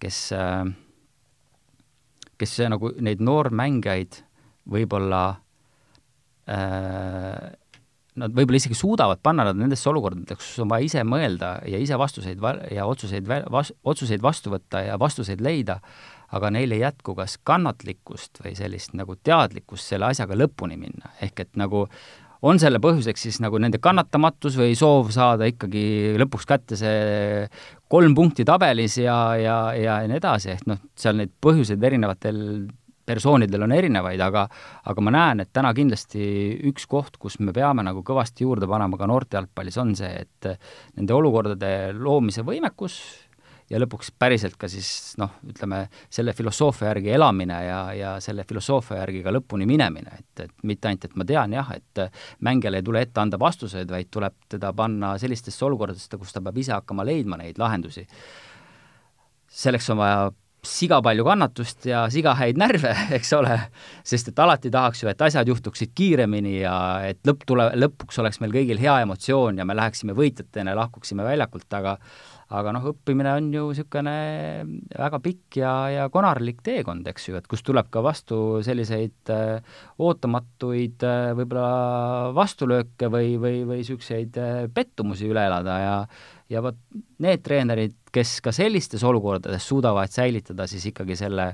kes 0.00 0.20
kes 2.40 2.56
nagu 2.72 2.92
neid 3.04 3.20
noormängijaid 3.24 4.22
võib-olla 4.70 5.22
äh, 5.28 5.38
nad 8.20 8.34
võib-olla 8.34 8.58
isegi 8.58 8.76
suudavad 8.76 9.20
panna 9.22 9.44
nad 9.48 9.58
nendesse 9.58 9.88
olukordadesse, 9.90 10.38
kus 10.40 10.62
on 10.64 10.70
vaja 10.72 10.86
ise 10.86 11.04
mõelda 11.06 11.52
ja 11.70 11.80
ise 11.80 11.98
vastuseid 12.00 12.40
va- 12.42 12.58
ja 12.72 12.86
otsuseid 12.90 13.28
vas-, 13.28 13.72
otsuseid 13.84 14.22
vastu 14.24 14.52
võtta 14.54 14.82
ja 14.86 14.98
vastuseid 15.00 15.42
leida, 15.44 15.78
aga 16.34 16.50
neil 16.54 16.72
ei 16.74 16.82
jätku 16.82 17.14
kas 17.18 17.38
kannatlikkust 17.46 18.42
või 18.44 18.56
sellist 18.58 18.96
nagu 18.98 19.16
teadlikkust 19.16 19.94
selle 19.94 20.10
asjaga 20.10 20.38
lõpuni 20.38 20.78
minna, 20.80 21.14
ehk 21.22 21.46
et 21.46 21.56
nagu 21.60 21.86
on 22.46 22.58
selle 22.60 22.80
põhjuseks 22.80 23.26
siis 23.26 23.38
nagu 23.44 23.58
nende 23.60 23.78
kannatamatus 23.82 24.56
või 24.58 24.76
soov 24.78 25.10
saada 25.14 25.48
ikkagi 25.50 26.16
lõpuks 26.20 26.48
kätte 26.48 26.78
see 26.80 27.46
kolm 27.90 28.14
punkti 28.16 28.46
tabelis 28.48 28.96
ja, 29.02 29.16
ja, 29.36 29.58
ja 29.76 30.00
nii 30.08 30.20
edasi, 30.20 30.54
ehk 30.56 30.68
noh, 30.70 30.80
seal 30.98 31.18
neid 31.20 31.34
põhjuseid 31.44 31.84
erinevatel 31.90 32.40
persoonidel 33.06 33.64
on 33.66 33.72
erinevaid, 33.72 34.20
aga 34.20 34.44
aga 34.90 35.04
ma 35.04 35.14
näen, 35.14 35.44
et 35.44 35.52
täna 35.52 35.72
kindlasti 35.76 36.22
üks 36.70 36.86
koht, 36.90 37.16
kus 37.18 37.38
me 37.40 37.54
peame 37.56 37.84
nagu 37.86 38.04
kõvasti 38.06 38.46
juurde 38.46 38.68
panema 38.70 38.98
ka 39.00 39.08
noorte 39.10 39.38
jalgpallis, 39.38 39.80
on 39.82 39.96
see, 39.98 40.12
et 40.26 40.52
nende 40.96 41.16
olukordade 41.16 41.92
loomise 41.96 42.44
võimekus 42.46 43.00
ja 43.70 43.78
lõpuks 43.78 44.10
päriselt 44.18 44.56
ka 44.58 44.68
siis 44.70 45.14
noh, 45.20 45.36
ütleme, 45.46 45.84
selle 46.10 46.34
filosoofia 46.36 46.90
järgi 46.90 47.12
elamine 47.14 47.58
ja, 47.64 47.78
ja 47.94 48.12
selle 48.22 48.44
filosoofia 48.48 48.98
järgi 49.04 49.22
ka 49.26 49.34
lõpuni 49.34 49.68
minemine, 49.70 50.18
et, 50.18 50.44
et 50.46 50.66
mitte 50.66 50.90
ainult, 50.90 51.06
et 51.06 51.16
ma 51.20 51.26
tean 51.28 51.54
jah, 51.54 51.72
et 51.76 52.02
mängijale 52.46 52.80
ei 52.80 52.86
tule 52.86 53.04
ette 53.06 53.22
anda 53.22 53.38
vastuseid, 53.40 53.90
vaid 53.90 54.10
tuleb 54.10 54.36
teda 54.50 54.72
panna 54.76 55.14
sellistesse 55.22 55.64
olukordadesse, 55.68 56.18
kus 56.18 56.34
ta 56.34 56.42
peab 56.44 56.58
ise 56.58 56.74
hakkama 56.74 57.06
leidma 57.06 57.38
neid 57.40 57.58
lahendusi. 57.62 58.06
selleks 59.50 59.90
on 59.90 59.98
vaja 59.98 60.30
siga 60.66 61.00
palju 61.04 61.24
kannatust 61.24 61.86
ja 61.88 62.04
siga 62.12 62.34
häid 62.38 62.58
närve, 62.60 62.92
eks 63.16 63.32
ole, 63.38 63.56
sest 64.06 64.32
et 64.32 64.42
alati 64.42 64.72
tahaks 64.72 65.04
ju, 65.04 65.10
et 65.12 65.22
asjad 65.28 65.48
juhtuksid 65.48 65.94
kiiremini 65.96 66.60
ja 66.60 66.74
et 67.08 67.22
lõpp 67.28 67.46
tule, 67.48 67.70
lõpuks 67.80 68.20
oleks 68.22 68.42
meil 68.42 68.52
kõigil 68.54 68.82
hea 68.82 69.00
emotsioon 69.06 69.60
ja 69.60 69.68
me 69.68 69.78
läheksime 69.78 70.16
võitjatena 70.16 70.74
ja 70.74 70.82
lahkuksime 70.82 71.26
väljakult, 71.26 71.68
aga 71.80 71.96
aga 72.50 72.72
noh, 72.74 72.86
õppimine 72.90 73.30
on 73.38 73.50
ju 73.54 73.66
niisugune 73.70 74.14
väga 74.90 75.20
pikk 75.22 75.60
ja, 75.60 75.74
ja 75.94 76.06
konarlik 76.10 76.64
teekond, 76.66 77.06
eks 77.06 77.28
ju, 77.28 77.36
et 77.38 77.46
kust 77.50 77.62
tuleb 77.66 77.86
ka 77.94 78.02
vastu 78.02 78.58
selliseid 78.66 79.30
äh, 79.30 79.78
ootamatuid 80.02 81.06
äh, 81.06 81.30
võib-olla 81.38 82.32
vastulööke 82.34 83.10
või, 83.12 83.36
või, 83.38 83.62
või 83.68 83.84
niisuguseid 83.84 84.40
äh, 84.42 84.64
pettumusi 84.74 85.30
üle 85.30 85.46
elada 85.46 85.78
ja 85.78 85.94
ja 86.50 86.62
vot 86.64 86.78
need 87.22 87.42
treenerid, 87.46 87.96
kes 88.12 88.40
ka 88.44 88.52
sellistes 88.54 89.04
olukordades 89.06 89.68
suudavad 89.68 90.12
säilitada 90.12 90.66
siis 90.70 90.86
ikkagi 90.90 91.16
selle 91.16 91.52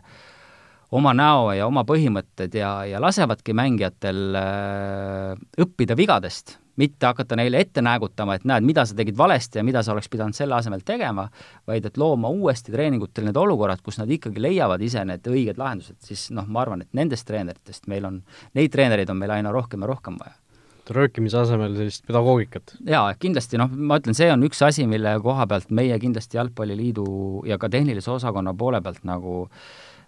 oma 0.97 1.12
näo 1.16 1.51
ja 1.57 1.66
oma 1.66 1.82
põhimõtted 1.86 2.55
ja, 2.57 2.78
ja 2.88 3.01
lasevadki 3.03 3.55
mängijatel 3.57 4.38
äh, 4.38 5.34
õppida 5.62 5.97
vigadest 5.99 6.59
mitte 6.76 7.07
hakata 7.09 7.36
neile 7.40 7.61
ette 7.64 7.82
näägutama, 7.82 8.36
et 8.36 8.44
näed, 8.44 8.64
mida 8.66 8.84
sa 8.86 8.94
tegid 8.97 9.16
valesti 9.16 9.61
ja 9.61 9.64
mida 9.64 9.82
sa 9.82 9.94
oleks 9.94 10.11
pidanud 10.12 10.36
selle 10.36 10.59
asemel 10.59 10.82
tegema, 10.84 11.26
vaid 11.66 11.86
et 11.88 11.97
looma 11.97 12.28
uuesti 12.28 12.72
treeningutel 12.72 13.24
need 13.28 13.38
olukorrad, 13.40 13.80
kus 13.84 13.97
nad 14.01 14.11
ikkagi 14.12 14.42
leiavad 14.42 14.82
ise 14.84 15.05
need 15.09 15.24
õiged 15.30 15.61
lahendused, 15.61 15.97
siis 16.05 16.28
noh, 16.36 16.44
ma 16.49 16.66
arvan, 16.66 16.84
et 16.84 16.92
nendest 16.97 17.26
treeneritest 17.28 17.88
meil 17.88 18.05
on, 18.09 18.20
neid 18.55 18.74
treenereid 18.76 19.11
on 19.12 19.20
meil 19.22 19.38
aina 19.38 19.53
rohkem 19.57 19.86
ja 19.86 19.94
rohkem 19.94 20.20
vaja 20.20 20.36
röökimise 20.95 21.41
asemel 21.43 21.74
sellist 21.78 22.07
pedagoogikat? 22.07 22.76
jaa, 22.87 23.09
kindlasti 23.20 23.61
noh, 23.61 23.72
ma 23.72 23.99
ütlen, 24.01 24.16
see 24.18 24.30
on 24.32 24.45
üks 24.47 24.62
asi, 24.66 24.87
mille 24.91 25.16
koha 25.24 25.47
pealt 25.51 25.72
meie 25.74 25.99
kindlasti 26.03 26.39
Jalgpalliliidu 26.41 27.07
ja 27.49 27.59
ka 27.59 27.70
tehnilise 27.72 28.11
osakonna 28.14 28.55
poole 28.55 28.82
pealt 28.84 29.05
nagu 29.09 29.45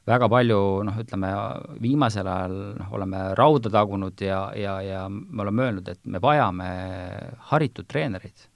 väga 0.09 0.29
palju 0.33 0.61
noh, 0.89 1.01
ütleme 1.03 1.33
viimasel 1.83 2.29
ajal 2.29 2.57
noh, 2.79 2.93
oleme 2.97 3.23
rauda 3.39 3.73
tagunud 3.73 4.21
ja, 4.25 4.45
ja, 4.57 4.79
ja 4.85 5.07
me 5.11 5.45
oleme 5.45 5.67
öelnud, 5.69 5.91
et 5.93 6.01
me 6.07 6.23
vajame 6.23 6.69
haritud 7.51 7.89
treenereid. 7.89 8.47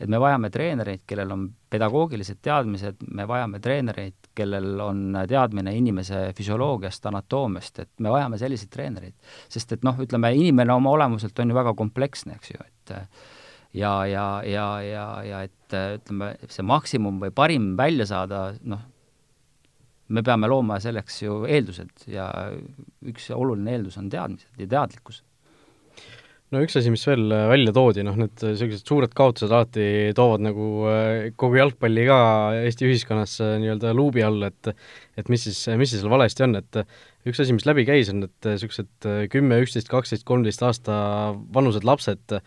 et 0.00 0.10
me 0.10 0.18
vajame 0.18 0.50
treenereid, 0.50 1.04
kellel 1.06 1.30
on 1.32 1.48
pedagoogilised 1.70 2.40
teadmised, 2.42 3.04
me 3.14 3.26
vajame 3.30 3.60
treenereid, 3.62 4.23
kellel 4.34 4.80
on 4.82 5.18
teadmine 5.28 5.74
inimese 5.76 6.26
füsioloogiast, 6.36 7.06
anatoomiast, 7.10 7.78
et 7.84 7.92
me 8.04 8.12
vajame 8.12 8.38
selliseid 8.40 8.72
treenereid. 8.72 9.14
sest 9.48 9.76
et 9.76 9.86
noh, 9.86 9.98
ütleme, 10.00 10.32
inimene 10.34 10.74
oma 10.74 10.94
olemuselt 10.94 11.38
on 11.38 11.52
ju 11.52 11.56
väga 11.56 11.74
kompleksne, 11.78 12.38
eks 12.38 12.54
ju, 12.54 12.66
et 12.66 12.96
ja, 13.74 13.94
ja, 14.06 14.26
ja, 14.46 14.66
ja, 14.82 15.06
ja 15.26 15.44
et 15.46 15.78
ütleme, 16.00 16.34
see 16.48 16.66
maksimum 16.66 17.20
või 17.22 17.34
parim 17.34 17.72
välja 17.78 18.06
saada, 18.10 18.46
noh, 18.62 18.82
me 20.08 20.22
peame 20.22 20.48
looma 20.50 20.78
selleks 20.82 21.22
ju 21.22 21.42
eeldused 21.48 22.08
ja 22.12 22.28
üks 23.08 23.30
oluline 23.34 23.76
eeldus 23.76 23.96
on 24.00 24.10
teadmised 24.12 24.60
ja 24.60 24.68
teadlikkus. 24.76 25.22
No 26.52 26.60
üks 26.64 26.76
asi, 26.78 26.90
mis 26.92 27.04
veel 27.08 27.32
äh, 27.32 27.46
välja 27.50 27.72
toodi, 27.76 28.04
noh 28.06 28.18
need 28.18 28.42
niisugused 28.42 28.88
suured 28.88 29.14
kaotused 29.16 29.52
alati 29.52 29.86
toovad 30.16 30.44
nagu 30.44 30.68
äh, 30.90 31.30
kogu 31.40 31.58
jalgpalli 31.58 32.06
ka 32.08 32.18
Eesti 32.60 32.88
ühiskonnas 32.88 33.38
äh, 33.44 33.56
nii-öelda 33.62 33.94
luubi 33.96 34.24
all, 34.26 34.44
et 34.48 34.72
et 35.20 35.32
mis 35.32 35.46
siis, 35.46 35.58
mis 35.80 35.92
siis 35.92 36.02
seal 36.02 36.12
valesti 36.12 36.46
on, 36.46 36.58
et 36.60 36.80
üks 37.28 37.40
asi, 37.40 37.56
mis 37.56 37.66
läbi 37.68 37.86
käis, 37.88 38.12
on, 38.12 38.26
et 38.28 38.50
niisugused 38.50 39.08
kümme, 39.32 39.60
üksteist, 39.64 39.90
kaksteist, 39.92 40.26
kolmteist 40.28 40.64
aasta 40.66 40.96
vanused 41.54 41.86
lapsed, 41.86 42.38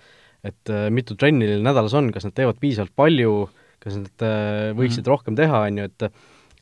et 0.48 0.74
mitu 0.94 1.16
trenni 1.18 1.48
neil 1.48 1.64
nädalas 1.66 1.96
on, 1.98 2.12
kas 2.14 2.28
nad 2.28 2.36
teevad 2.38 2.60
piisavalt 2.62 2.94
palju, 2.96 3.48
kas 3.84 3.98
nad 3.98 4.26
võiksid 4.78 5.02
mm 5.02 5.06
-hmm. 5.06 5.10
rohkem 5.10 5.40
teha, 5.40 5.64
on 5.70 5.80
ju, 5.82 5.88
et 5.90 6.12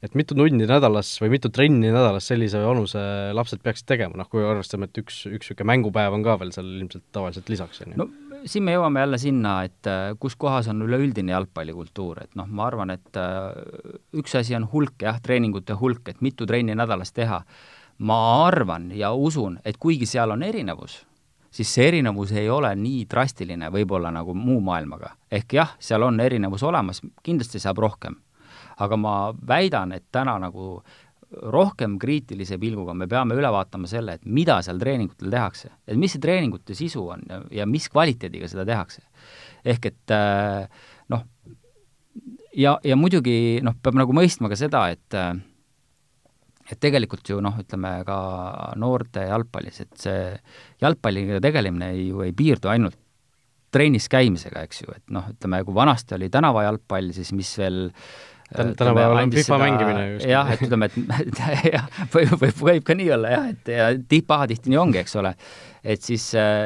et 0.05 0.15
mitu 0.17 0.37
tundi 0.37 0.67
nädalas 0.69 1.15
või 1.21 1.33
mitu 1.35 1.49
trenni 1.53 1.89
nädalas 1.93 2.29
sellise 2.29 2.61
vanuse 2.61 3.01
lapsed 3.35 3.63
peaksid 3.65 3.87
tegema, 3.89 4.19
noh 4.21 4.29
kui 4.29 4.45
arvestame, 4.45 4.89
et 4.89 5.01
üks, 5.01 5.23
üks 5.29 5.49
niisugune 5.49 5.71
mängupäev 5.71 6.15
on 6.17 6.25
ka 6.25 6.37
veel 6.41 6.53
seal 6.55 6.69
ilmselt 6.79 7.07
tavaliselt 7.15 7.49
lisaks, 7.51 7.81
on 7.85 7.95
ju? 7.95 8.03
no 8.03 8.09
siin 8.49 8.65
me 8.65 8.75
jõuame 8.75 9.01
jälle 9.01 9.19
sinna, 9.21 9.55
et 9.65 9.89
äh, 9.89 10.11
kus 10.21 10.35
kohas 10.39 10.69
on 10.71 10.83
üleüldine 10.85 11.33
jalgpallikultuur, 11.33 12.21
et 12.25 12.37
noh, 12.37 12.49
ma 12.49 12.67
arvan, 12.69 12.93
et 12.93 13.19
äh, 13.19 13.49
üks 14.19 14.37
asi 14.37 14.55
on 14.57 14.67
hulk 14.71 15.01
jah, 15.07 15.17
treeningute 15.23 15.77
hulk, 15.79 16.05
et 16.11 16.21
mitu 16.25 16.47
trenni 16.49 16.75
nädalas 16.77 17.13
teha. 17.15 17.43
ma 17.97 18.45
arvan 18.45 18.89
ja 18.91 19.13
usun, 19.13 19.59
et 19.65 19.77
kuigi 19.79 20.05
seal 20.05 20.31
on 20.31 20.43
erinevus, 20.43 21.05
siis 21.49 21.69
see 21.73 21.87
erinevus 21.87 22.33
ei 22.35 22.49
ole 22.49 22.73
nii 22.75 23.05
drastiline 23.07 23.69
võib-olla 23.71 24.11
nagu 24.11 24.33
muu 24.33 24.59
maailmaga. 24.59 25.15
ehk 25.31 25.53
jah, 25.53 25.75
seal 25.79 26.03
on 26.03 26.19
erinevus 26.19 26.63
olemas, 26.63 27.01
kindlasti 27.23 27.59
saab 27.59 27.77
rohkem 27.77 28.19
aga 28.83 28.97
ma 28.99 29.15
väidan, 29.47 29.93
et 29.95 30.07
täna 30.11 30.37
nagu 30.41 30.81
rohkem 31.31 31.97
kriitilise 31.99 32.57
pilguga 32.61 32.93
me 32.97 33.07
peame 33.09 33.35
üle 33.37 33.49
vaatama 33.51 33.89
selle, 33.89 34.17
et 34.17 34.25
mida 34.25 34.59
seal 34.65 34.79
treeningutel 34.79 35.31
tehakse. 35.33 35.71
et 35.87 35.97
mis 35.97 36.13
see 36.13 36.21
treeningute 36.21 36.75
sisu 36.77 37.07
on 37.15 37.23
ja, 37.29 37.41
ja 37.61 37.65
mis 37.65 37.87
kvaliteediga 37.89 38.47
seda 38.51 38.65
tehakse. 38.65 39.01
ehk 39.65 39.85
et 39.91 40.13
äh, 40.13 40.67
noh, 41.09 41.25
ja, 42.55 42.77
ja 42.83 42.95
muidugi 42.95 43.61
noh, 43.65 43.75
peab 43.81 43.97
nagu 43.99 44.15
mõistma 44.15 44.51
ka 44.51 44.59
seda, 44.59 44.87
et 44.93 45.17
äh, 45.17 45.33
et 46.71 46.79
tegelikult 46.81 47.27
ju 47.29 47.41
noh, 47.45 47.57
ütleme 47.61 47.99
ka 48.05 48.19
noorte 48.81 49.27
jalgpallis, 49.27 49.81
et 49.83 49.97
see 50.01 50.21
jalgpalliga 50.81 51.41
tegelemine 51.41 51.91
ju 52.07 52.23
ei 52.25 52.33
piirdu 52.33 52.71
ainult 52.73 52.97
trennis 53.75 54.07
käimisega, 54.09 54.63
eks 54.63 54.85
ju, 54.85 54.93
et 54.95 55.11
noh, 55.11 55.27
ütleme, 55.33 55.59
kui 55.67 55.75
vanasti 55.75 56.15
oli 56.15 56.29
tänavajalgpall, 56.31 57.11
siis 57.13 57.33
mis 57.35 57.49
veel 57.59 57.89
äh, 57.89 58.34
tänapäeval 58.53 59.23
on 59.23 59.31
FIFA 59.31 59.57
mängimine 59.57 60.07
just. 60.13 60.27
jah, 60.29 60.51
et 60.53 60.61
ütleme, 60.61 60.89
et 60.91 61.39
jah, 61.73 61.87
võib, 62.13 62.35
võib, 62.41 62.59
võib 62.69 62.85
ka 62.87 62.97
nii 62.97 63.11
olla 63.17 63.33
jah, 63.35 63.47
et 63.53 63.71
ja 63.73 63.87
tihti, 63.95 64.25
pahatihti 64.27 64.73
nii 64.73 64.81
ongi, 64.81 65.01
eks 65.01 65.15
ole. 65.21 65.35
Et 65.85 66.01
siis, 66.01 66.25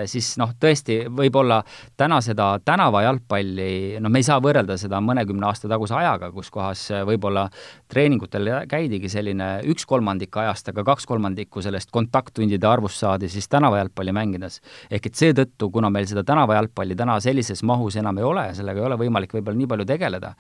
siis 0.10 0.32
noh, 0.40 0.54
tõesti, 0.60 1.02
võib-olla 1.12 1.60
täna 2.00 2.20
seda 2.24 2.54
tänavajalgpalli, 2.66 4.00
noh, 4.00 4.12
me 4.12 4.22
ei 4.22 4.28
saa 4.28 4.40
võrrelda 4.44 4.78
seda 4.80 5.02
mõnekümne 5.04 5.48
aasta 5.50 5.70
taguse 5.72 5.96
ajaga, 5.98 6.32
kus 6.36 6.50
kohas 6.54 6.86
võib-olla 7.08 7.48
treeningutel 7.92 8.50
käidigi 8.72 9.12
selline 9.12 9.50
üks 9.70 9.86
kolmandik 9.90 10.36
ajast, 10.40 10.72
aga 10.72 10.86
kaks 10.88 11.08
kolmandikku 11.10 11.64
sellest 11.66 11.92
kontakttundide 11.96 12.68
arvust 12.70 13.04
saadi 13.04 13.30
siis 13.30 13.50
tänavajalgpalli 13.52 14.16
mängides. 14.16 14.60
ehk 14.90 15.06
et 15.12 15.16
seetõttu, 15.16 15.70
kuna 15.72 15.90
meil 15.90 16.08
seda 16.10 16.24
tänavajalgpalli 16.24 16.96
täna 16.96 17.20
sellises 17.20 17.64
mahus 17.64 17.96
enam 18.00 18.18
ei 18.18 18.24
ole, 18.24 18.46
sellega 18.56 18.80
ei 18.82 18.86
ole 18.86 19.00
võimalik 19.04 19.34
võib-olla 19.34 19.58
nii 19.58 19.68
palju 19.68 19.86
tegeleda, 19.86 20.34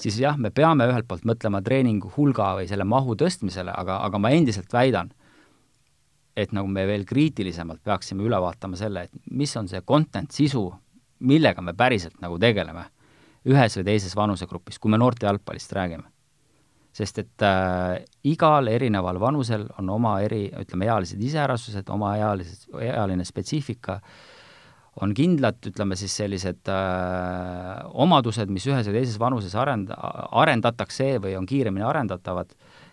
siis 0.00 0.18
jah, 0.20 0.38
me 0.38 0.50
peame 0.50 0.88
ühelt 0.90 1.08
poolt 1.08 1.26
mõtlema 1.28 1.62
treeningu 1.62 2.12
hulga 2.16 2.54
või 2.58 2.68
selle 2.70 2.84
mahu 2.88 3.16
tõstmisele, 3.18 3.74
aga, 3.74 4.00
aga 4.06 4.18
ma 4.18 4.32
endiselt 4.34 4.72
väidan, 4.72 5.12
et 6.36 6.52
nagu 6.56 6.68
me 6.68 6.86
veel 6.88 7.04
kriitilisemalt 7.08 7.82
peaksime 7.84 8.24
üle 8.24 8.38
vaatama 8.40 8.78
selle, 8.78 9.06
et 9.06 9.30
mis 9.30 9.52
on 9.56 9.68
see 9.68 9.82
content, 9.86 10.30
sisu, 10.32 10.64
millega 11.28 11.62
me 11.62 11.74
päriselt 11.76 12.18
nagu 12.22 12.38
tegeleme 12.40 12.86
ühes 13.48 13.76
või 13.78 13.86
teises 13.86 14.14
vanusegrupis, 14.16 14.78
kui 14.78 14.92
me 14.92 15.00
noorte 15.00 15.26
jalgpallist 15.26 15.72
räägime. 15.76 16.08
sest 16.92 17.18
et 17.18 17.42
äh, 17.42 18.02
igal 18.28 18.68
erineval 18.68 19.16
vanusel 19.20 19.64
on 19.80 19.88
oma 19.90 20.18
eri, 20.20 20.50
ütleme, 20.60 20.84
ealised 20.84 21.20
iseärasused, 21.24 21.88
oma 21.88 22.16
ealised, 22.18 22.66
ealine 22.76 23.24
spetsiifika, 23.24 23.96
on 25.00 25.14
kindlad, 25.16 25.56
ütleme 25.70 25.96
siis 25.96 26.12
sellised 26.20 26.68
äh, 26.68 27.80
omadused, 27.94 28.52
mis 28.52 28.66
ühes 28.68 28.90
või 28.90 28.98
teises 28.98 29.16
vanuses 29.18 29.54
arend-, 29.56 29.94
arendatakse 29.96 31.16
või 31.24 31.32
on 31.38 31.48
kiiremini 31.48 31.86
arendatavad 31.88 32.52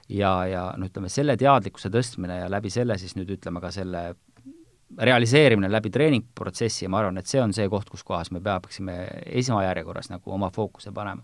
ja, 0.09 0.33
ja 0.49 0.63
no 0.77 0.89
ütleme, 0.89 1.09
selle 1.11 1.37
teadlikkuse 1.39 1.91
tõstmine 1.93 2.41
ja 2.41 2.51
läbi 2.51 2.71
selle 2.73 2.97
siis 3.01 3.15
nüüd 3.17 3.31
ütleme 3.37 3.61
ka 3.63 3.71
selle 3.73 4.11
realiseerimine 4.97 5.69
läbi 5.71 5.91
treeningprotsessi 5.93 6.85
ja 6.85 6.91
ma 6.91 7.03
arvan, 7.03 7.19
et 7.21 7.29
see 7.29 7.41
on 7.41 7.53
see 7.55 7.67
koht, 7.69 7.89
kus 7.91 8.03
kohas 8.05 8.31
me 8.33 8.41
peaksime 8.43 8.95
esmajärjekorras 9.41 10.09
nagu 10.09 10.33
oma 10.33 10.49
fookuse 10.53 10.91
panema. 10.95 11.21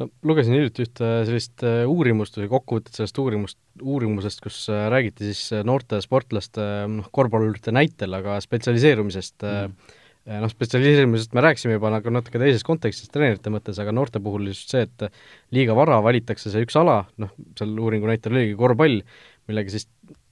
no 0.00 0.08
lugesin 0.26 0.56
hiljuti 0.56 0.86
ühte 0.88 1.10
sellist 1.28 1.66
äh, 1.66 1.82
uurimust 1.86 2.38
või 2.40 2.48
kokkuvõtet 2.50 2.96
sellest 2.96 3.18
uurimust, 3.20 3.58
uurimusest, 3.82 4.40
kus 4.42 4.64
äh, 4.72 4.88
räägiti 4.90 5.28
siis 5.28 5.52
äh, 5.52 5.66
noorte 5.66 6.00
sportlaste 6.02 6.64
noh, 6.90 7.10
korvpallurite 7.12 7.74
näitel, 7.74 8.16
aga 8.20 8.40
spetsialiseerumisest 8.42 9.44
mm 9.44 10.00
noh, 10.24 10.50
spetsialiseerimisest 10.50 11.34
me 11.36 11.44
rääkisime 11.44 11.76
juba 11.76 11.92
nagu 11.92 12.12
natuke 12.14 12.40
teises 12.40 12.64
kontekstis 12.66 13.12
treenerite 13.12 13.52
mõttes, 13.52 13.78
aga 13.80 13.92
noorte 13.92 14.22
puhul 14.24 14.48
just 14.52 14.72
see, 14.72 14.86
et 14.86 15.08
liiga 15.54 15.76
vara 15.76 16.00
valitakse 16.04 16.52
see 16.52 16.64
üks 16.64 16.76
ala, 16.80 17.02
noh, 17.20 17.32
seal 17.58 17.74
uuringu 17.76 18.08
näitel 18.08 18.36
oligi 18.36 18.56
korvpall, 18.58 19.02
millega 19.50 19.74
siis 19.74 19.88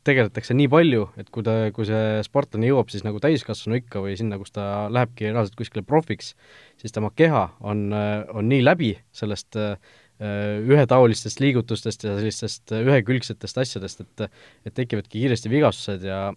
tegeletakse 0.07 0.55
nii 0.59 0.68
palju, 0.70 1.07
et 1.20 1.28
kui 1.30 1.45
ta, 1.47 1.57
kui 1.74 1.86
see 1.86 2.22
sportlane 2.26 2.70
jõuab 2.70 2.90
siis 2.90 3.05
nagu 3.07 3.20
täiskasvanu 3.22 3.78
ikka 3.78 4.03
või 4.03 4.16
sinna, 4.18 4.38
kus 4.40 4.55
ta 4.55 4.88
lähebki 4.90 5.28
reaalselt 5.28 5.59
kuskile 5.61 5.84
profiks, 5.86 6.32
siis 6.80 6.95
tema 6.95 7.12
keha 7.14 7.45
on, 7.61 7.90
on 7.93 8.49
nii 8.51 8.64
läbi 8.64 8.97
sellest 9.14 9.61
äh, 9.61 9.76
ühetaolistest 10.22 11.43
liigutustest 11.43 12.09
ja 12.09 12.16
sellistest 12.18 12.74
ühekülgsetest 12.80 13.62
asjadest, 13.62 14.03
et 14.03 14.26
et 14.66 14.74
tekivadki 14.74 15.20
kiiresti 15.20 15.53
vigastused 15.53 16.07
ja 16.07 16.30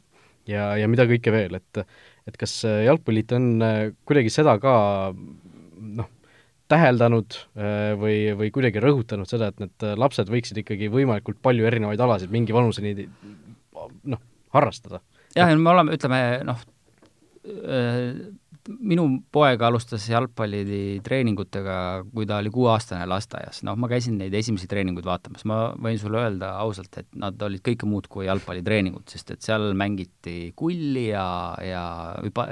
ja, 0.50 0.76
ja 0.78 0.90
mida 0.90 1.08
kõike 1.10 1.34
veel, 1.34 1.58
et 1.58 1.82
et 2.26 2.38
kas 2.42 2.54
Jalgpalliliit 2.66 3.34
on 3.38 3.50
kuidagi 4.08 4.32
seda 4.34 4.56
ka 4.62 4.76
noh, 5.14 6.12
täheldanud 6.72 7.38
või, 8.02 8.18
või 8.38 8.50
kuidagi 8.54 8.82
rõhutanud 8.82 9.30
seda, 9.30 9.52
et 9.52 9.62
need 9.62 9.86
lapsed 10.02 10.32
võiksid 10.34 10.64
ikkagi 10.64 10.90
võimalikult 10.94 11.38
palju 11.46 11.68
erinevaid 11.70 12.02
alasid 12.02 12.34
mingi 12.34 12.56
vanuseni 12.56 12.96
noh, 13.06 14.24
harrastada. 14.56 15.04
jah, 15.36 15.52
ja 15.52 15.60
me 15.60 15.70
oleme, 15.76 15.94
ütleme 16.00 16.22
noh, 16.48 16.66
minu 18.66 19.06
poeg 19.34 19.62
alustas 19.66 20.08
jalgpallitreeningutega, 20.10 21.78
kui 22.14 22.26
ta 22.30 22.40
oli 22.42 22.52
kuueaastane 22.54 23.06
lasteaias, 23.10 23.62
noh, 23.68 23.78
ma 23.80 23.90
käisin 23.92 24.18
neid 24.20 24.34
esimesi 24.38 24.70
treeninguid 24.72 25.06
vaatamas, 25.06 25.46
ma 25.50 25.60
võin 25.88 26.00
sulle 26.02 26.24
öelda 26.24 26.56
ausalt, 26.64 26.98
et 27.02 27.10
nad 27.22 27.42
olid 27.46 27.64
kõike 27.66 27.90
muud 27.90 28.10
kui 28.12 28.26
jalgpallitreeningud, 28.30 29.06
sest 29.12 29.36
et 29.36 29.46
seal 29.46 29.72
mängiti 29.78 30.52
kulli 30.58 31.10
ja, 31.12 31.28
ja 31.62 31.86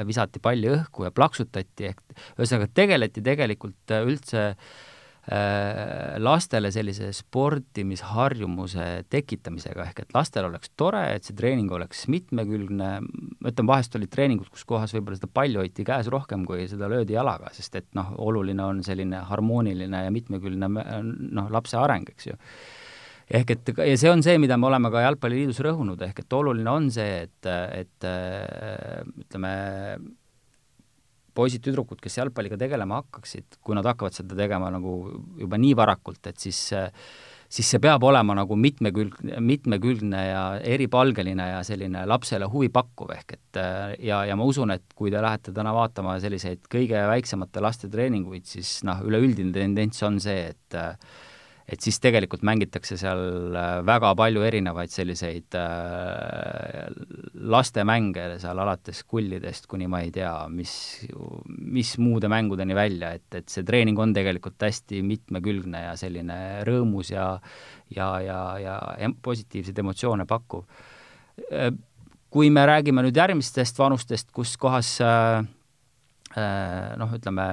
visati 0.05 0.41
palli 0.43 0.69
õhku 0.75 1.07
ja 1.07 1.13
plaksutati, 1.15 1.91
ehk 1.91 2.17
ühesõnaga 2.37 2.69
tegeleti 2.73 3.25
tegelikult 3.25 3.97
üldse 4.03 4.49
äh, 4.53 4.81
lastele 5.23 6.67
sellise 6.75 7.13
sportimisharjumuse 7.15 9.05
tekitamisega, 9.07 9.85
ehk 9.87 10.01
et 10.03 10.15
lastel 10.15 10.49
oleks 10.49 10.73
tore, 10.75 11.05
et 11.15 11.23
see 11.23 11.35
treening 11.37 11.71
oleks 11.71 12.03
mitmekülgne, 12.11 12.89
ma 13.39 13.53
ütlen, 13.53 13.69
vahest 13.69 13.95
olid 13.95 14.11
treeningud, 14.11 14.49
kus 14.51 14.65
kohas 14.67 14.91
võib-olla 14.91 15.15
seda 15.21 15.31
palli 15.31 15.61
hoiti 15.61 15.85
käes 15.87 16.11
rohkem, 16.11 16.43
kui 16.47 16.67
seda 16.67 16.91
löödi 16.91 17.15
jalaga, 17.15 17.53
sest 17.55 17.79
et 17.79 17.87
noh, 17.95 18.11
oluline 18.19 18.65
on 18.65 18.81
selline 18.83 19.23
harmooniline 19.29 20.03
ja 20.05 20.11
mitmekülgne 20.11 20.67
noh, 20.67 21.47
lapse 21.55 21.79
areng, 21.79 22.11
eks 22.11 22.27
ju. 22.27 22.39
Ehk 23.33 23.53
et 23.55 23.69
ja 23.79 23.93
see 23.95 24.11
on 24.11 24.19
see, 24.25 24.35
mida 24.43 24.57
me 24.59 24.67
oleme 24.67 24.91
ka 24.91 25.05
Jalgpalliliidus 25.05 25.61
rõhunud, 25.63 26.03
ehk 26.03 26.19
et 26.25 26.35
oluline 26.35 26.67
on 26.67 26.89
see, 26.91 27.23
et, 27.29 27.47
et 27.79 28.09
ütleme, 29.23 29.53
poisid-tüdrukud, 31.33 32.01
kes 32.03 32.19
jalgpalliga 32.21 32.57
tegelema 32.61 33.01
hakkaksid, 33.01 33.59
kui 33.63 33.77
nad 33.77 33.87
hakkavad 33.89 34.15
seda 34.15 34.37
tegema 34.37 34.71
nagu 34.73 34.97
juba 35.39 35.59
nii 35.61 35.77
varakult, 35.77 36.21
et 36.29 36.41
siis 36.41 36.65
siis 37.53 37.69
see 37.69 37.81
peab 37.83 38.03
olema 38.07 38.33
nagu 38.37 38.55
mitmekülg, 38.57 39.19
mitmekülgne 39.43 40.21
ja 40.25 40.43
eripalgeline 40.73 41.49
ja 41.51 41.59
selline 41.65 42.05
lapsele 42.09 42.47
huvi 42.49 42.71
pakkuv, 42.73 43.11
ehk 43.13 43.35
et 43.35 43.59
ja, 44.07 44.23
ja 44.25 44.37
ma 44.39 44.47
usun, 44.49 44.73
et 44.73 44.95
kui 44.97 45.13
te 45.13 45.21
lähete 45.21 45.53
täna 45.53 45.73
vaatama 45.75 46.17
selliseid 46.23 46.65
kõige 46.71 47.03
väiksemate 47.11 47.61
laste 47.63 47.91
treeninguid, 47.93 48.47
siis 48.49 48.79
noh, 48.87 49.03
üleüldine 49.05 49.53
tendents 49.53 50.01
on 50.07 50.17
see, 50.23 50.49
et 50.53 50.79
et 51.63 51.79
siis 51.83 51.95
tegelikult 52.03 52.43
mängitakse 52.43 52.97
seal 52.99 53.55
äh, 53.55 53.77
väga 53.87 54.11
palju 54.19 54.43
erinevaid 54.43 54.91
selliseid 54.91 55.55
äh, 55.55 56.89
lastemänge 57.53 58.25
seal 58.41 58.59
alates 58.59 59.03
kullidest 59.07 59.69
kuni 59.71 59.87
ma 59.91 60.01
ei 60.03 60.11
tea, 60.13 60.33
mis, 60.51 60.73
mis 61.47 61.95
muude 62.03 62.27
mängudeni 62.31 62.75
välja, 62.75 63.13
et, 63.15 63.29
et 63.39 63.47
see 63.51 63.63
treening 63.67 63.99
on 63.99 64.15
tegelikult 64.15 64.59
hästi 64.67 64.99
mitmekülgne 65.07 65.85
ja 65.85 65.95
selline 65.99 66.39
rõõmus 66.67 67.13
ja 67.13 67.29
ja, 67.93 68.09
ja, 68.25 68.41
ja 68.59 68.75
em-, 69.05 69.15
positiivseid 69.23 69.79
emotsioone 69.79 70.27
pakkuv. 70.27 70.67
Äh, 71.47 71.71
kui 72.33 72.49
me 72.51 72.65
räägime 72.67 73.05
nüüd 73.05 73.17
järgmistest 73.17 73.77
vanustest, 73.79 74.31
kus 74.33 74.55
kohas 74.57 74.97
noh, 76.33 77.11
ütleme, 77.13 77.43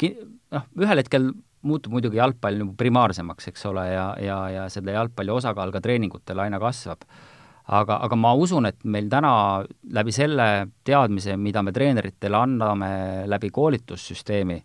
noh, 0.00 0.62
ühel 0.80 1.02
hetkel 1.02 1.26
muutub 1.68 1.94
muidugi 1.94 2.18
jalgpall 2.18 2.58
nagu 2.62 2.74
primaarsemaks, 2.78 3.50
eks 3.52 3.66
ole, 3.70 3.86
ja, 3.92 4.06
ja, 4.22 4.38
ja 4.50 4.64
selle 4.72 4.96
jalgpalli 4.96 5.34
osakaal 5.34 5.72
ka 5.74 5.82
treeningutel 5.84 6.42
aina 6.44 6.60
kasvab. 6.62 7.06
aga, 7.72 8.00
aga 8.02 8.16
ma 8.18 8.32
usun, 8.34 8.66
et 8.66 8.84
meil 8.84 9.08
täna 9.10 9.62
läbi 9.94 10.12
selle 10.12 10.46
teadmise, 10.84 11.36
mida 11.36 11.62
me 11.62 11.72
treeneritele 11.72 12.36
anname 12.36 12.88
läbi 13.30 13.50
koolitussüsteemi, 13.54 14.58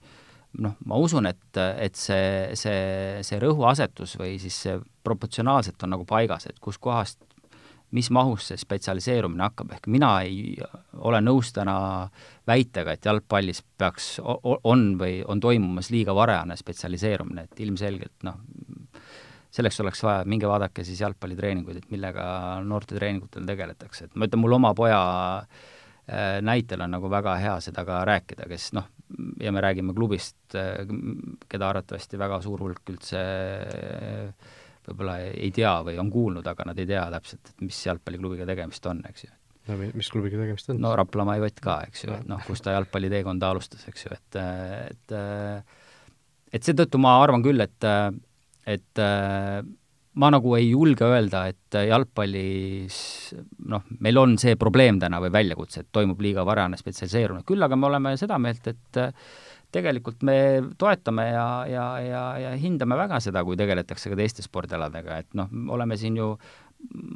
noh, 0.65 0.73
ma 0.85 0.97
usun, 0.97 1.29
et, 1.29 1.59
et 1.77 1.95
see, 1.95 2.55
see, 2.57 3.21
see 3.21 3.39
rõhuasetus 3.39 4.17
või 4.17 4.39
siis 4.41 4.57
see 4.65 4.79
proportsionaalselt 5.05 5.83
on 5.85 5.93
nagu 5.93 6.07
paigas, 6.09 6.49
et 6.49 6.57
kuskohast 6.59 7.26
mis 7.95 8.09
mahus 8.11 8.49
see 8.49 8.59
spetsialiseerumine 8.59 9.45
hakkab, 9.45 9.71
ehk 9.77 9.87
mina 9.91 10.09
ei 10.25 10.57
ole 11.07 11.21
nõus 11.23 11.53
täna 11.55 11.77
väitega, 12.47 12.97
et 12.97 13.07
jalgpallis 13.07 13.63
peaks, 13.79 14.17
on 14.23 14.89
või 14.99 15.21
on 15.27 15.39
toimumas 15.43 15.91
liiga 15.93 16.15
varajane 16.15 16.57
spetsialiseerumine, 16.59 17.47
et 17.47 17.63
ilmselgelt 17.63 18.27
noh, 18.27 18.41
selleks 19.53 19.79
oleks 19.83 20.03
vaja, 20.03 20.27
minge 20.27 20.49
vaadake 20.49 20.83
siis 20.83 20.99
jalgpallitreeninguid, 21.05 21.79
et 21.79 21.89
millega 21.93 22.27
noortetreeningutel 22.67 23.47
tegeletakse, 23.47 24.09
et 24.09 24.19
ma 24.19 24.27
ütlen, 24.27 24.43
mul 24.43 24.59
oma 24.59 24.73
poja 24.77 25.01
äh, 25.39 26.37
näitel 26.43 26.83
on 26.83 26.95
nagu 26.97 27.11
väga 27.11 27.39
hea 27.39 27.57
seda 27.63 27.87
ka 27.87 28.03
rääkida, 28.09 28.51
kes 28.51 28.71
noh, 28.75 28.91
ja 29.39 29.55
me 29.55 29.63
räägime 29.63 29.95
klubist, 29.95 30.39
äh, 30.59 30.83
keda 31.47 31.71
arvatavasti 31.71 32.19
väga 32.19 32.43
suur 32.43 32.67
hulk 32.67 32.91
üldse 32.91 33.23
äh, 33.23 34.55
võib-olla 34.87 35.17
ei 35.29 35.49
tea 35.55 35.73
või 35.87 35.97
on 36.01 36.11
kuulnud, 36.13 36.47
aga 36.47 36.69
nad 36.69 36.79
ei 36.79 36.87
tea 36.89 37.03
täpselt, 37.17 37.51
et 37.51 37.65
mis 37.67 37.79
jalgpalliklubiga 37.87 38.47
tegemist 38.49 38.85
on, 38.89 39.01
eks 39.09 39.25
ju. 39.27 39.33
no 39.69 39.79
mis 39.99 40.11
klubiga 40.13 40.39
tegemist 40.39 40.71
on? 40.73 40.79
no 40.83 40.93
Raplamaa 40.99 41.39
Jott 41.41 41.59
ka, 41.63 41.79
eks 41.89 42.05
ju, 42.05 42.13
et 42.15 42.29
noh, 42.29 42.43
kus 42.47 42.63
ta 42.65 42.75
jalgpalliteekonda 42.77 43.51
alustas, 43.51 43.87
eks 43.91 44.07
ju, 44.07 44.15
et, 44.15 44.39
et 44.93 45.17
et 46.55 46.63
seetõttu 46.63 46.99
ma 47.03 47.17
arvan 47.21 47.43
küll, 47.43 47.59
et, 47.63 47.89
et 48.71 49.01
ma 50.17 50.29
nagu 50.33 50.55
ei 50.57 50.69
julge 50.71 51.05
öelda, 51.05 51.43
et 51.51 51.77
jalgpallis 51.89 52.97
noh, 53.69 53.83
meil 54.01 54.21
on 54.21 54.37
see 54.41 54.55
probleem 54.59 55.01
täna 55.01 55.19
või 55.23 55.33
väljakutse, 55.35 55.83
et 55.83 55.91
toimub 55.93 56.21
liiga 56.23 56.45
varajane 56.47 56.79
spetsialiseerumine, 56.79 57.45
küll 57.47 57.67
aga 57.67 57.77
me 57.77 57.91
oleme 57.91 58.15
seda 58.19 58.39
meelt, 58.41 58.71
et 58.71 59.01
tegelikult 59.77 60.23
me 60.27 60.37
toetame 60.79 61.29
ja, 61.29 61.47
ja, 61.69 61.87
ja, 62.03 62.23
ja 62.41 62.53
hindame 62.59 62.97
väga 62.99 63.21
seda, 63.23 63.43
kui 63.47 63.57
tegeletakse 63.59 64.11
ka 64.11 64.19
teiste 64.19 64.45
spordialadega, 64.45 65.21
et 65.23 65.37
noh, 65.37 65.51
oleme 65.77 65.99
siin 65.99 66.17
ju 66.19 66.33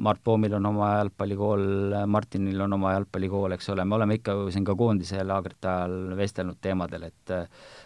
Mart 0.02 0.18
Poomil 0.24 0.56
on 0.56 0.66
oma 0.66 0.88
jalgpallikool, 0.96 1.94
Martinil 2.10 2.64
on 2.64 2.74
oma 2.74 2.96
jalgpallikool, 2.96 3.54
eks 3.54 3.70
ole, 3.70 3.84
me 3.86 3.94
oleme 3.94 4.16
ikka 4.18 4.34
siin 4.50 4.66
ka 4.66 4.74
koondise 4.78 5.22
laagrite 5.22 5.70
ajal 5.70 5.94
vestelnud 6.18 6.58
teemadel, 6.60 7.06
et 7.10 7.34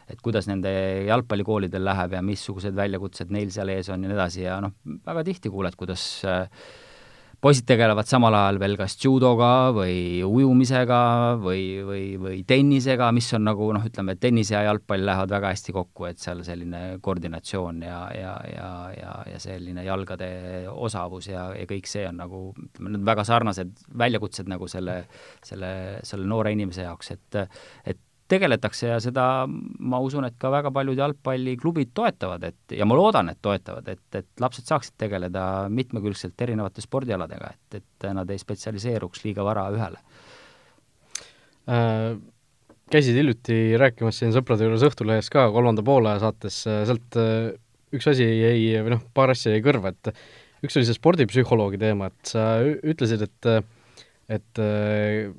et 0.07 0.23
kuidas 0.23 0.49
nende 0.49 0.71
jalgpallikoolidel 1.09 1.85
läheb 1.85 2.17
ja 2.17 2.23
missugused 2.25 2.75
väljakutsed 2.79 3.33
neil 3.35 3.53
seal 3.53 3.75
ees 3.75 3.91
on 3.93 4.07
ja 4.07 4.09
nii 4.09 4.17
edasi 4.17 4.45
ja 4.47 4.61
noh, 4.63 4.73
väga 5.05 5.25
tihti 5.27 5.53
kuuled, 5.53 5.77
kuidas 5.77 6.07
äh, 6.25 6.47
poisid 7.41 7.67
tegelevad 7.69 8.09
samal 8.09 8.35
ajal 8.35 8.59
veel 8.61 8.77
kas 8.79 8.97
judoga 9.03 9.71
või 9.77 10.23
ujumisega 10.25 11.01
või, 11.43 11.65
või, 11.87 12.05
või 12.21 12.41
tennisega, 12.49 13.11
mis 13.15 13.29
on 13.37 13.45
nagu 13.47 13.69
noh, 13.77 13.85
ütleme, 13.87 14.17
tennis 14.21 14.51
ja 14.55 14.63
jalgpall 14.67 15.05
lähevad 15.07 15.35
väga 15.37 15.53
hästi 15.53 15.75
kokku, 15.77 16.09
et 16.09 16.23
seal 16.23 16.43
selline 16.47 16.99
koordinatsioon 17.05 17.83
ja, 17.87 18.01
ja, 18.17 18.33
ja, 18.53 18.71
ja, 18.97 19.13
ja 19.33 19.43
selline 19.43 19.85
jalgade 19.87 20.31
osavus 20.73 21.31
ja, 21.31 21.49
ja 21.59 21.69
kõik 21.69 21.91
see 21.91 22.07
on 22.09 22.21
nagu, 22.23 22.43
need 22.81 23.05
väga 23.07 23.27
sarnased 23.29 23.87
väljakutsed 23.99 24.51
nagu 24.51 24.71
selle, 24.71 25.03
selle, 25.45 25.73
selle 26.07 26.29
noore 26.29 26.57
inimese 26.57 26.89
jaoks, 26.89 27.15
et 27.17 27.43
et 27.87 28.06
tegeletakse 28.29 28.91
ja 28.91 28.99
seda 29.03 29.25
ma 29.47 30.01
usun, 30.03 30.27
et 30.29 30.37
ka 30.41 30.51
väga 30.53 30.73
paljud 30.75 30.99
jalgpalliklubid 30.99 31.93
toetavad, 31.97 32.47
et 32.49 32.77
ja 32.79 32.87
ma 32.89 32.97
loodan, 32.99 33.31
et 33.31 33.41
toetavad, 33.43 33.89
et, 33.93 34.07
et 34.19 34.43
lapsed 34.43 34.67
saaksid 34.67 34.97
tegeleda 34.99 35.67
mitmekülgselt 35.73 36.47
erinevate 36.47 36.85
spordialadega, 36.85 37.53
et, 37.55 37.81
et 37.81 38.09
nad 38.17 38.31
ei 38.31 38.43
spetsialiseeruks 38.43 39.27
liiga 39.27 39.47
vara 39.47 39.69
ühele 39.75 40.03
äh,. 41.71 42.17
Käisid 42.87 43.17
hiljuti 43.19 43.75
rääkimas 43.83 44.21
siin 44.21 44.31
sõprade 44.31 44.63
juures 44.63 44.85
Õhtulehes 44.87 45.27
ka 45.35 45.49
kolmanda 45.51 45.83
poolaja 45.83 46.21
saates, 46.23 46.61
sealt 46.63 47.17
äh, 47.19 47.49
üks 47.99 48.07
asi 48.13 48.23
jäi, 48.29 48.77
või 48.79 48.93
noh, 48.93 49.01
paar 49.15 49.33
asja 49.33 49.57
jäi 49.57 49.65
kõrva, 49.65 49.91
et 49.91 50.13
üks 50.63 50.79
oli 50.79 50.87
see 50.87 50.95
spordipsühholoogi 50.95 51.81
teema, 51.83 52.13
et 52.13 52.31
sa 52.31 52.45
ütlesid, 52.63 53.27
et 53.27 53.51
et 54.37 54.61
äh, 54.63 55.35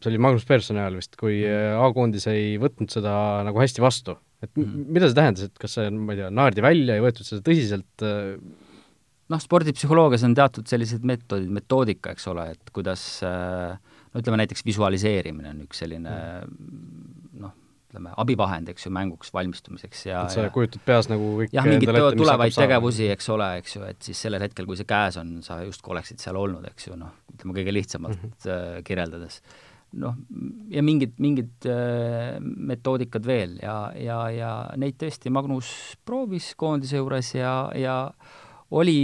see 0.00 0.10
oli 0.10 0.22
Magnus 0.22 0.46
Personi 0.48 0.80
ajal 0.80 0.98
vist, 1.00 1.14
kui 1.20 1.42
mm. 1.42 1.76
äh, 1.76 1.84
A-koondis 1.84 2.26
ei 2.32 2.56
võtnud 2.60 2.92
seda 2.92 3.12
nagu 3.46 3.60
hästi 3.60 3.84
vastu. 3.84 4.16
et 4.40 4.50
mm. 4.56 4.88
mida 4.96 5.10
see 5.10 5.18
tähendas, 5.18 5.50
et 5.50 5.60
kas 5.60 5.76
see, 5.76 5.92
ma 5.92 6.16
ei 6.16 6.22
tea, 6.22 6.32
naerdi 6.32 6.64
välja, 6.64 6.96
ei 6.96 7.04
võetud 7.04 7.28
seda 7.28 7.44
tõsiselt? 7.46 8.06
Äh? 8.06 8.34
noh, 9.30 9.42
spordipsühholoogias 9.42 10.24
on 10.26 10.34
teatud 10.34 10.66
sellised 10.70 11.04
meetodid, 11.06 11.50
metoodika, 11.54 12.14
eks 12.16 12.26
ole, 12.32 12.50
et 12.56 12.72
kuidas 12.74 13.04
äh, 13.26 13.76
no 14.10 14.22
ütleme 14.22 14.40
näiteks 14.42 14.64
visualiseerimine 14.66 15.52
on 15.54 15.66
üks 15.66 15.84
selline 15.84 16.14
mm. 16.46 17.36
noh, 17.44 17.54
ütleme, 17.90 18.12
abivahend, 18.22 18.70
eks 18.72 18.86
ju, 18.86 18.94
mänguks 18.94 19.32
valmistumiseks 19.34 20.04
ja 20.08 20.24
et 20.24 20.34
sa 20.34 20.46
ja, 20.46 20.50
kujutad 20.54 20.82
peas 20.86 21.10
nagu 21.10 21.32
kõik 21.42 21.54
jah, 21.54 21.66
mingeid 21.66 22.18
tulevaid 22.18 22.54
tegevusi, 22.56 23.08
eks 23.12 23.30
ole, 23.34 23.48
eks 23.62 23.76
ju, 23.76 23.86
et 23.90 24.10
siis 24.10 24.20
sellel 24.26 24.44
hetkel, 24.46 24.68
kui 24.68 24.78
see 24.78 24.88
käes 24.88 25.18
on, 25.20 25.40
sa 25.46 25.60
justkui 25.66 25.94
oleksid 25.96 26.22
seal 26.22 26.38
olnud, 26.38 26.66
eks 26.70 26.88
ju, 26.88 26.98
noh, 26.98 27.12
ütleme 27.34 27.56
kõige 27.60 27.74
lihtsamalt 27.74 28.16
mm 28.16 28.32
-hmm. 28.36 28.86
kirjeldades 28.86 29.42
noh, 29.98 30.18
ja 30.70 30.82
mingid, 30.86 31.16
mingid 31.22 31.66
äh, 31.68 32.36
metoodikad 32.40 33.26
veel 33.26 33.56
ja, 33.62 33.90
ja, 33.98 34.20
ja 34.30 34.50
neid 34.78 34.98
tõesti 35.00 35.32
Magnus 35.34 35.72
proovis 36.06 36.52
koondise 36.58 37.00
juures 37.00 37.32
ja, 37.34 37.54
ja 37.74 37.96
oli 38.78 38.98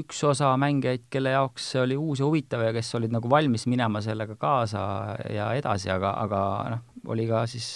üks 0.00 0.18
osa 0.26 0.50
mängijaid, 0.58 1.06
kelle 1.12 1.36
jaoks 1.36 1.70
see 1.74 1.84
oli 1.84 1.98
uus 1.98 2.22
ja 2.22 2.26
huvitav 2.26 2.64
ja 2.66 2.72
kes 2.74 2.90
olid 2.98 3.14
nagu 3.14 3.30
valmis 3.30 3.68
minema 3.70 4.02
sellega 4.02 4.34
kaasa 4.40 4.82
ja 5.30 5.52
edasi, 5.54 5.92
aga, 5.94 6.16
aga 6.24 6.40
noh, 6.74 6.82
oli 7.14 7.28
ka 7.30 7.44
siis 7.50 7.70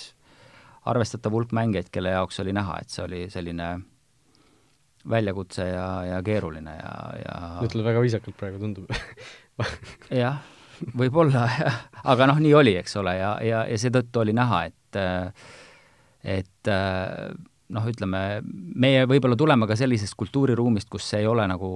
arvestatav 0.89 1.35
hulk 1.35 1.55
mängijaid, 1.55 1.93
kelle 1.95 2.17
jaoks 2.17 2.43
oli 2.43 2.57
näha, 2.57 2.81
et 2.83 2.91
see 2.91 3.07
oli 3.07 3.25
selline 3.31 3.71
väljakutse 5.09 5.71
ja, 5.71 5.89
ja 6.09 6.23
keeruline 6.27 6.75
ja, 6.75 6.95
ja 7.23 7.41
ütled 7.65 7.87
väga 7.87 8.03
viisakalt 8.03 8.39
praegu, 8.41 8.59
tundub. 8.65 8.91
Jah 10.15 10.43
võib-olla 10.99 11.45
jah, 11.59 11.83
aga 12.05 12.31
noh, 12.31 12.41
nii 12.43 12.55
oli, 12.57 12.75
eks 12.81 12.99
ole, 13.01 13.17
ja, 13.19 13.37
ja, 13.45 13.63
ja 13.69 13.79
seetõttu 13.81 14.25
oli 14.25 14.35
näha, 14.37 14.65
et 14.71 14.99
et 16.29 16.71
noh, 17.69 17.87
ütleme, 17.91 18.21
meie 18.81 19.05
võib-olla 19.09 19.37
tuleme 19.37 19.69
ka 19.69 19.77
sellisest 19.77 20.17
kultuuriruumist, 20.19 20.89
kus 20.91 21.05
see 21.11 21.23
ei 21.23 21.29
ole 21.29 21.45
nagu 21.51 21.69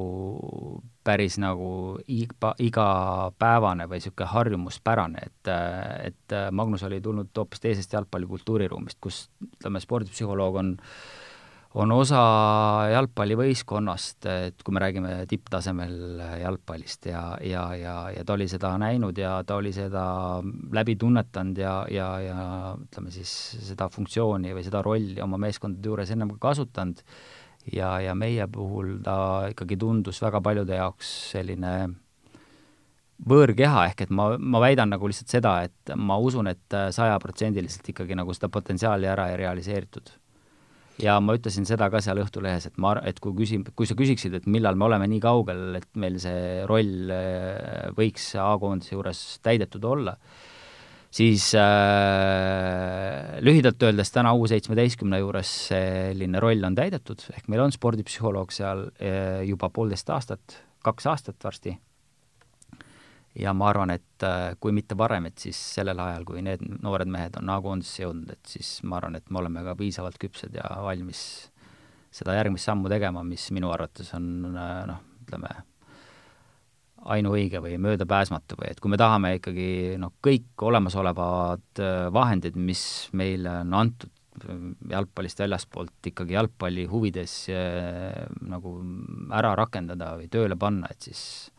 päris 1.04 1.36
nagu 1.42 1.98
iga, 2.08 2.54
igapäevane 2.64 3.86
või 3.90 4.00
niisugune 4.00 4.30
harjumuspärane, 4.32 5.26
et 5.28 5.52
et 6.08 6.38
Magnus 6.52 6.86
oli 6.88 7.02
tulnud 7.04 7.32
hoopis 7.36 7.60
teisest 7.60 7.92
jalgpalli 7.92 8.30
kultuuriruumist, 8.30 9.00
kus 9.00 9.26
ütleme, 9.44 9.82
spordipsühholoog 9.84 10.62
on 10.62 10.72
äh, 10.78 11.21
on 11.80 11.92
osa 11.94 12.20
jalgpallivõistkonnast, 12.92 14.26
et 14.28 14.64
kui 14.64 14.74
me 14.76 14.82
räägime 14.82 15.12
tipptasemel 15.28 16.20
jalgpallist 16.42 17.08
ja, 17.08 17.22
ja, 17.48 17.64
ja, 17.78 17.94
ja 18.12 18.24
ta 18.28 18.36
oli 18.36 18.48
seda 18.50 18.74
näinud 18.80 19.18
ja 19.18 19.38
ta 19.48 19.56
oli 19.60 19.72
seda 19.72 20.04
läbi 20.76 20.98
tunnetanud 21.00 21.62
ja, 21.62 21.76
ja, 21.92 22.08
ja 22.20 22.42
ütleme 22.76 23.12
siis 23.14 23.32
seda 23.70 23.88
funktsiooni 23.92 24.52
või 24.52 24.66
seda 24.66 24.84
rolli 24.84 25.16
oma 25.24 25.40
meeskondade 25.40 25.88
juures 25.88 26.12
ennem 26.12 26.34
ka 26.36 26.50
kasutanud. 26.50 27.00
Ja, 27.72 27.94
ja 28.02 28.16
meie 28.18 28.48
puhul 28.50 28.96
ta 29.06 29.46
ikkagi 29.52 29.76
tundus 29.78 30.18
väga 30.18 30.40
paljude 30.42 30.74
jaoks 30.74 31.12
selline 31.30 31.74
võõrkeha, 33.22 33.84
ehk 33.92 34.02
et 34.02 34.10
ma, 34.10 34.32
ma 34.34 34.58
väidan 34.64 34.90
nagu 34.90 35.06
lihtsalt 35.06 35.30
seda, 35.30 35.52
et 35.68 35.92
ma 35.94 36.16
usun, 36.18 36.50
et 36.50 36.76
sajaprotsendiliselt 36.96 37.86
ikkagi 37.94 38.18
nagu 38.18 38.34
seda 38.34 38.50
potentsiaali 38.50 39.06
ära 39.06 39.28
ei 39.30 39.38
realiseeritud 39.44 40.10
ja 41.00 41.16
ma 41.24 41.36
ütlesin 41.38 41.66
seda 41.68 41.88
ka 41.92 42.00
seal 42.04 42.20
Õhtulehes, 42.22 42.66
et 42.68 42.78
ma, 42.82 42.94
et 43.08 43.20
kui 43.22 43.34
küsim-, 43.38 43.64
kui 43.76 43.88
sa 43.88 43.96
küsiksid, 43.98 44.34
et 44.38 44.48
millal 44.50 44.78
me 44.78 44.88
oleme 44.88 45.08
nii 45.10 45.20
kaugel, 45.22 45.62
et 45.80 45.88
meil 46.00 46.18
see 46.22 46.64
roll 46.68 47.12
äh, 47.14 47.92
võiks 47.96 48.32
A-koondise 48.40 48.96
juures 48.96 49.22
täidetud 49.44 49.86
olla, 49.88 50.16
siis 51.12 51.50
äh, 51.58 53.38
lühidalt 53.44 53.88
öeldes 53.88 54.12
täna 54.14 54.34
U17 54.36 55.22
juures 55.22 55.54
selline 55.70 56.42
roll 56.42 56.68
on 56.68 56.76
täidetud, 56.78 57.24
ehk 57.36 57.48
meil 57.52 57.64
on 57.66 57.74
spordipsühholoog 57.74 58.52
seal 58.54 58.88
äh, 58.98 59.40
juba 59.48 59.72
poolteist 59.72 60.12
aastat, 60.12 60.60
kaks 60.84 61.08
aastat 61.12 61.40
varsti 61.44 61.76
ja 63.38 63.52
ma 63.56 63.70
arvan, 63.70 63.92
et 63.94 64.26
äh, 64.26 64.52
kui 64.60 64.74
mitte 64.76 64.96
varem, 64.98 65.26
et 65.30 65.40
siis 65.40 65.58
sellel 65.78 66.00
ajal, 66.04 66.26
kui 66.28 66.42
need 66.44 66.62
noored 66.84 67.10
mehed 67.10 67.38
on 67.40 67.50
A-koondisse 67.54 68.04
jõudnud, 68.04 68.32
et 68.34 68.54
siis 68.54 68.74
ma 68.88 68.98
arvan, 68.98 69.16
et 69.16 69.30
me 69.30 69.40
oleme 69.40 69.64
ka 69.64 69.76
piisavalt 69.78 70.18
küpsed 70.20 70.56
ja 70.58 70.68
valmis 70.84 71.22
seda 72.12 72.36
järgmist 72.36 72.68
sammu 72.68 72.92
tegema, 72.92 73.22
mis 73.24 73.48
minu 73.56 73.72
arvates 73.72 74.12
on 74.18 74.26
äh, 74.52 74.72
noh, 74.90 75.04
ütleme, 75.24 75.52
ainuõige 77.12 77.58
või 77.64 77.78
möödapääsmatu 77.82 78.60
või 78.60 78.68
et 78.70 78.80
kui 78.82 78.92
me 78.92 78.98
tahame 79.00 79.32
ikkagi 79.40 79.68
noh, 79.98 80.12
kõik 80.22 80.66
olemasolevad 80.68 81.80
äh, 81.80 82.10
vahendid, 82.14 82.58
mis 82.58 82.84
meile 83.16 83.62
on 83.64 83.78
antud 83.80 84.12
jalgpallist 84.88 85.42
väljaspoolt 85.42 86.08
ikkagi 86.08 86.32
jalgpalli 86.32 86.86
huvides 86.88 87.34
nagu 88.48 88.70
ära 89.36 89.50
rakendada 89.60 90.14
või 90.16 90.30
tööle 90.32 90.56
panna, 90.56 90.88
et 90.88 91.04
siis 91.04 91.51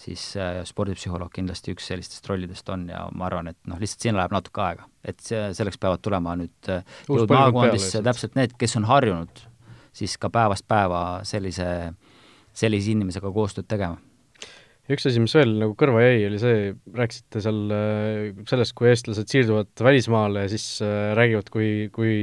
siis 0.00 0.24
äh, 0.40 0.60
spordipsühholoog 0.68 1.32
kindlasti 1.34 1.74
üks 1.74 1.90
sellistest 1.90 2.28
rollidest 2.30 2.68
on 2.72 2.88
ja 2.92 3.04
ma 3.12 3.28
arvan, 3.28 3.50
et 3.52 3.58
noh, 3.68 3.80
lihtsalt 3.80 4.06
siin 4.06 4.18
läheb 4.18 4.34
natuke 4.34 4.62
aega. 4.64 4.88
et 5.04 5.20
see, 5.24 5.40
selleks 5.56 5.80
peavad 5.80 6.02
tulema 6.04 6.36
nüüd 6.40 6.72
äh, 6.72 6.84
jõud 7.08 7.32
maakondisse 7.32 8.02
täpselt 8.04 8.36
need, 8.38 8.56
kes 8.60 8.78
on 8.80 8.88
harjunud 8.88 9.42
siis 9.96 10.16
ka 10.20 10.30
päevast 10.32 10.68
päeva 10.70 11.02
sellise, 11.26 11.66
sellise 12.56 12.94
inimesega 12.94 13.32
koostööd 13.34 13.68
tegema 13.68 14.00
üks 14.90 15.04
asi, 15.06 15.20
mis 15.22 15.34
veel 15.36 15.52
nagu 15.60 15.76
kõrva 15.78 16.00
jäi, 16.02 16.24
oli 16.26 16.38
see, 16.42 16.70
rääkisite 16.96 17.42
seal 17.44 17.60
äh, 17.76 18.40
sellest, 18.50 18.74
kui 18.78 18.88
eestlased 18.90 19.28
siirduvad 19.30 19.84
välismaale 19.86 20.46
ja 20.46 20.50
siis 20.50 20.64
räägivad, 21.18 21.52
kui, 21.52 21.68
kui 21.94 22.14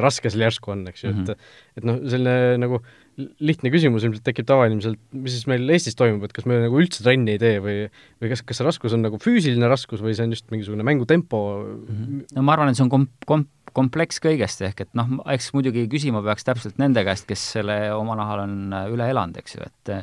raske 0.00 0.30
seal 0.32 0.46
järsku 0.46 0.72
on, 0.72 0.86
eks 0.92 1.04
ju 1.04 1.10
mm, 1.10 1.18
-hmm. 1.18 1.34
et 1.34 1.36
mhm. 1.36 1.82
et 1.82 1.90
noh, 1.90 2.00
selline 2.14 2.62
nagu 2.62 2.80
lihtne 3.16 3.72
küsimus 3.72 4.04
ilmselt 4.04 4.24
tekib 4.26 4.46
tavainimesel, 4.48 4.96
mis 5.16 5.32
siis 5.36 5.46
meil 5.48 5.64
Eestis 5.72 5.96
toimub, 5.96 6.26
et 6.26 6.34
kas 6.36 6.44
me 6.48 6.58
nagu 6.66 6.80
üldse 6.80 7.04
trenni 7.04 7.36
ei 7.36 7.40
tee 7.40 7.60
või 7.64 7.76
või 8.20 8.32
kas, 8.32 8.42
kas 8.44 8.60
see 8.60 8.66
raskus 8.66 8.96
on 8.96 9.04
nagu 9.06 9.20
füüsiline 9.22 9.70
raskus 9.72 10.02
või 10.04 10.16
see 10.16 10.26
on 10.28 10.34
just 10.36 10.48
mingisugune 10.52 10.84
mängutempo 10.86 11.42
mm? 11.56 11.86
-hmm. 11.88 12.24
no 12.36 12.44
ma 12.44 12.56
arvan, 12.56 12.72
et 12.72 12.78
see 12.78 12.84
on 12.84 12.92
kom-, 12.92 13.08
kom-, 13.28 13.46
kompleks 13.76 14.20
kõigest, 14.24 14.62
ehk 14.68 14.84
et 14.84 14.92
noh, 14.98 15.18
eks 15.32 15.52
muidugi 15.56 15.86
küsima 15.92 16.22
peaks 16.26 16.44
täpselt 16.44 16.80
nende 16.82 17.04
käest, 17.08 17.28
kes 17.28 17.44
selle 17.56 17.78
oma 17.96 18.18
nahal 18.20 18.44
on 18.44 18.56
üle 18.92 19.08
elanud, 19.12 19.40
eks 19.40 19.56
ju, 19.58 19.64
et 19.66 19.96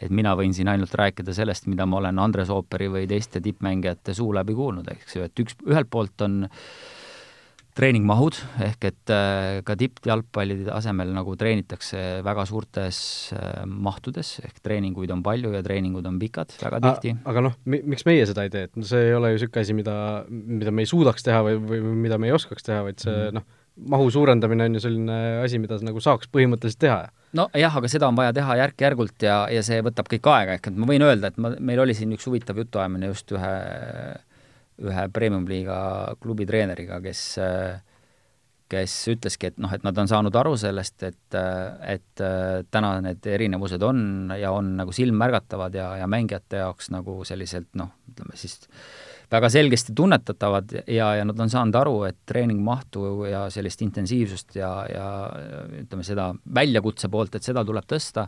et 0.00 0.12
mina 0.16 0.32
võin 0.32 0.54
siin 0.56 0.68
ainult 0.72 0.94
rääkida 0.96 1.32
sellest, 1.36 1.66
mida 1.68 1.84
ma 1.84 1.98
olen 1.98 2.18
Andres 2.22 2.48
Ooperi 2.52 2.88
või 2.88 3.08
teiste 3.08 3.42
tippmängijate 3.44 4.14
suu 4.16 4.30
läbi 4.32 4.56
kuulnud, 4.56 4.88
eks 4.88 5.16
ju, 5.16 5.26
et 5.28 5.42
üks, 5.44 5.58
ühelt 5.68 5.90
poolt 5.92 6.24
on 6.24 6.46
treeningmahud, 7.76 8.38
ehk 8.66 8.86
et 8.88 9.12
äh, 9.14 9.60
ka 9.66 9.76
tippjalgpalli 9.78 10.64
asemel 10.74 11.12
nagu 11.14 11.36
treenitakse 11.38 12.20
väga 12.26 12.46
suurtes 12.48 12.98
äh, 13.36 13.62
mahtudes, 13.66 14.36
ehk 14.44 14.58
treeninguid 14.64 15.12
on 15.14 15.22
palju 15.26 15.52
ja 15.54 15.62
treeningud 15.66 16.06
on 16.10 16.18
pikad 16.22 16.56
väga 16.62 16.82
tihti. 16.86 17.14
aga 17.30 17.46
noh, 17.46 17.56
miks 17.70 18.06
meie 18.08 18.26
seda 18.28 18.46
ei 18.46 18.52
tee, 18.52 18.66
et 18.68 18.76
no 18.76 18.86
see 18.86 19.10
ei 19.10 19.14
ole 19.16 19.32
ju 19.32 19.40
niisugune 19.40 19.64
asi, 19.64 19.78
mida, 19.78 19.96
mida 20.28 20.74
me 20.74 20.84
ei 20.84 20.90
suudaks 20.90 21.26
teha 21.26 21.40
või, 21.46 21.62
või 21.70 21.96
mida 22.08 22.18
me 22.20 22.30
ei 22.30 22.36
oskaks 22.36 22.66
teha, 22.66 22.82
vaid 22.88 23.02
see 23.02 23.16
mm 23.16 23.40
noh, 23.40 23.48
mahu 23.88 24.10
suurendamine 24.10 24.64
on 24.64 24.74
ju 24.74 24.80
selline 24.84 25.16
asi, 25.44 25.58
mida 25.62 25.78
nagu 25.84 26.00
saaks 26.02 26.28
põhimõtteliselt 26.32 26.80
teha. 26.82 26.98
Nojah, 27.36 27.76
aga 27.78 27.90
seda 27.90 28.08
on 28.10 28.18
vaja 28.18 28.34
teha 28.36 28.56
järk-järgult 28.64 29.24
ja, 29.24 29.44
ja 29.52 29.62
see 29.66 29.78
võtab 29.86 30.10
kõik 30.10 30.26
aega, 30.32 30.56
ehk 30.58 30.70
et 30.70 30.80
ma 30.80 30.88
võin 30.90 31.04
öelda, 31.06 31.30
et 31.30 31.38
ma, 31.40 31.52
meil 31.62 31.82
oli 31.84 31.94
siin 31.96 32.12
üks 32.16 32.26
huvitav 32.26 32.58
jutuajamine 32.60 33.12
just 33.12 33.30
ühe, 33.36 33.52
ühe 34.80 35.06
premium-liiga 35.12 35.78
klubi 36.22 36.46
treeneriga, 36.48 37.00
kes 37.04 37.24
kes 38.70 38.94
ütleski, 39.10 39.50
et 39.50 39.56
noh, 39.58 39.72
et 39.74 39.82
nad 39.82 39.96
on 39.98 40.08
saanud 40.10 40.36
aru 40.38 40.52
sellest, 40.60 41.02
et, 41.02 41.36
et 41.90 42.22
täna 42.70 42.92
need 43.02 43.26
erinevused 43.26 43.82
on 43.82 44.30
ja 44.38 44.52
on 44.54 44.76
nagu 44.78 44.94
silmmärgatavad 44.94 45.74
ja, 45.74 45.88
ja 45.98 46.06
mängijate 46.10 46.62
jaoks 46.62 46.92
nagu 46.94 47.20
selliselt 47.26 47.72
noh, 47.80 47.90
ütleme 48.12 48.38
siis 48.38 48.60
väga 49.30 49.50
selgesti 49.52 49.94
tunnetatavad 49.96 50.74
ja, 50.86 51.12
ja 51.18 51.26
nad 51.26 51.38
on 51.38 51.50
saanud 51.50 51.76
aru, 51.80 51.96
et 52.08 52.18
treeningmahtu 52.26 53.26
ja 53.30 53.44
sellist 53.52 53.82
intensiivsust 53.86 54.58
ja, 54.58 54.70
ja 54.90 55.06
ütleme, 55.82 56.06
seda 56.06 56.30
väljakutse 56.54 57.10
poolt, 57.12 57.38
et 57.38 57.46
seda 57.46 57.64
tuleb 57.66 57.86
tõsta, 57.90 58.26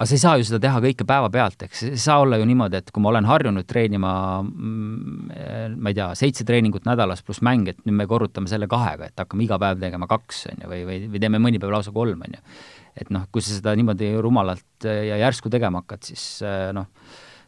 aga 0.00 0.08
sa 0.08 0.16
ei 0.16 0.20
saa 0.22 0.38
ju 0.40 0.46
seda 0.48 0.58
teha 0.64 0.80
kõike 0.80 1.04
päevapealt, 1.04 1.66
eks 1.66 1.82
ei 1.90 1.98
saa 2.00 2.22
olla 2.22 2.38
ju 2.40 2.46
niimoodi, 2.48 2.78
et 2.80 2.88
kui 2.88 3.02
ma 3.04 3.10
olen 3.10 3.26
harjunud 3.28 3.66
treenima 3.68 4.12
mm, 4.40 5.74
ma 5.76 5.92
ei 5.92 5.98
tea, 5.98 6.06
seitse 6.16 6.46
treeningut 6.48 6.88
nädalas 6.88 7.20
pluss 7.26 7.42
mäng, 7.44 7.68
et 7.68 7.82
nüüd 7.84 7.98
me 7.98 8.06
korrutame 8.08 8.48
selle 8.48 8.64
kahega, 8.70 9.10
et 9.10 9.20
hakkame 9.20 9.44
iga 9.44 9.58
päev 9.60 9.82
tegema 9.82 10.08
kaks, 10.08 10.46
on 10.54 10.64
ju, 10.64 10.70
või, 10.72 10.86
või, 10.88 11.00
või 11.12 11.20
teeme 11.20 11.42
mõni 11.44 11.60
päev 11.60 11.74
lausa 11.76 11.92
kolm, 11.92 12.24
on 12.24 12.38
ju. 12.38 12.40
et 13.04 13.12
noh, 13.12 13.26
kui 13.28 13.44
sa 13.44 13.52
seda 13.58 13.76
niimoodi 13.76 14.14
rumalalt 14.24 14.88
ja 14.88 15.20
järsku 15.20 15.52
tegema 15.52 15.84
hakkad, 15.84 16.08
siis 16.08 16.24
noh, 16.76 16.88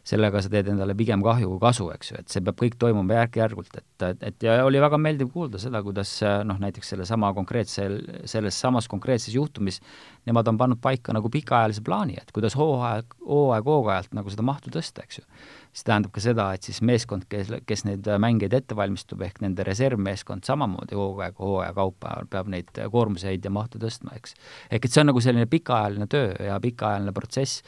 sellega 0.03 0.41
sa 0.43 0.51
teed 0.51 0.67
endale 0.73 0.95
pigem 0.99 1.21
kahju 1.23 1.47
kui 1.53 1.61
kasu, 1.63 1.87
eks 1.95 2.11
ju, 2.11 2.19
et 2.19 2.33
see 2.33 2.43
peab 2.43 2.57
kõik 2.59 2.75
toimuma 2.79 3.21
järk-järgult, 3.21 3.77
et, 3.79 3.87
et, 4.09 4.25
et 4.29 4.45
ja 4.45 4.57
oli 4.67 4.81
väga 4.83 4.99
meeldiv 4.99 5.29
kuulda 5.31 5.61
seda, 5.61 5.79
kuidas 5.85 6.11
noh, 6.43 6.59
näiteks 6.59 6.91
sellesama 6.91 7.31
konkreetsel, 7.37 7.99
selles 8.27 8.59
samas 8.59 8.89
konkreetses 8.91 9.35
juhtumis 9.35 9.79
nemad 10.27 10.51
on 10.51 10.59
pannud 10.59 10.81
paika 10.83 11.15
nagu 11.15 11.31
pikaajalise 11.31 11.83
plaani, 11.87 12.17
et 12.19 12.35
kuidas 12.35 12.57
hooaeg, 12.59 13.15
hooaeg 13.23 13.71
hooajalt 13.71 14.17
nagu 14.19 14.33
seda 14.33 14.45
mahtu 14.47 14.73
tõsta, 14.75 15.07
eks 15.07 15.21
ju. 15.21 15.25
see 15.71 15.87
tähendab 15.87 16.11
ka 16.13 16.21
seda, 16.21 16.49
et 16.53 16.67
siis 16.67 16.83
meeskond, 16.85 17.23
kes, 17.31 17.49
kes 17.65 17.85
neid 17.87 18.11
mängeid 18.21 18.53
ette 18.53 18.75
valmistub, 18.75 19.23
ehk 19.23 19.39
nende 19.41 19.63
reservmeeskond 19.65 20.43
samamoodi 20.45 20.99
hooaeg, 20.99 21.39
hooaja 21.39 21.71
kaupa 21.79 22.19
peab 22.29 22.51
neid 22.51 22.75
koormuseid 22.91 23.47
ja 23.47 23.55
mahtu 23.55 23.79
tõstma, 23.81 24.13
eks. 24.19 24.35
ehk 24.69 24.85
et 24.85 24.91
see 24.91 25.01
on 25.01 25.13
nagu 25.13 25.23
selline 25.23 25.47
pikaajaline 25.49 26.11
töö 26.11 26.35
ja 26.43 26.59
pikaajaline 26.61 27.15
protsess 27.15 27.63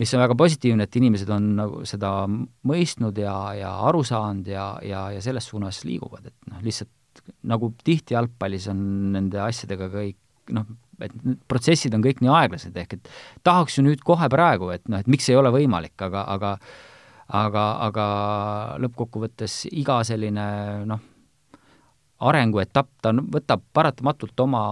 mis 0.00 0.14
on 0.16 0.22
väga 0.22 0.36
positiivne, 0.38 0.86
et 0.86 0.96
inimesed 0.96 1.30
on 1.34 1.50
nagu 1.58 1.82
seda 1.88 2.12
mõistnud 2.28 3.18
ja, 3.20 3.36
ja 3.58 3.74
aru 3.88 4.02
saanud 4.06 4.48
ja, 4.48 4.72
ja, 4.86 5.06
ja 5.14 5.24
selles 5.24 5.48
suunas 5.50 5.82
liiguvad, 5.84 6.30
et 6.30 6.50
noh, 6.50 6.62
lihtsalt 6.64 7.24
nagu 7.50 7.72
tihti 7.84 8.16
jalgpallis 8.16 8.68
on 8.72 8.80
nende 9.14 9.40
asjadega 9.44 9.90
kõik 9.92 10.54
noh, 10.56 10.68
et 11.00 11.12
need 11.24 11.40
protsessid 11.48 11.94
on 11.96 12.04
kõik 12.04 12.22
nii 12.24 12.32
aeglased, 12.32 12.76
ehk 12.76 12.96
et 12.96 13.10
tahaks 13.46 13.78
ju 13.78 13.84
nüüd 13.86 14.02
kohe 14.04 14.28
praegu, 14.32 14.70
et 14.74 14.88
noh, 14.90 15.00
et 15.00 15.10
miks 15.10 15.28
ei 15.30 15.38
ole 15.38 15.52
võimalik, 15.54 15.96
aga, 16.06 16.24
aga 16.36 16.56
aga, 17.30 17.64
aga 17.86 18.06
lõppkokkuvõttes 18.82 19.64
iga 19.70 20.00
selline 20.06 20.46
noh, 20.90 21.02
arenguetapp, 22.20 22.90
ta 23.02 23.12
võtab 23.14 23.62
paratamatult 23.76 24.44
oma, 24.44 24.62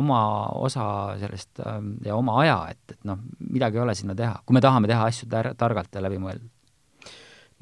oma 0.00 0.22
osa 0.64 0.86
sellest 1.20 1.60
ähm, 1.66 1.94
ja 2.06 2.16
oma 2.16 2.38
aja, 2.42 2.56
et, 2.72 2.96
et 2.96 3.08
noh, 3.08 3.20
midagi 3.52 3.78
ei 3.78 3.84
ole 3.84 3.94
sinna 3.98 4.16
teha, 4.18 4.38
kui 4.46 4.56
me 4.56 4.64
tahame 4.64 4.90
teha 4.90 5.06
asju 5.10 5.28
tar-, 5.32 5.52
targalt 5.58 5.92
ja 5.92 6.04
läbimõeldud. 6.06 6.48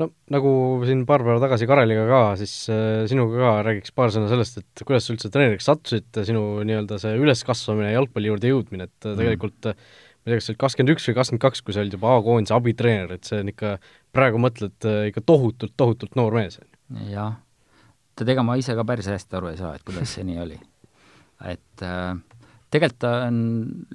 no 0.01 0.09
nagu 0.33 0.53
siin 0.87 1.03
paar 1.09 1.25
päeva 1.27 1.43
tagasi 1.43 1.69
Kareliga 1.71 2.07
ka, 2.11 2.21
siis 2.41 2.55
äh, 2.73 3.03
sinuga 3.11 3.43
ka 3.43 3.57
räägiks 3.67 3.97
paar 3.97 4.15
sõna 4.15 4.31
sellest, 4.31 4.63
et 4.63 4.85
kuidas 4.87 5.09
sa 5.09 5.17
üldse 5.17 5.33
treeneriks 5.35 5.67
sattusid, 5.67 6.23
sinu 6.31 6.63
nii-öelda 6.69 7.01
see 7.03 7.19
üleskasvamine, 7.19 7.91
jalgpalli 7.97 8.31
juurde 8.31 8.55
jõudmine, 8.55 8.87
et 8.87 9.11
mm. 9.11 9.19
tegelikult 9.19 9.73
äh, 9.73 9.85
ma 10.21 10.31
ei 10.31 10.33
tea, 10.33 10.39
kas 10.39 10.47
sa 10.47 10.55
olid 10.55 10.63
kakskümmend 10.63 10.95
üks 10.95 11.11
või 11.11 11.19
kakskümmend 11.19 11.47
kaks, 11.49 11.67
kui 11.67 11.75
sa 11.75 11.83
olid 11.83 11.99
juba 11.99 12.15
A-koondise 12.15 12.55
abitreener, 12.55 13.19
et 13.19 13.27
see 13.27 13.43
on 13.43 13.51
ikka, 13.51 13.77
praegu 14.15 14.39
mõtled 14.39 14.87
äh, 14.87 15.07
ikka 15.11 15.27
tohutult, 15.27 15.75
tohutult 15.81 16.15
noor 16.21 16.39
mees. 16.39 16.63
jah 17.11 17.41
tead, 18.17 18.35
ega 18.35 18.45
ma 18.47 18.57
ise 18.61 18.77
ka 18.79 18.85
päris 18.87 19.09
hästi 19.11 19.39
aru 19.39 19.53
ei 19.53 19.61
saa, 19.61 19.75
et 19.77 19.87
kuidas 19.87 20.17
see 20.17 20.27
nii 20.29 20.41
oli. 20.43 20.59
et 21.51 21.85
äh, 21.87 22.17
tegelikult 22.71 23.07
on 23.11 23.39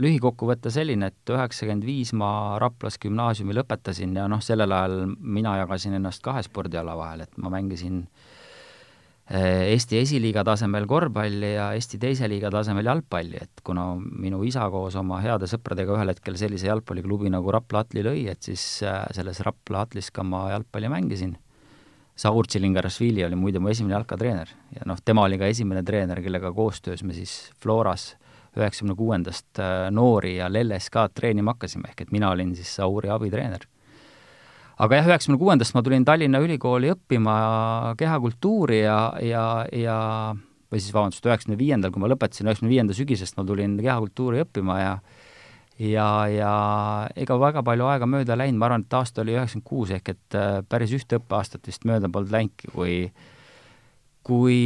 lühikokkuvõte 0.03 0.71
selline, 0.73 1.11
et 1.11 1.31
üheksakümmend 1.31 1.85
viis 1.87 2.11
ma 2.17 2.29
Raplas 2.61 2.99
gümnaasiumi 3.01 3.55
lõpetasin 3.55 4.15
ja 4.17 4.27
noh, 4.31 4.43
sellel 4.43 4.71
ajal 4.75 5.05
mina 5.19 5.57
jagasin 5.61 5.95
ennast 5.99 6.23
kahe 6.25 6.43
spordiala 6.43 6.97
vahel, 6.99 7.23
et 7.25 7.37
ma 7.39 7.51
mängisin 7.53 8.01
äh, 8.03 9.71
Eesti 9.71 10.01
esiliiga 10.01 10.43
tasemel 10.45 10.85
korvpalli 10.89 11.53
ja 11.55 11.71
Eesti 11.77 11.97
teise 12.01 12.27
liiga 12.29 12.51
tasemel 12.53 12.85
jalgpalli, 12.91 13.39
et 13.41 13.63
kuna 13.65 13.87
minu 13.95 14.43
isa 14.45 14.67
koos 14.73 14.99
oma 14.99 15.21
heade 15.23 15.47
sõpradega 15.49 15.95
ühel 15.95 16.11
hetkel 16.11 16.37
sellise 16.37 16.67
jalgpalliklubi 16.67 17.31
nagu 17.33 17.55
Rapla 17.55 17.85
Atli 17.85 18.03
lõi, 18.05 18.27
et 18.33 18.43
siis 18.43 18.65
äh, 18.83 19.05
selles 19.15 19.39
Rapla 19.47 19.85
Atlis 19.87 20.11
ka 20.11 20.25
ma 20.27 20.49
jalgpalli 20.51 20.91
mängisin 20.91 21.37
Saur 22.15 22.47
Tšilingarasvili 22.47 23.25
oli 23.25 23.35
muide 23.35 23.59
mu 23.59 23.67
esimene 23.67 23.97
jalkatreener 23.97 24.51
ja 24.75 24.85
noh, 24.87 24.99
tema 25.03 25.25
oli 25.27 25.39
ka 25.39 25.49
esimene 25.51 25.83
treener, 25.83 26.21
kellega 26.23 26.53
koostöös 26.55 27.03
me 27.03 27.13
siis 27.13 27.51
Floras 27.59 28.13
üheksakümne 28.55 28.95
kuuendast 28.95 29.59
äh, 29.59 29.89
noori 29.91 30.37
ja 30.37 30.47
LLSK-d 30.49 31.15
treenima 31.15 31.55
hakkasime, 31.55 31.91
ehk 31.91 32.05
et 32.05 32.13
mina 32.15 32.31
olin 32.31 32.53
siis 32.55 32.71
Sauri 32.77 33.11
abitreener. 33.11 33.67
aga 34.79 34.95
jah, 34.99 35.09
üheksakümne 35.11 35.39
kuuendast 35.39 35.75
ma 35.75 35.83
tulin 35.83 36.05
Tallinna 36.05 36.39
Ülikooli 36.43 36.91
õppima 36.91 37.35
kehakultuuri 37.99 38.81
ja, 38.81 38.99
ja, 39.23 39.43
ja 39.71 39.99
või 40.71 40.81
siis 40.81 40.93
vabandust, 40.95 41.25
üheksakümne 41.25 41.59
viiendal, 41.59 41.91
kui 41.91 42.03
ma 42.03 42.09
lõpetasin, 42.11 42.47
üheksakümne 42.47 42.71
viienda 42.71 42.95
sügisest 42.95 43.37
ma 43.37 43.45
tulin 43.47 43.77
kehakultuuri 43.79 44.43
õppima 44.43 44.79
ja 44.81 44.97
ja, 45.79 46.09
ja 46.31 46.51
ega 47.15 47.37
väga 47.39 47.63
palju 47.65 47.87
aega 47.89 48.07
mööda 48.09 48.37
läinud, 48.39 48.59
ma 48.59 48.69
arvan, 48.69 48.85
et 48.85 48.97
aasta 48.97 49.23
oli 49.23 49.35
üheksakümmend 49.35 49.67
kuus, 49.67 49.93
ehk 49.95 50.13
et 50.15 50.37
äh, 50.39 50.59
päris 50.69 50.93
ühte 50.95 51.19
õppeaastat 51.19 51.67
vist 51.67 51.87
mööda 51.87 52.11
polnud 52.11 52.33
läinudki, 52.35 52.71
kui 52.75 52.95
kui 54.25 54.59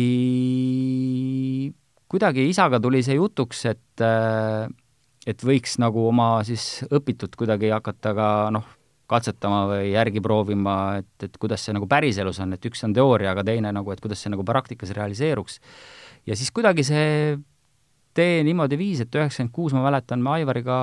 kuidagi 2.09 2.47
isaga 2.49 2.79
tuli 2.81 3.01
see 3.05 3.17
jutuks, 3.19 3.65
et 3.73 4.05
äh, 4.05 4.69
et 5.27 5.43
võiks 5.45 5.77
nagu 5.81 6.07
oma 6.09 6.39
siis 6.47 6.83
õpitut 6.89 7.35
kuidagi 7.37 7.73
hakata 7.73 8.13
ka 8.17 8.29
noh, 8.55 8.65
katsetama 9.09 9.65
või 9.71 9.91
järgi 9.91 10.21
proovima, 10.21 10.75
et, 11.01 11.25
et 11.25 11.37
kuidas 11.41 11.65
see 11.65 11.73
nagu 11.75 11.89
päriselus 11.89 12.39
on, 12.43 12.53
et 12.55 12.65
üks 12.69 12.83
on 12.85 12.93
teooria, 12.95 13.33
aga 13.33 13.43
teine 13.45 13.73
nagu, 13.75 13.91
et 13.91 14.01
kuidas 14.01 14.21
see 14.23 14.31
nagu 14.31 14.45
praktikas 14.45 14.93
realiseeruks. 14.95 15.59
ja 16.29 16.37
siis 16.37 16.51
kuidagi 16.53 16.85
see 16.85 17.37
tee 18.17 18.43
niimoodi 18.47 18.77
viis, 18.79 19.03
et 19.03 19.15
üheksakümmend 19.15 19.53
kuus 19.55 19.75
ma 19.75 19.83
mäletan, 19.85 20.21
me 20.23 20.37
Aivariga, 20.37 20.77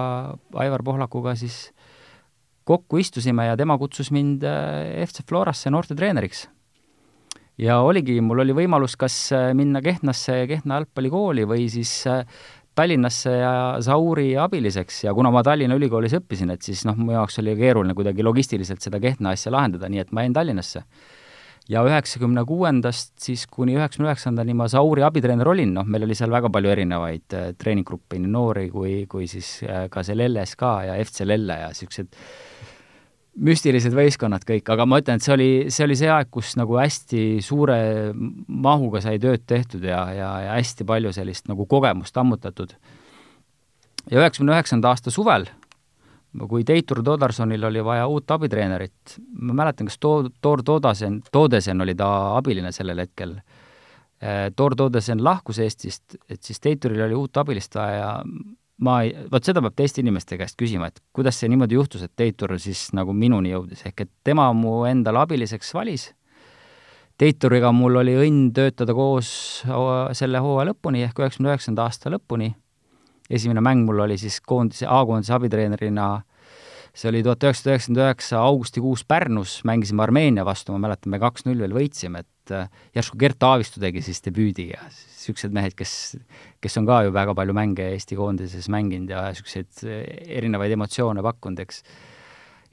Aivar 0.55 0.85
Pohlakuga 0.87 1.35
siis 1.39 1.71
kokku 2.67 2.99
istusime 2.99 3.47
ja 3.47 3.57
tema 3.57 3.79
kutsus 3.79 4.11
mind 4.15 4.45
äh, 4.47 5.03
FC 5.07 5.23
Florasse 5.29 5.71
noortetreeneriks. 5.71 6.49
ja 7.59 7.81
oligi, 7.81 8.21
mul 8.21 8.45
oli 8.45 8.55
võimalus 8.57 8.97
kas 8.99 9.17
äh, 9.33 9.51
minna 9.55 9.83
Kehtnasse 9.83 10.45
Kehtna 10.49 10.81
jalgpallikooli 10.81 11.47
või 11.49 11.69
siis 11.73 11.93
äh, 12.11 12.25
Tallinnasse 12.77 13.31
ja 13.33 13.53
Sauri 13.81 14.35
abiliseks 14.37 15.05
ja 15.05 15.15
kuna 15.15 15.31
ma 15.33 15.43
Tallinna 15.43 15.79
Ülikoolis 15.79 16.13
õppisin, 16.19 16.51
et 16.53 16.63
siis 16.63 16.85
noh, 16.85 16.99
mu 16.99 17.15
jaoks 17.15 17.39
oli 17.41 17.55
keeruline 17.57 17.95
kuidagi 17.97 18.27
logistiliselt 18.27 18.85
seda 18.85 19.01
Kehtna 19.01 19.33
asja 19.33 19.53
lahendada, 19.55 19.89
nii 19.89 20.03
et 20.05 20.13
ma 20.13 20.27
jäin 20.27 20.35
Tallinnasse 20.37 20.85
ja 21.71 21.83
üheksakümne 21.87 22.45
kuuendast 22.47 23.15
siis 23.23 23.47
kuni 23.51 23.75
üheksakümne 23.77 24.11
üheksandani 24.11 24.55
ma 24.55 24.69
Sauri 24.71 25.05
abitreener 25.07 25.49
olin, 25.51 25.75
noh, 25.75 25.87
meil 25.87 26.07
oli 26.07 26.15
seal 26.19 26.31
väga 26.35 26.51
palju 26.53 26.73
erinevaid 26.73 27.37
äh, 27.37 27.49
treeninggruppe, 27.59 28.21
nii 28.23 28.33
noori 28.33 28.69
kui, 28.71 28.99
kui 29.11 29.27
siis 29.31 29.59
äh, 29.67 29.87
ka 29.93 30.05
see 30.07 30.17
LLSK 30.19 30.71
ja 30.91 30.99
FC 31.03 31.27
Lelle 31.27 31.59
ja 31.65 31.73
niisugused 31.73 32.15
müstilised 33.37 33.93
võistkonnad 33.93 34.47
kõik, 34.49 34.65
aga 34.73 34.87
ma 34.89 35.01
ütlen, 35.03 35.19
et 35.19 35.27
see 35.27 35.35
oli, 35.35 35.51
see 35.73 35.85
oli 35.85 35.97
see 35.99 36.09
aeg, 36.09 36.31
kus 36.33 36.55
nagu 36.57 36.79
hästi 36.79 37.25
suure 37.45 37.79
mahuga 38.49 39.03
sai 39.05 39.19
tööd 39.21 39.45
tehtud 39.49 39.85
ja, 39.85 40.07
ja, 40.17 40.31
ja 40.47 40.55
hästi 40.57 40.87
palju 40.89 41.13
sellist 41.13 41.51
nagu 41.51 41.67
kogemust 41.69 42.17
ammutatud. 42.17 42.73
ja 44.11 44.23
üheksakümne 44.23 44.55
üheksanda 44.55 44.95
aasta 44.95 45.13
suvel 45.13 45.51
kui 46.51 46.65
Teitur 46.65 47.03
Todarsonil 47.05 47.65
oli 47.65 47.85
vaja 47.85 48.07
uut 48.11 48.31
abitreenerit, 48.31 49.17
ma 49.41 49.57
mäletan, 49.63 49.89
kas 49.89 49.99
to-, 50.03 50.31
Tor 50.41 50.63
Todasen, 50.67 51.21
Todesen 51.33 51.81
oli 51.81 51.95
ta 51.97 52.11
abiline 52.37 52.73
sellel 52.75 53.01
hetkel, 53.05 53.37
äh, 54.23 54.47
Tor 54.57 54.77
Todesen 54.77 55.25
lahkus 55.25 55.61
Eestist, 55.65 56.19
et 56.29 56.43
siis 56.43 56.61
Teituril 56.61 57.07
oli 57.09 57.17
uut 57.17 57.41
abilist 57.43 57.75
vaja 57.79 57.97
ja 57.97 58.13
ma 58.85 58.99
ei, 59.05 59.15
vot 59.33 59.45
seda 59.45 59.63
peab 59.65 59.77
teiste 59.79 60.03
inimeste 60.03 60.37
käest 60.41 60.59
küsima, 60.61 60.91
et 60.91 61.01
kuidas 61.17 61.41
see 61.41 61.49
niimoodi 61.53 61.79
juhtus, 61.79 62.05
et 62.05 62.13
Teitur 62.17 62.59
siis 62.61 62.91
nagu 62.97 63.17
minuni 63.17 63.55
jõudis, 63.55 63.87
ehk 63.89 64.05
et 64.05 64.13
tema 64.25 64.51
mu 64.57 64.83
endale 64.89 65.25
abiliseks 65.25 65.73
valis, 65.77 66.11
Teituriga 67.17 67.71
mul 67.73 67.97
oli 67.97 68.13
õnn 68.27 68.51
töötada 68.53 68.93
koos 68.93 69.29
selle 70.19 70.41
hooaja 70.45 70.69
lõpuni 70.69 71.07
ehk 71.07 71.23
üheksakümne 71.23 71.55
üheksanda 71.55 71.87
aasta 71.89 72.13
lõpuni 72.13 72.51
esimene 73.31 73.63
mäng 73.65 73.87
mul 73.87 74.05
oli 74.07 74.19
siis 74.21 74.41
koondise, 74.41 74.87
A-koondise 74.87 75.35
abitreenerina 75.37 76.09
see 76.97 77.11
oli 77.11 77.23
tuhat 77.25 77.45
üheksasada 77.45 77.75
üheksakümmend 77.75 78.03
üheksa 78.03 78.41
augustikuus 78.41 79.05
Pärnus, 79.09 79.59
mängisime 79.69 80.05
Armeenia 80.07 80.47
vastu, 80.49 80.73
ma 80.73 80.87
mäletan, 80.87 81.13
me 81.13 81.21
kaks-null 81.21 81.61
veel 81.61 81.75
võitsime, 81.77 82.23
et 82.25 82.55
äh, 82.57 82.71
järsku 82.97 83.19
Gert 83.21 83.43
Aavistu 83.45 83.83
tegi 83.83 84.03
siis 84.05 84.23
debüüdi 84.25 84.71
ja 84.71 84.81
niisugused 84.87 85.53
mehed, 85.55 85.77
kes, 85.77 85.93
kes 86.63 86.81
on 86.81 86.89
ka 86.89 87.03
ju 87.05 87.13
väga 87.15 87.35
palju 87.37 87.57
mänge 87.57 87.91
Eesti 87.93 88.17
koondises 88.17 88.71
mänginud 88.73 89.13
ja 89.13 89.27
niisuguseid 89.29 89.83
erinevaid 90.39 90.73
emotsioone 90.77 91.25
pakkunud, 91.27 91.61
eks. 91.67 91.83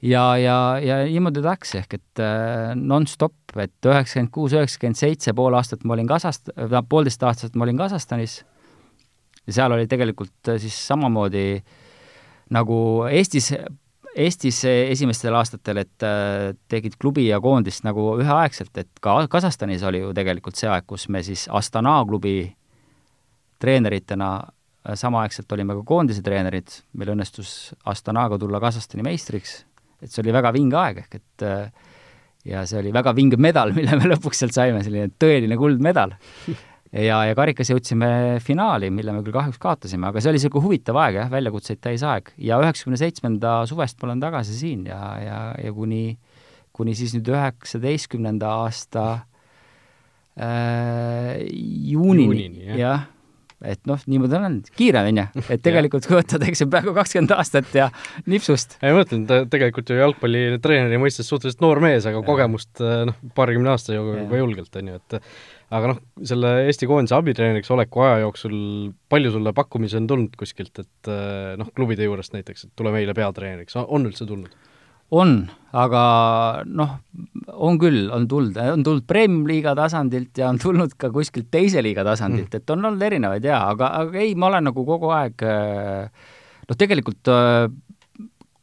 ja, 0.08 0.24
ja, 0.40 0.56
ja 0.80 1.02
niimoodi 1.04 1.44
ta 1.44 1.50
läks, 1.50 1.74
ehk 1.82 1.98
et 1.98 2.24
äh, 2.24 2.72
nonstop, 2.80 3.36
et 3.58 3.76
üheksakümmend 3.92 4.32
kuus, 4.32 4.56
üheksakümmend 4.56 5.02
seitse, 5.02 5.36
pool 5.36 5.60
aastat 5.60 5.84
ma 5.84 5.98
olin 5.98 6.08
Kasahst-, 6.08 6.54
poolteist 6.88 7.28
aastat 7.28 7.60
ma 7.60 7.68
olin 7.68 7.84
Kasahstanis 7.84 8.40
ja 9.46 9.56
seal 9.60 9.76
oli 9.76 9.88
tegelikult 9.90 10.52
äh, 10.52 10.60
siis 10.62 10.76
samamoodi 10.88 11.62
nagu 12.54 12.76
Eestis 13.10 13.52
Eestis 14.14 14.60
esimestel 14.64 15.34
aastatel, 15.34 15.80
et 15.82 16.04
äh, 16.06 16.52
tegid 16.70 16.94
klubi 17.02 17.26
ja 17.26 17.40
koondist 17.42 17.82
nagu 17.82 18.12
üheaegselt, 18.22 18.70
et 18.78 19.00
ka 19.02 19.16
Kasahstanis 19.30 19.82
oli 19.82 20.04
ju 20.04 20.12
tegelikult 20.14 20.58
see 20.58 20.68
aeg, 20.70 20.86
kus 20.86 21.08
me 21.10 21.22
siis 21.26 21.48
Astana 21.50 21.96
klubi 22.06 22.36
treeneritena 23.62 24.28
äh, 24.38 24.94
samaaegselt 24.98 25.50
olime 25.56 25.74
ka 25.80 25.82
koondise 25.88 26.22
treenerid, 26.22 26.76
meil 26.94 27.10
õnnestus 27.16 27.72
Astanaga 27.90 28.38
tulla 28.38 28.62
Kasahstani 28.62 29.02
meistriks, 29.06 29.64
et 29.98 30.12
see 30.12 30.22
oli 30.22 30.36
väga 30.36 30.54
vinge 30.54 30.78
aeg, 30.78 31.02
ehk 31.02 31.18
et 31.18 31.46
äh, 31.48 31.90
ja 32.54 32.62
see 32.70 32.78
oli 32.84 32.94
väga 32.94 33.16
vinge 33.18 33.40
medal, 33.40 33.74
mille 33.78 33.98
me 33.98 34.14
lõpuks 34.14 34.44
sealt 34.44 34.54
saime, 34.54 34.84
selline 34.86 35.10
tõeline 35.18 35.58
kuldmedal 35.58 36.14
ja, 37.02 37.20
ja 37.28 37.36
karikas 37.36 37.70
jõudsime 37.72 38.08
finaali, 38.44 38.90
mille 38.94 39.14
me 39.14 39.22
küll 39.24 39.34
kahjuks 39.34 39.60
kaotasime, 39.62 40.08
aga 40.10 40.22
see 40.22 40.30
oli 40.30 40.40
niisugune 40.40 40.66
huvitav 40.68 40.98
aeg 41.02 41.20
jah, 41.20 41.30
väljakutseid 41.32 41.82
täis 41.82 42.04
aeg. 42.06 42.30
ja 42.38 42.60
üheksakümne 42.62 43.00
seitsmenda 43.00 43.62
suvest 43.70 43.98
ma 44.00 44.10
olen 44.10 44.22
tagasi 44.22 44.58
siin 44.58 44.86
ja, 44.90 45.00
ja, 45.22 45.38
ja 45.60 45.72
kuni, 45.74 46.18
kuni 46.74 46.94
siis 46.98 47.16
nüüd 47.16 47.32
üheksateistkümnenda 47.34 48.52
aasta 48.64 49.08
äh, 50.38 51.42
juunini, 51.42 52.30
juunini, 52.30 52.70
jah 52.78 53.10
et 53.64 53.80
noh, 53.88 54.00
niimoodi 54.10 54.36
on, 54.36 54.56
kiire 54.76 55.00
on 55.08 55.18
ju, 55.22 55.42
et 55.54 55.62
tegelikult 55.66 56.04
kui 56.04 56.18
võtta, 56.18 56.36
eks 56.44 56.60
see 56.60 56.68
peaaegu 56.68 56.92
kakskümmend 56.98 57.32
aastat 57.32 57.70
ja 57.72 57.86
nipsust. 58.28 58.76
ei 58.82 58.92
ma 58.92 59.00
mõtlen, 59.00 59.22
ta 59.30 59.38
tegelikult 59.48 59.88
ju 59.88 59.96
jalgpallitreeneri 60.02 60.98
mõistes 61.00 61.30
suhteliselt 61.30 61.64
noor 61.64 61.80
mees, 61.80 62.04
aga 62.04 62.20
ja. 62.20 62.26
kogemust 62.26 62.82
noh, 63.08 63.16
paarikümne 63.38 63.72
aasta 63.72 63.96
juba 63.96 64.42
julgelt, 64.42 64.74
on 64.80 64.92
ju, 64.92 65.00
et 65.00 65.16
aga 65.74 65.90
noh, 65.90 66.02
selle 66.26 66.52
Eesti 66.68 66.88
koondise 66.90 67.16
abitreeneriks 67.16 67.72
oleku 67.74 68.04
aja 68.04 68.20
jooksul 68.22 68.54
palju 69.10 69.32
sulle 69.34 69.54
pakkumisi 69.56 69.98
on 70.00 70.06
tulnud 70.10 70.36
kuskilt, 70.38 70.78
et 70.82 71.10
eh, 71.10 71.54
noh, 71.60 71.70
klubide 71.74 72.06
juurest 72.06 72.36
näiteks, 72.36 72.68
et 72.68 72.72
tule 72.78 72.92
meile 72.94 73.16
peatreeneriks, 73.16 73.76
on 73.84 74.08
üldse 74.10 74.28
tulnud? 74.28 74.54
on, 75.14 75.34
aga 75.76 76.02
noh, 76.64 76.94
on 77.52 77.76
küll, 77.78 78.06
on 78.14 78.24
tulnud, 78.26 78.56
on 78.56 78.82
tulnud 78.86 79.04
Premium-liiga 79.06 79.74
tasandilt 79.78 80.40
ja 80.40 80.48
on 80.48 80.58
tulnud 80.58 80.96
ka 80.98 81.10
kuskilt 81.14 81.50
teise 81.54 81.82
liiga 81.84 82.02
tasandilt 82.06 82.48
mm., 82.48 82.62
et 82.62 82.72
on 82.72 82.88
olnud 82.88 83.04
erinevaid 83.04 83.44
jaa, 83.46 83.60
aga, 83.74 83.92
aga 84.00 84.22
ei, 84.22 84.32
ma 84.34 84.48
olen 84.48 84.70
nagu 84.70 84.86
kogu 84.88 85.12
aeg 85.14 85.44
eh, 85.46 86.24
noh, 86.70 86.80
tegelikult 86.80 87.30
eh, 87.30 87.68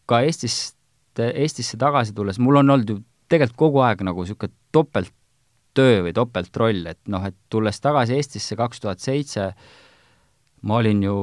ka 0.09 0.23
Eestist, 0.27 0.75
Eestisse 1.21 1.79
tagasi 1.79 2.15
tulles, 2.17 2.39
mul 2.41 2.59
on 2.63 2.75
olnud 2.75 2.95
ju 2.95 2.99
tegelikult 3.31 3.59
kogu 3.61 3.83
aeg 3.85 4.03
nagu 4.07 4.25
niisugune 4.25 4.51
topelt 4.75 5.13
töö 5.77 6.01
või 6.05 6.13
topeltroll, 6.15 6.85
et 6.91 6.99
noh, 7.11 7.23
et 7.25 7.37
tulles 7.49 7.79
tagasi 7.81 8.17
Eestisse 8.17 8.57
kaks 8.59 8.83
tuhat 8.83 9.03
seitse, 9.03 9.51
ma 10.67 10.79
olin 10.81 11.03
ju 11.03 11.17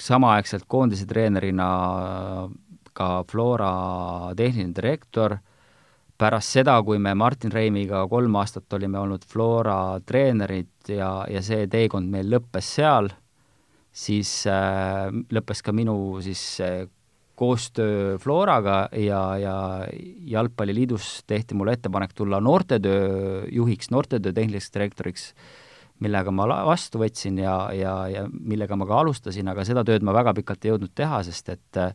samaaegselt 0.00 0.64
koondise 0.70 1.06
treenerina 1.06 1.68
ka 2.96 3.08
Flora 3.28 3.72
tehniline 4.36 4.74
direktor, 4.76 5.36
pärast 6.18 6.54
seda, 6.54 6.76
kui 6.86 7.00
me 7.02 7.14
Martin 7.18 7.52
Reimiga 7.52 8.04
kolm 8.08 8.36
aastat 8.38 8.72
olime 8.76 9.00
olnud 9.00 9.24
Flora 9.28 9.98
treenerid 10.06 10.92
ja, 10.92 11.24
ja 11.30 11.42
see 11.42 11.66
teekond 11.70 12.10
meil 12.12 12.30
lõppes 12.30 12.68
seal, 12.78 13.10
siis 13.92 14.30
äh, 14.48 15.08
lõppes 15.32 15.64
ka 15.64 15.74
minu 15.74 15.96
siis 16.24 16.42
äh, 16.62 16.84
koostöö 17.34 18.18
Floraga 18.18 18.88
ja, 18.92 19.38
ja 19.38 19.86
Jalgpalliliidus 20.26 21.24
tehti 21.26 21.54
mulle 21.54 21.72
ettepanek 21.72 22.12
tulla 22.14 22.40
noortetöö 22.40 23.42
juhiks, 23.50 23.90
noortetöö 23.90 24.32
tehniliseks 24.32 24.74
direktoriks, 24.74 25.32
millega 26.02 26.34
ma 26.34 26.46
vastu 26.66 27.00
võtsin 27.02 27.40
ja, 27.40 27.56
ja, 27.76 27.96
ja 28.08 28.28
millega 28.32 28.76
ma 28.76 28.86
ka 28.86 29.00
alustasin, 29.00 29.48
aga 29.48 29.64
seda 29.64 29.84
tööd 29.86 30.04
ma 30.04 30.14
väga 30.14 30.34
pikalt 30.38 30.64
ei 30.64 30.74
jõudnud 30.74 30.94
teha, 30.94 31.22
sest 31.26 31.52
et 31.56 31.80
äh, 31.80 31.92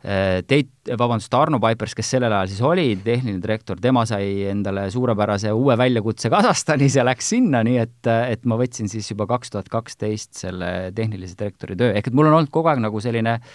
Teit, 0.00 0.70
vabandust, 0.96 1.34
Arno 1.36 1.58
Paipers, 1.60 1.92
kes 1.92 2.08
sellel 2.14 2.32
ajal 2.32 2.48
siis 2.48 2.62
oli 2.64 2.84
tehniline 3.04 3.42
direktor, 3.44 3.76
tema 3.84 4.06
sai 4.08 4.46
endale 4.48 4.86
suurepärase 4.90 5.52
uue 5.52 5.76
väljakutse 5.76 6.30
Kasahstanis 6.32 6.96
ja 6.96 7.04
läks 7.04 7.28
sinna, 7.34 7.60
nii 7.68 7.76
et, 7.82 8.08
et 8.08 8.48
ma 8.48 8.56
võtsin 8.56 8.88
siis 8.88 9.10
juba 9.12 9.26
kaks 9.28 9.52
tuhat 9.52 9.68
kaksteist 9.68 10.40
selle 10.40 10.70
tehnilise 10.96 11.36
direktori 11.36 11.76
töö, 11.76 11.92
ehk 11.92 12.08
et 12.08 12.16
mul 12.16 12.30
on 12.30 12.38
olnud 12.38 12.48
kogu 12.54 12.72
aeg 12.72 12.80
nagu 12.80 13.04
selline 13.04 13.36
äh, 13.36 13.52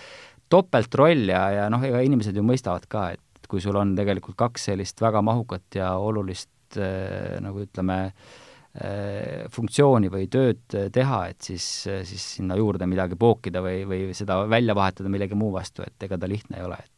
topeltroll 0.52 1.30
ja, 1.32 1.44
ja 1.54 1.68
noh, 1.74 1.84
ega 1.86 2.02
inimesed 2.06 2.36
ju 2.36 2.44
mõistavad 2.46 2.88
ka, 2.90 3.10
et 3.16 3.50
kui 3.50 3.62
sul 3.62 3.78
on 3.78 3.94
tegelikult 3.98 4.38
kaks 4.40 4.70
sellist 4.72 5.02
väga 5.02 5.22
mahukat 5.26 5.78
ja 5.80 5.94
olulist 6.02 6.80
äh, 6.80 7.38
nagu 7.44 7.64
ütleme 7.66 8.00
äh,, 8.10 9.46
funktsiooni 9.54 10.12
või 10.14 10.28
tööd 10.32 10.64
teha, 10.94 11.22
et 11.32 11.50
siis, 11.50 11.66
siis 12.10 12.28
sinna 12.40 12.58
juurde 12.60 12.90
midagi 12.90 13.18
pookida 13.20 13.64
või, 13.66 13.84
või 13.90 14.10
seda 14.18 14.42
välja 14.52 14.76
vahetada 14.78 15.12
millegi 15.12 15.38
muu 15.40 15.54
vastu, 15.56 15.86
et 15.86 16.08
ega 16.08 16.20
ta 16.20 16.30
lihtne 16.30 16.62
ei 16.62 16.68
ole, 16.68 16.80
et 16.82 16.92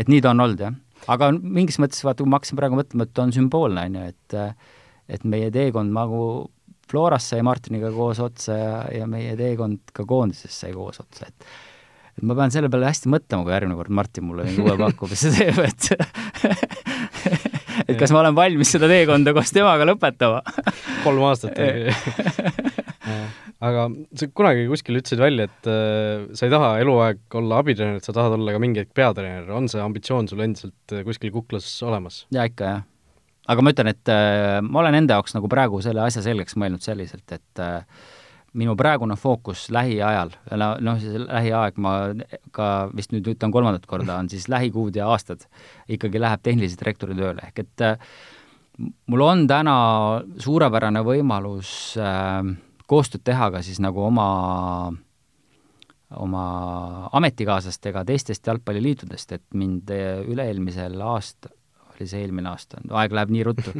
et 0.00 0.10
nii 0.10 0.22
ta 0.22 0.30
on 0.30 0.44
olnud, 0.44 0.60
jah. 0.62 0.74
aga 1.10 1.32
mingis 1.34 1.80
mõttes, 1.82 2.04
vaata, 2.06 2.22
kui 2.22 2.30
ma 2.30 2.38
hakkasin 2.38 2.58
praegu 2.60 2.78
mõtlema, 2.78 3.06
et 3.06 3.14
ta 3.16 3.24
on 3.26 3.34
sümboolne, 3.34 3.88
on 3.90 3.98
ju, 3.98 4.12
et 4.14 4.38
et 5.10 5.24
meie 5.26 5.50
teekond 5.50 5.90
nagu 5.90 6.22
Floras 6.90 7.28
sai 7.30 7.42
Martiniga 7.46 7.90
koos 7.94 8.18
otsa 8.22 8.56
ja, 8.56 8.76
ja 8.94 9.06
meie 9.10 9.36
teekond 9.38 9.92
ka 9.94 10.06
koondises 10.08 10.54
sai 10.62 10.72
koos 10.74 10.98
otsa, 11.02 11.28
et 11.30 11.50
et 12.20 12.26
ma 12.28 12.36
pean 12.36 12.52
selle 12.52 12.68
peale 12.72 12.90
hästi 12.90 13.10
mõtlema, 13.12 13.46
kui 13.46 13.54
järgmine 13.56 13.78
kord 13.78 13.94
Martin 13.96 14.28
mulle 14.28 14.44
mingi 14.44 14.64
uue 14.64 14.76
pakkumise 14.80 15.32
teeb, 15.32 15.60
et 15.64 15.88
et 17.88 17.96
kas 17.98 18.12
ma 18.12 18.20
olen 18.20 18.36
valmis 18.36 18.70
seda 18.76 18.90
teekonda 18.90 19.32
koos 19.36 19.52
temaga 19.56 19.88
lõpetama 19.88 20.42
kolm 21.04 21.24
aastat 21.30 21.56
aga 23.60 23.86
sa 24.16 24.28
kunagi 24.36 24.68
kuskil 24.70 25.00
ütlesid 25.00 25.20
välja, 25.20 25.48
et 25.48 25.68
äh, 25.68 26.28
sa 26.36 26.46
ei 26.46 26.52
taha 26.52 26.70
eluaeg 26.82 27.40
olla 27.40 27.60
abitreener, 27.60 28.00
et 28.00 28.06
sa 28.06 28.14
tahad 28.16 28.36
olla 28.38 28.54
ka 28.54 28.62
mingi 28.62 28.82
hetk 28.82 28.94
peatreener, 28.96 29.50
on 29.56 29.68
see 29.72 29.82
ambitsioon 29.84 30.30
sul 30.30 30.44
endiselt 30.44 30.94
äh, 30.96 31.04
kuskil 31.06 31.32
kuklas 31.34 31.68
olemas? 31.86 32.24
jaa, 32.34 32.46
ikka 32.48 32.70
jah. 32.74 32.86
aga 33.52 33.64
ma 33.64 33.74
ütlen, 33.74 33.92
et 33.92 34.12
äh, 34.12 34.60
ma 34.64 34.84
olen 34.84 35.02
enda 35.02 35.18
jaoks 35.18 35.36
nagu 35.36 35.50
praegu 35.52 35.82
selle 35.84 36.04
asja 36.06 36.24
selgeks 36.24 36.56
mõelnud 36.60 36.84
selliselt, 36.84 37.26
et 37.36 37.64
äh, 37.64 37.84
minu 38.58 38.74
praegune 38.78 39.14
fookus 39.18 39.68
lähiajal, 39.74 40.32
noh, 40.82 40.98
see 41.02 41.20
lähiaeg 41.22 41.76
ma 41.82 41.92
ka 42.54 42.66
vist 42.96 43.14
nüüd 43.14 43.28
ütlen 43.30 43.52
kolmandat 43.54 43.86
korda, 43.90 44.18
on 44.18 44.30
siis 44.32 44.48
lähikuud 44.50 44.96
ja 44.98 45.06
aastad, 45.12 45.46
ikkagi 45.90 46.22
läheb 46.22 46.42
tehnilise 46.42 46.80
direktori 46.80 47.14
tööle, 47.18 47.44
ehk 47.46 47.62
et 47.62 47.84
äh, 47.86 48.10
mul 49.06 49.22
on 49.26 49.46
täna 49.50 49.76
suurepärane 50.42 51.04
võimalus 51.06 51.94
äh, 52.00 52.42
koostööd 52.90 53.22
teha 53.30 53.52
ka 53.54 53.62
siis 53.62 53.78
nagu 53.82 54.02
oma, 54.08 54.26
oma 56.18 56.44
ametikaaslastega 57.20 58.02
teistest 58.08 58.50
jalgpalliliitudest, 58.50 59.38
et 59.38 59.46
mind 59.54 59.94
üle-eelmisel 59.94 60.98
aastal 61.06 61.54
see 62.08 62.24
eelmine 62.24 62.50
aasta, 62.52 62.80
aeg 62.90 63.14
läheb 63.16 63.32
nii 63.34 63.46
ruttu. 63.50 63.74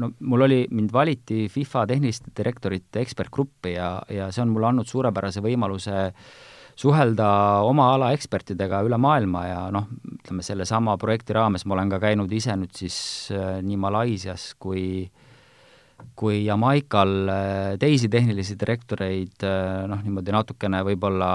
no 0.00 0.10
mul 0.20 0.46
oli, 0.48 0.64
mind 0.70 0.92
valiti 0.92 1.46
FIFA 1.52 1.86
tehniliste 1.92 2.34
direktorite 2.36 3.02
ekspertgruppi 3.04 3.76
ja, 3.76 3.90
ja 4.12 4.30
see 4.34 4.44
on 4.44 4.52
mulle 4.54 4.70
andnud 4.70 4.90
suurepärase 4.90 5.42
võimaluse 5.44 6.10
suhelda 6.76 7.28
oma 7.64 7.88
ala 7.94 8.10
ekspertidega 8.12 8.82
üle 8.84 8.98
maailma 9.00 9.44
ja 9.48 9.60
noh, 9.72 9.88
ütleme 10.18 10.44
sellesama 10.44 10.98
projekti 11.00 11.36
raames 11.36 11.64
ma 11.64 11.76
olen 11.78 11.92
ka 11.94 12.00
käinud 12.02 12.32
ise 12.36 12.56
nüüd 12.60 12.74
siis 12.76 12.98
äh, 13.32 13.62
nii 13.64 13.80
Malaisias 13.80 14.50
kui 14.60 15.06
kui 16.16 16.42
Jamaikal 16.44 17.14
äh, 17.32 17.70
teisi 17.80 18.10
tehnilisi 18.12 18.58
direktoreid 18.60 19.46
äh, 19.48 19.86
noh, 19.88 20.02
niimoodi 20.04 20.34
natukene 20.36 20.82
võib-olla 20.84 21.30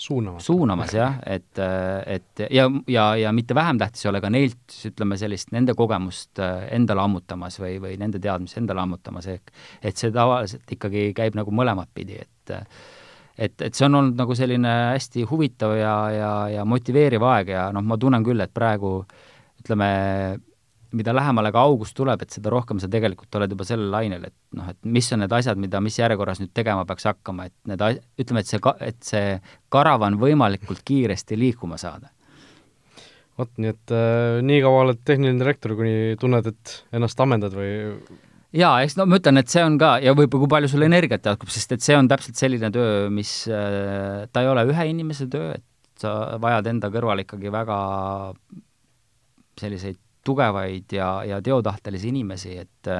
suunamas. 0.00 0.44
suunamas 0.46 0.94
jah, 0.94 1.18
et, 1.26 1.60
et 2.06 2.44
ja, 2.50 2.66
ja, 2.88 3.04
ja 3.20 3.32
mitte 3.36 3.54
vähem 3.54 3.80
tähtis 3.80 4.06
ei 4.06 4.10
ole 4.12 4.22
ka 4.24 4.30
neilt, 4.32 4.76
ütleme 4.88 5.18
sellist, 5.20 5.52
nende 5.52 5.74
kogemust 5.78 6.40
äh, 6.40 6.64
endale 6.76 7.04
ammutamas 7.04 7.60
või, 7.60 7.76
või 7.82 7.98
nende 8.00 8.20
teadmisi 8.22 8.60
endale 8.62 8.84
ammutamas, 8.84 9.28
ehk 9.30 9.52
et 9.82 10.00
see 10.00 10.12
tavaliselt 10.14 10.76
ikkagi 10.78 11.10
käib 11.16 11.36
nagu 11.38 11.52
mõlemat 11.54 11.92
pidi, 11.94 12.20
et 12.20 12.54
et, 13.40 13.54
et 13.62 13.76
see 13.76 13.86
on 13.86 13.96
olnud 13.96 14.18
nagu 14.20 14.34
selline 14.36 14.72
hästi 14.92 15.24
huvitav 15.30 15.72
ja, 15.78 15.94
ja, 16.12 16.32
ja 16.58 16.64
motiveeriv 16.68 17.24
aeg 17.24 17.52
ja 17.54 17.68
noh, 17.72 17.84
ma 17.84 17.96
tunnen 18.00 18.24
küll, 18.24 18.40
et 18.44 18.52
praegu 18.52 18.98
ütleme, 19.60 19.88
mida 20.96 21.14
lähemale 21.14 21.52
ka 21.54 21.62
august 21.68 21.94
tuleb, 21.98 22.22
et 22.24 22.34
seda 22.34 22.52
rohkem 22.52 22.80
sa 22.82 22.88
tegelikult 22.90 23.36
oled 23.38 23.52
juba 23.54 23.66
sellel 23.68 23.90
lainel, 23.92 24.24
et 24.30 24.36
noh, 24.58 24.70
et 24.72 24.78
mis 24.96 25.10
on 25.14 25.22
need 25.22 25.34
asjad, 25.36 25.60
mida, 25.60 25.82
mis 25.84 25.98
järjekorras 26.00 26.40
nüüd 26.42 26.52
tegema 26.56 26.86
peaks 26.88 27.06
hakkama, 27.10 27.46
et 27.50 27.54
need, 27.70 27.84
ütleme, 28.20 28.42
et 28.42 28.50
see 28.50 28.62
ka-, 28.62 28.76
et 28.84 28.98
see 29.06 29.36
karavan 29.72 30.18
võimalikult 30.20 30.82
kiiresti 30.86 31.38
liikuma 31.38 31.78
saada. 31.80 32.10
vot, 33.40 33.52
nii 33.56 33.70
et 33.72 33.92
äh, 33.96 34.40
nii 34.44 34.58
kaua 34.60 34.82
oled 34.84 34.98
tehniline 35.06 35.40
direktor, 35.40 35.72
kuni 35.78 36.18
tunned, 36.20 36.50
et 36.50 36.74
ennast 36.92 37.22
ammendad 37.24 37.54
või 37.56 37.70
jaa, 38.52 38.82
eks 38.84 38.98
no 38.98 39.06
ma 39.08 39.20
ütlen, 39.20 39.40
et 39.40 39.48
see 39.48 39.62
on 39.64 39.78
ka 39.80 39.94
ja 40.04 40.12
võib-olla 40.12 40.44
kui 40.44 40.54
palju 40.56 40.72
sul 40.74 40.84
energiat 40.84 41.30
jätkub, 41.30 41.52
sest 41.54 41.72
et 41.76 41.86
see 41.86 41.96
on 41.96 42.10
täpselt 42.10 42.36
selline 42.40 42.72
töö, 42.74 43.06
mis 43.14 43.32
äh,, 43.48 44.26
ta 44.32 44.42
ei 44.44 44.50
ole 44.50 44.66
ühe 44.68 44.90
inimese 44.90 45.30
töö, 45.30 45.54
et 45.56 45.64
sa 46.02 46.36
vajad 46.42 46.68
enda 46.72 46.90
kõrval 46.92 47.22
ikkagi 47.24 47.52
väga 47.52 47.78
selliseid 49.60 49.98
tugevaid 50.24 50.92
ja, 50.92 51.12
ja 51.24 51.42
teotahtelisi 51.42 52.10
inimesi, 52.12 52.58
et 52.58 52.90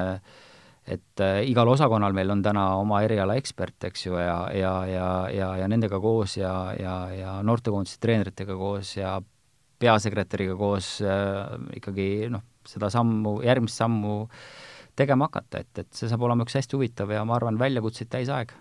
et 0.90 1.22
äh, 1.22 1.42
igal 1.46 1.68
osakonnal 1.70 2.14
meil 2.16 2.30
on 2.32 2.42
täna 2.42 2.64
oma 2.80 3.02
eriala 3.04 3.36
ekspert, 3.38 3.76
eks 3.90 4.06
ju, 4.06 4.16
ja, 4.18 4.38
ja, 4.56 4.72
ja, 4.88 5.08
ja, 5.34 5.50
ja 5.62 5.68
nendega 5.70 6.00
koos 6.02 6.36
ja, 6.40 6.54
ja, 6.78 6.94
ja 7.14 7.34
noortekoondise 7.46 8.00
treeneritega 8.02 8.56
koos 8.58 8.96
ja 8.96 9.18
peasekretäriga 9.80 10.56
koos 10.58 10.96
äh, 11.04 11.44
ikkagi 11.78 12.30
noh, 12.32 12.42
seda 12.68 12.90
sammu, 12.92 13.38
järgmist 13.46 13.80
sammu 13.80 14.24
tegema 14.98 15.30
hakata, 15.30 15.62
et, 15.62 15.84
et 15.84 15.92
see 15.96 16.10
saab 16.10 16.26
olema 16.26 16.44
üks 16.44 16.58
hästi 16.58 16.76
huvitav 16.76 17.12
ja 17.14 17.22
ma 17.28 17.36
arvan, 17.38 17.60
väljakutseid 17.60 18.10
täis 18.12 18.32
aeg. 18.32 18.52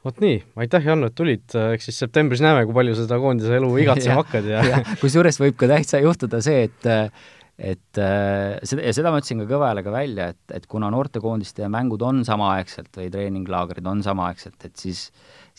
Vot 0.00 0.16
nii, 0.22 0.38
aitäh, 0.62 0.86
Janno, 0.88 1.10
et 1.10 1.14
tulid, 1.14 1.44
eks 1.74 1.90
siis 1.90 1.98
septembris 2.00 2.40
näeme, 2.40 2.62
kui 2.64 2.74
palju 2.78 2.94
seda 3.02 3.18
koondise 3.20 3.52
elu 3.58 3.68
igatsema 3.84 4.22
hakkad 4.22 4.48
ja, 4.48 4.62
ja 4.64 4.80
kusjuures 5.02 5.36
võib 5.42 5.58
ka 5.60 5.68
täitsa 5.74 6.00
juhtuda 6.00 6.40
see, 6.44 6.64
et 6.70 6.88
et 7.60 8.00
äh, 8.00 8.56
seda, 8.64 8.86
ja 8.86 8.94
seda 8.96 9.12
ma 9.12 9.20
ütlesin 9.20 9.42
ka 9.42 9.48
kõva 9.50 9.70
häälega 9.70 9.92
välja, 9.92 10.30
et, 10.32 10.40
et 10.56 10.66
kuna 10.70 10.88
noortekoondiste 10.92 11.68
mängud 11.72 12.02
on 12.06 12.24
samaaegselt 12.24 12.94
või 12.96 13.10
treeninglaagrid 13.12 13.86
on 13.90 14.00
samaaegselt, 14.06 14.64
et 14.64 14.80
siis 14.80 15.08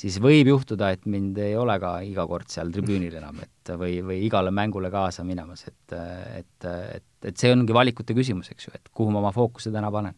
siis 0.02 0.18
võib 0.24 0.50
juhtuda, 0.50 0.92
et 0.96 1.06
mind 1.10 1.38
ei 1.42 1.54
ole 1.60 1.76
ka 1.82 1.94
iga 2.06 2.26
kord 2.30 2.50
seal 2.52 2.72
tribüünil 2.74 3.14
enam, 3.20 3.38
et 3.44 3.74
või, 3.78 4.00
või 4.06 4.22
igale 4.26 4.54
mängule 4.56 4.90
kaasa 4.94 5.26
minemas, 5.28 5.68
et 5.70 5.96
et, 6.42 6.68
et, 6.98 7.08
et 7.28 7.38
see 7.38 7.52
ongi 7.54 7.76
valikute 7.76 8.16
küsimus, 8.18 8.50
eks 8.54 8.68
ju, 8.68 8.74
et 8.78 8.92
kuhu 8.96 9.14
ma 9.14 9.22
oma 9.22 9.34
fookuse 9.36 9.74
täna 9.74 9.92
panen. 9.94 10.18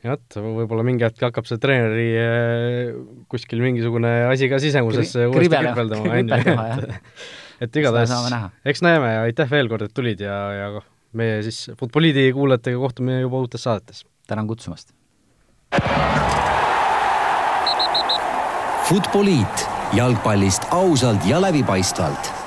Jah, 0.00 0.16
et 0.16 0.36
võib-olla 0.40 0.84
mingi 0.86 1.04
hetk 1.04 1.20
hakkab 1.26 1.44
see 1.44 1.60
treeneri 1.60 2.06
eh, 2.16 2.94
kuskil 3.28 3.60
mingisugune 3.60 4.08
asi 4.30 4.48
ka 4.48 4.56
sisemusesse 4.62 5.26
Kri 5.26 5.50
uuesti 5.50 5.60
kripeldama, 5.60 6.14
on 6.14 6.32
ju, 6.32 6.38
et 6.86 7.66
et 7.66 7.76
igatahes, 7.82 8.14
eks 8.72 8.80
näeme 8.86 9.12
ja 9.12 9.26
aitäh 9.26 9.50
veel 9.50 9.68
kord, 9.68 9.84
et 9.84 9.92
tulid 9.92 10.24
ja, 10.24 10.38
ja 10.56 10.70
meie 11.12 11.42
siis 11.42 11.70
Futboliidi 11.80 12.32
kuulajatega 12.32 12.78
kohtume 12.78 13.20
juba 13.20 13.36
uutes 13.36 13.62
saadetes. 13.62 14.04
tänan 14.26 14.46
kutsumast! 14.46 14.92
Futboliit 18.88 19.68
jalgpallist 19.92 20.62
ausalt 20.70 21.26
ja 21.26 21.42
läbipaistvalt 21.42 22.39